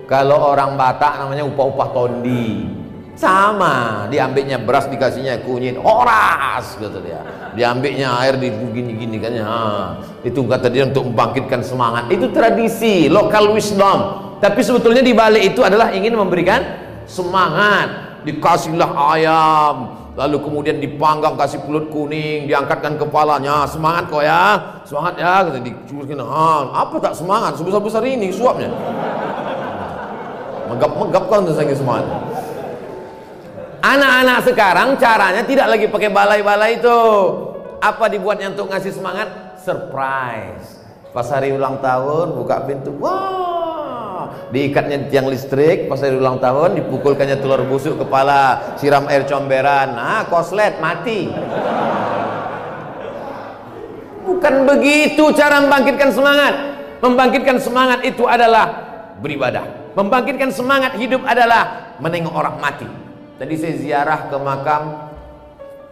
Kalau 0.09 0.38
orang 0.48 0.80
Batak 0.80 1.20
namanya 1.20 1.44
upah-upah 1.44 1.88
tondi. 1.92 2.82
Sama, 3.22 4.10
diambilnya 4.10 4.58
beras 4.58 4.90
dikasihnya 4.90 5.46
kunyit, 5.46 5.78
horas 5.78 6.74
gitu 6.74 6.98
dia. 7.06 7.22
Diambilnya 7.54 8.18
air 8.18 8.34
di 8.34 8.50
gini-gini 8.50 9.22
kan 9.22 9.30
ya. 9.30 9.54
Itu 10.26 10.42
kata 10.42 10.66
dia 10.66 10.90
untuk 10.90 11.06
membangkitkan 11.06 11.62
semangat. 11.62 12.10
Itu 12.10 12.34
tradisi, 12.34 13.06
lokal 13.06 13.54
wisdom. 13.54 13.98
Tapi 14.42 14.58
sebetulnya 14.66 15.06
di 15.06 15.14
balik 15.14 15.54
itu 15.54 15.62
adalah 15.62 15.94
ingin 15.94 16.18
memberikan 16.18 16.66
semangat. 17.06 18.18
Dikasihlah 18.26 18.90
ayam, 18.90 20.02
lalu 20.18 20.42
kemudian 20.42 20.82
dipanggang 20.82 21.38
kasih 21.38 21.62
pulut 21.62 21.88
kuning 21.94 22.50
diangkatkan 22.50 23.00
kepalanya 23.00 23.64
semangat 23.64 24.12
kok 24.12 24.22
ya 24.22 24.60
semangat 24.84 25.14
ya 25.16 25.34
dicuruskan 25.56 26.20
ha 26.20 26.68
apa 26.84 26.96
tak 27.00 27.14
semangat 27.16 27.56
sebesar 27.56 27.80
besar 27.80 28.04
ini 28.04 28.28
suapnya 28.28 28.68
megap 30.68 30.92
megap 31.00 31.24
kan 31.32 31.42
semangat 31.50 32.06
anak-anak 33.83 34.39
sekarang 34.47 34.89
caranya 34.97 35.43
tidak 35.43 35.66
lagi 35.74 35.87
pakai 35.91 36.09
balai-balai 36.09 36.78
itu. 36.78 37.01
Apa 37.83 38.07
dibuatnya 38.07 38.55
untuk 38.55 38.70
ngasih 38.70 38.95
semangat? 38.95 39.59
Surprise. 39.59 40.78
Pas 41.11 41.26
hari 41.28 41.53
ulang 41.53 41.83
tahun 41.83 42.41
buka 42.41 42.64
pintu 42.64 42.95
wah 42.97 44.33
diikatnya 44.55 45.11
tiang 45.11 45.26
listrik. 45.26 45.91
Pas 45.91 45.99
hari 45.99 46.14
ulang 46.14 46.39
tahun 46.39 46.78
dipukulkannya 46.78 47.43
telur 47.43 47.66
busuk 47.66 47.99
kepala 47.99 48.72
siram 48.78 49.11
air 49.11 49.26
comberan. 49.26 49.99
Nah 49.99 50.24
koslet 50.30 50.78
mati. 50.78 51.28
Bukan 54.22 54.55
begitu 54.64 55.35
cara 55.35 55.59
membangkitkan 55.59 56.14
semangat. 56.14 56.55
Membangkitkan 57.03 57.59
semangat 57.59 58.07
itu 58.07 58.22
adalah 58.30 58.70
beribadah. 59.18 59.66
Membangkitkan 59.99 60.55
semangat 60.55 60.95
hidup 60.95 61.26
adalah 61.26 61.99
menengok 61.99 62.30
orang 62.30 62.57
mati 62.62 62.87
tadi 63.37 63.55
saya 63.57 63.74
ziarah 63.78 64.20
ke 64.28 64.37
makam 64.41 64.83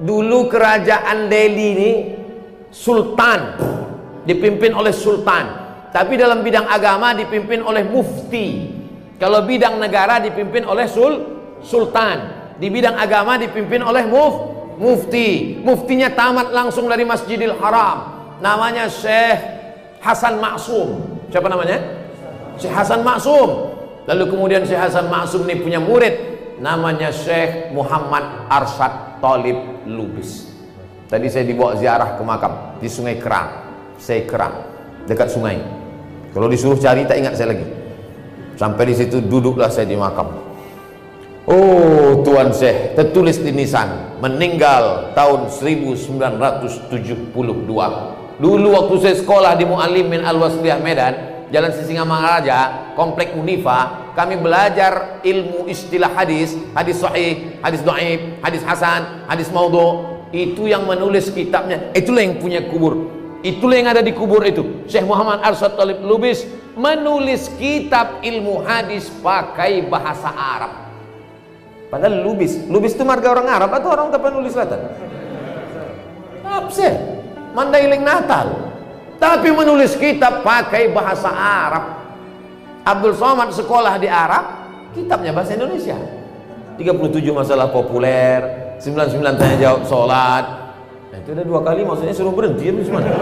dulu 0.00 0.48
kerajaan 0.48 1.28
Delhi 1.28 1.66
ini 1.76 1.92
sultan 2.72 3.56
dipimpin 4.24 4.72
oleh 4.72 4.92
sultan 4.92 5.60
tapi 5.90 6.14
dalam 6.14 6.46
bidang 6.46 6.70
agama 6.70 7.10
dipimpin 7.18 7.66
oleh 7.66 7.82
mufti. 7.82 8.70
Kalau 9.18 9.42
bidang 9.44 9.82
negara 9.82 10.22
dipimpin 10.22 10.62
oleh 10.62 10.86
sul 10.86 11.18
sultan. 11.60 12.40
Di 12.62 12.70
bidang 12.70 12.94
agama 12.94 13.34
dipimpin 13.36 13.82
oleh 13.82 14.06
muf, 14.06 14.34
mufti. 14.78 15.58
Muftinya 15.60 16.14
tamat 16.14 16.54
langsung 16.54 16.86
dari 16.86 17.02
Masjidil 17.02 17.58
Haram. 17.58 18.22
Namanya 18.38 18.86
Syekh 18.86 19.38
Hasan 19.98 20.38
Maksum. 20.38 21.20
Siapa 21.28 21.50
namanya? 21.50 21.82
Syekh 22.56 22.72
Hasan 22.72 23.02
Maksum. 23.02 23.74
Lalu 24.06 24.24
kemudian 24.30 24.62
Syekh 24.62 24.78
Hasan 24.78 25.10
Maksum 25.10 25.42
ini 25.50 25.58
punya 25.58 25.82
murid 25.82 26.29
namanya 26.60 27.08
Syekh 27.10 27.72
Muhammad 27.72 28.46
Arsyad 28.52 29.18
Talib 29.18 29.56
Lubis. 29.88 30.52
Tadi 31.08 31.26
saya 31.26 31.42
dibawa 31.42 31.74
ziarah 31.74 32.14
ke 32.14 32.22
makam 32.22 32.78
di 32.78 32.86
Sungai 32.86 33.18
Kerang. 33.18 33.50
Saya 33.98 34.22
Kerang 34.28 34.54
dekat 35.10 35.32
sungai. 35.32 35.58
Kalau 36.30 36.46
disuruh 36.46 36.78
cari 36.78 37.02
tak 37.08 37.18
ingat 37.18 37.34
saya 37.34 37.56
lagi. 37.56 37.66
Sampai 38.54 38.92
di 38.92 38.94
situ 38.94 39.18
duduklah 39.24 39.72
saya 39.72 39.88
di 39.88 39.96
makam. 39.98 40.30
Oh 41.50 42.22
Tuan 42.22 42.54
Syekh 42.54 42.94
tertulis 42.94 43.40
di 43.42 43.50
nisan 43.50 44.20
meninggal 44.22 45.16
tahun 45.16 45.50
1972. 45.50 47.34
Dulu 48.40 48.68
waktu 48.72 48.94
saya 49.02 49.16
sekolah 49.18 49.52
di 49.58 49.68
Muallimin 49.68 50.24
Al-Wasliyah 50.24 50.80
Medan, 50.80 51.14
Jalan 51.50 51.74
Sisingamangaraja, 51.74 52.94
Komplek 52.94 53.34
Unifa, 53.34 54.10
kami 54.14 54.38
belajar 54.38 55.18
ilmu 55.26 55.66
istilah 55.66 56.14
hadis, 56.14 56.54
hadis 56.74 57.02
sahih, 57.02 57.58
hadis 57.58 57.82
dhaif, 57.82 58.38
hadis 58.38 58.62
hasan, 58.62 59.26
hadis 59.26 59.50
maudhu. 59.50 60.06
Itu 60.30 60.70
yang 60.70 60.86
menulis 60.86 61.26
kitabnya, 61.34 61.90
itulah 61.90 62.22
yang 62.22 62.38
punya 62.38 62.62
kubur. 62.70 63.10
Itulah 63.42 63.76
yang 63.82 63.90
ada 63.90 63.98
di 63.98 64.14
kubur 64.14 64.46
itu. 64.46 64.86
Syekh 64.86 65.02
Muhammad 65.02 65.42
Arsyad 65.42 65.74
Talib 65.74 65.98
Lubis 66.06 66.46
menulis 66.78 67.50
kitab 67.58 68.22
ilmu 68.22 68.62
hadis 68.62 69.10
pakai 69.18 69.82
bahasa 69.90 70.30
Arab. 70.30 70.86
Padahal 71.90 72.22
Lubis, 72.22 72.62
Lubis 72.70 72.94
itu 72.94 73.02
marga 73.02 73.34
orang 73.34 73.50
Arab 73.50 73.74
atau 73.74 73.90
orang 73.90 74.14
Tapanuli 74.14 74.46
Selatan? 74.46 74.86
Absen, 76.46 76.94
Mandailing 77.50 78.06
Natal. 78.06 78.69
Tapi 79.20 79.52
menulis 79.52 80.00
kitab 80.00 80.40
pakai 80.40 80.88
bahasa 80.96 81.28
Arab. 81.28 81.84
Abdul 82.80 83.12
Somad 83.12 83.52
sekolah 83.52 84.00
di 84.00 84.08
Arab, 84.08 84.44
kitabnya 84.96 85.36
bahasa 85.36 85.52
Indonesia. 85.52 86.00
37 86.80 87.28
masalah 87.28 87.68
populer, 87.68 88.72
99 88.80 89.36
tanya 89.36 89.56
jawab 89.60 89.84
sholat. 89.84 90.44
Nah, 91.12 91.18
itu 91.20 91.36
udah 91.36 91.44
dua 91.44 91.60
kali 91.60 91.84
maksudnya 91.84 92.16
suruh 92.16 92.32
berhenti 92.32 92.64
ya 92.64 92.72
gimana? 92.72 93.12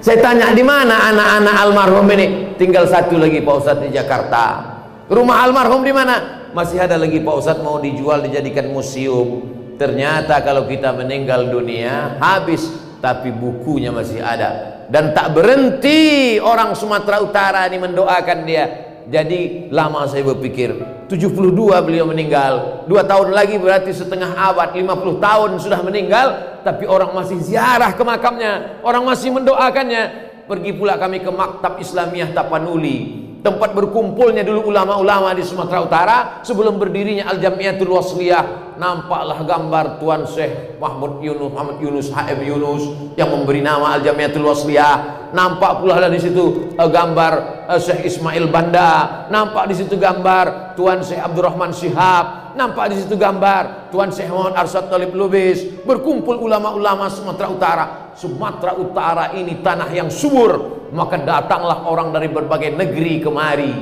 Saya 0.00 0.22
tanya 0.22 0.54
di 0.54 0.62
mana 0.62 1.12
anak-anak 1.12 1.54
almarhum 1.66 2.06
ini? 2.14 2.54
Tinggal 2.56 2.86
satu 2.88 3.20
lagi 3.20 3.42
Pak 3.42 3.54
Ustadz 3.60 3.84
di 3.84 3.90
Jakarta. 3.92 4.62
Rumah 5.10 5.36
almarhum 5.44 5.84
di 5.84 5.92
mana? 5.92 6.48
Masih 6.54 6.80
ada 6.80 6.96
lagi 6.96 7.20
Pak 7.20 7.34
Ustadz 7.36 7.60
mau 7.60 7.76
dijual 7.82 8.24
dijadikan 8.24 8.70
museum. 8.70 9.55
Ternyata 9.76 10.40
kalau 10.40 10.64
kita 10.64 10.96
meninggal 10.96 11.52
dunia 11.52 12.16
habis 12.16 12.64
tapi 13.04 13.28
bukunya 13.28 13.92
masih 13.92 14.24
ada. 14.24 14.80
Dan 14.88 15.12
tak 15.12 15.36
berhenti 15.36 16.36
orang 16.40 16.72
Sumatera 16.72 17.20
Utara 17.20 17.68
ini 17.68 17.76
mendoakan 17.76 18.38
dia. 18.48 18.66
Jadi 19.06 19.70
lama 19.70 20.02
saya 20.10 20.26
berpikir 20.26 20.74
72 21.06 21.54
beliau 21.86 22.10
meninggal. 22.10 22.82
Dua 22.90 23.06
tahun 23.06 23.30
lagi 23.30 23.54
berarti 23.60 23.94
setengah 23.94 24.34
abad 24.34 24.74
50 24.74 25.22
tahun 25.22 25.50
sudah 25.62 25.78
meninggal 25.86 26.58
Tapi 26.66 26.82
orang 26.90 27.14
masih 27.14 27.38
ziarah 27.38 27.94
ke 27.94 28.02
makamnya. 28.02 28.82
Orang 28.82 29.06
masih 29.06 29.30
mendoakannya. 29.30 30.26
Pergi 30.50 30.74
pula 30.74 30.98
kami 30.98 31.22
ke 31.22 31.30
Maktab 31.30 31.78
Islamiyah 31.78 32.34
Tapanuli 32.34 33.25
tempat 33.46 33.78
berkumpulnya 33.78 34.42
dulu 34.42 34.74
ulama-ulama 34.74 35.30
di 35.30 35.46
Sumatera 35.46 35.78
Utara 35.86 36.16
sebelum 36.42 36.82
berdirinya 36.82 37.30
Al-Jamiatul 37.30 37.94
Wasliyah 37.94 38.74
nampaklah 38.74 39.46
gambar 39.46 40.02
Tuan 40.02 40.26
Syekh 40.26 40.82
Mahmud 40.82 41.22
Yunus 41.22 41.54
Muhammad 41.54 41.78
Yunus 41.78 42.10
HM 42.10 42.42
Yunus 42.42 42.82
yang 43.14 43.30
memberi 43.30 43.62
nama 43.62 43.94
Al-Jamiatul 43.94 44.42
Wasliyah. 44.50 45.30
Nampak 45.30 45.82
pula 45.82 46.02
di 46.10 46.18
situ 46.22 46.74
uh, 46.74 46.90
gambar 46.90 47.66
uh, 47.70 47.78
Syekh 47.78 48.10
Ismail 48.10 48.50
Banda. 48.50 49.26
Nampak 49.30 49.70
di 49.70 49.74
situ 49.78 49.94
gambar 49.94 50.74
Tuan 50.74 51.06
Syekh 51.06 51.22
Abdurrahman 51.22 51.70
Syihab 51.70 52.45
nampak 52.56 52.90
di 52.90 53.04
situ 53.04 53.14
gambar 53.14 53.92
Tuan 53.92 54.08
Syekh 54.08 54.32
Muhammad 54.32 54.56
Arsyad 54.56 54.88
Talib 54.88 55.12
Lubis 55.12 55.62
berkumpul 55.84 56.40
ulama-ulama 56.40 57.12
Sumatera 57.12 57.48
Utara 57.52 57.86
Sumatera 58.16 58.72
Utara 58.80 59.24
ini 59.36 59.60
tanah 59.60 59.92
yang 59.92 60.08
subur 60.08 60.88
maka 60.96 61.20
datanglah 61.20 61.84
orang 61.84 62.10
dari 62.16 62.32
berbagai 62.32 62.72
negeri 62.72 63.20
kemari 63.20 63.72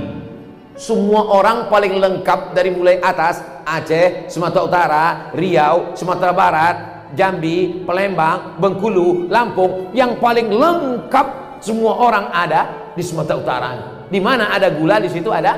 semua 0.74 1.30
orang 1.30 1.70
paling 1.70 2.02
lengkap 2.02 2.50
dari 2.50 2.74
mulai 2.74 2.98
atas 2.98 3.38
Aceh, 3.62 4.26
Sumatera 4.26 4.62
Utara, 4.66 5.04
Riau, 5.30 5.94
Sumatera 5.94 6.34
Barat, 6.34 6.76
Jambi, 7.14 7.86
Palembang, 7.86 8.58
Bengkulu, 8.58 9.30
Lampung 9.30 9.94
yang 9.94 10.18
paling 10.18 10.50
lengkap 10.50 11.26
semua 11.62 11.94
orang 12.02 12.26
ada 12.34 12.90
di 12.98 13.06
Sumatera 13.06 13.38
Utara. 13.38 13.70
Di 14.10 14.18
mana 14.18 14.50
ada 14.50 14.66
gula 14.68 14.98
di 14.98 15.08
situ 15.08 15.30
ada 15.30 15.56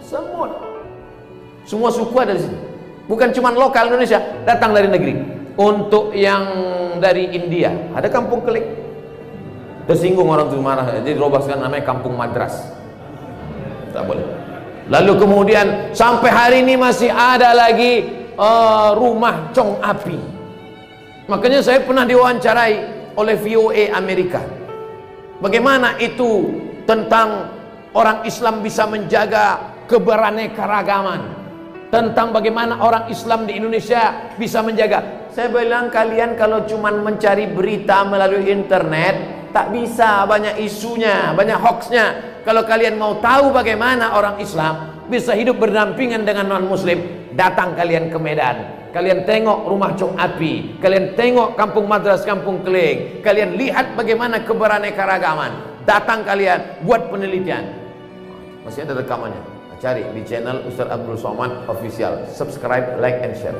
semut. 0.00 0.67
Semua 1.68 1.92
suku 1.92 2.16
ada 2.16 2.32
di 2.32 2.48
sini. 2.48 2.56
Bukan 3.04 3.28
cuma 3.36 3.52
lokal 3.52 3.92
Indonesia, 3.92 4.16
datang 4.48 4.72
dari 4.72 4.88
negeri. 4.88 5.14
Untuk 5.60 6.16
yang 6.16 6.44
dari 6.96 7.28
India, 7.36 7.92
ada 7.92 8.08
kampung 8.08 8.40
kelik. 8.40 8.64
Tersinggung 9.84 10.28
orang 10.28 10.48
itu 10.48 10.60
marah 10.60 10.84
jadi 11.00 11.16
sekarang 11.16 11.64
namanya 11.64 11.84
kampung 11.84 12.16
madras. 12.16 12.72
Tak 13.92 14.04
boleh. 14.04 14.24
Lalu 14.88 15.12
kemudian 15.20 15.92
sampai 15.92 16.30
hari 16.32 16.56
ini 16.64 16.76
masih 16.76 17.12
ada 17.12 17.52
lagi 17.52 18.04
uh, 18.36 18.96
rumah 18.96 19.52
cong 19.52 19.80
api. 19.80 20.16
Makanya 21.28 21.60
saya 21.60 21.84
pernah 21.84 22.08
diwawancarai 22.08 22.76
oleh 23.16 23.36
VOA 23.36 23.92
Amerika. 23.92 24.40
Bagaimana 25.40 26.00
itu 26.00 26.48
tentang 26.88 27.52
orang 27.92 28.24
Islam 28.24 28.64
bisa 28.64 28.88
menjaga 28.88 29.76
keberaneka 29.88 30.64
tentang 31.88 32.32
bagaimana 32.36 32.80
orang 32.80 33.08
Islam 33.08 33.48
di 33.48 33.56
Indonesia 33.56 34.32
bisa 34.36 34.60
menjaga. 34.60 35.28
Saya 35.32 35.48
bilang 35.52 35.88
kalian 35.88 36.36
kalau 36.36 36.64
cuma 36.68 36.92
mencari 36.92 37.48
berita 37.48 38.04
melalui 38.04 38.48
internet 38.48 39.48
tak 39.52 39.72
bisa. 39.72 40.24
Banyak 40.28 40.60
isunya 40.60 41.32
banyak 41.32 41.58
hoaxnya. 41.58 42.06
Kalau 42.44 42.64
kalian 42.64 42.96
mau 42.96 43.20
tahu 43.20 43.52
bagaimana 43.52 44.16
orang 44.16 44.40
Islam 44.40 45.04
bisa 45.08 45.32
hidup 45.32 45.56
berdampingan 45.60 46.24
dengan 46.24 46.48
non 46.48 46.68
muslim 46.68 47.30
datang 47.32 47.72
kalian 47.76 48.12
ke 48.12 48.18
Medan. 48.20 48.56
Kalian 48.88 49.28
tengok 49.28 49.68
rumah 49.68 49.92
cong 49.92 50.16
api 50.16 50.80
kalian 50.80 51.12
tengok 51.12 51.60
kampung 51.60 51.84
madras 51.84 52.24
kampung 52.24 52.64
keling 52.64 53.20
kalian 53.20 53.52
lihat 53.52 53.92
bagaimana 53.92 54.40
keberaneka-ragaman 54.40 55.84
datang 55.84 56.24
kalian 56.24 56.80
buat 56.88 57.12
penelitian. 57.12 57.68
Masih 58.64 58.88
ada 58.88 58.96
rekamannya 58.96 59.57
cari 59.78 60.02
di 60.14 60.22
channel 60.26 60.66
Ustaz 60.66 60.90
Abdul 60.90 61.18
Somad 61.18 61.66
official 61.70 62.26
subscribe 62.30 62.98
like 62.98 63.22
and 63.22 63.34
share 63.38 63.58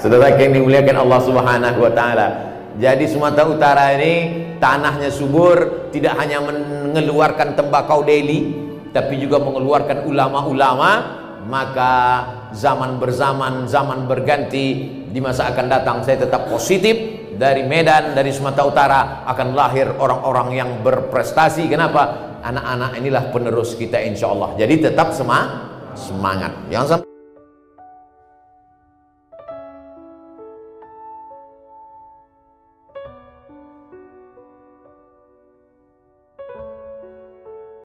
Saudara 0.00 0.32
yang 0.32 0.56
dimuliakan 0.56 0.96
Allah 0.96 1.20
Subhanahu 1.20 1.78
wa 1.84 1.92
taala 1.92 2.50
jadi 2.80 3.04
Sumatera 3.10 3.50
Utara 3.50 3.84
ini 3.98 4.14
tanahnya 4.62 5.10
subur, 5.10 5.90
tidak 5.90 6.14
hanya 6.22 6.38
mengeluarkan 6.38 7.58
tembakau 7.58 8.06
daily, 8.06 8.54
tapi 8.94 9.18
juga 9.18 9.42
mengeluarkan 9.42 10.06
ulama-ulama. 10.06 11.18
Maka 11.40 11.94
zaman 12.52 13.00
berzaman, 13.00 13.66
zaman 13.66 14.06
berganti, 14.06 15.00
di 15.08 15.18
masa 15.18 15.50
akan 15.50 15.66
datang 15.66 16.04
saya 16.04 16.22
tetap 16.22 16.46
positif 16.46 16.94
dari 17.34 17.66
Medan, 17.66 18.14
dari 18.14 18.30
Sumatera 18.30 18.64
Utara 18.68 19.00
akan 19.26 19.48
lahir 19.56 19.90
orang-orang 19.98 20.48
yang 20.54 20.70
berprestasi. 20.84 21.66
Kenapa? 21.66 22.29
Anak-anak 22.40 22.96
inilah 22.96 23.28
penerus 23.34 23.76
kita 23.76 24.00
insya 24.00 24.32
Allah. 24.32 24.56
Jadi 24.56 24.80
tetap 24.80 25.12
semangat. 25.12 26.52
Jangan 26.72 26.86
sampai 26.98 27.09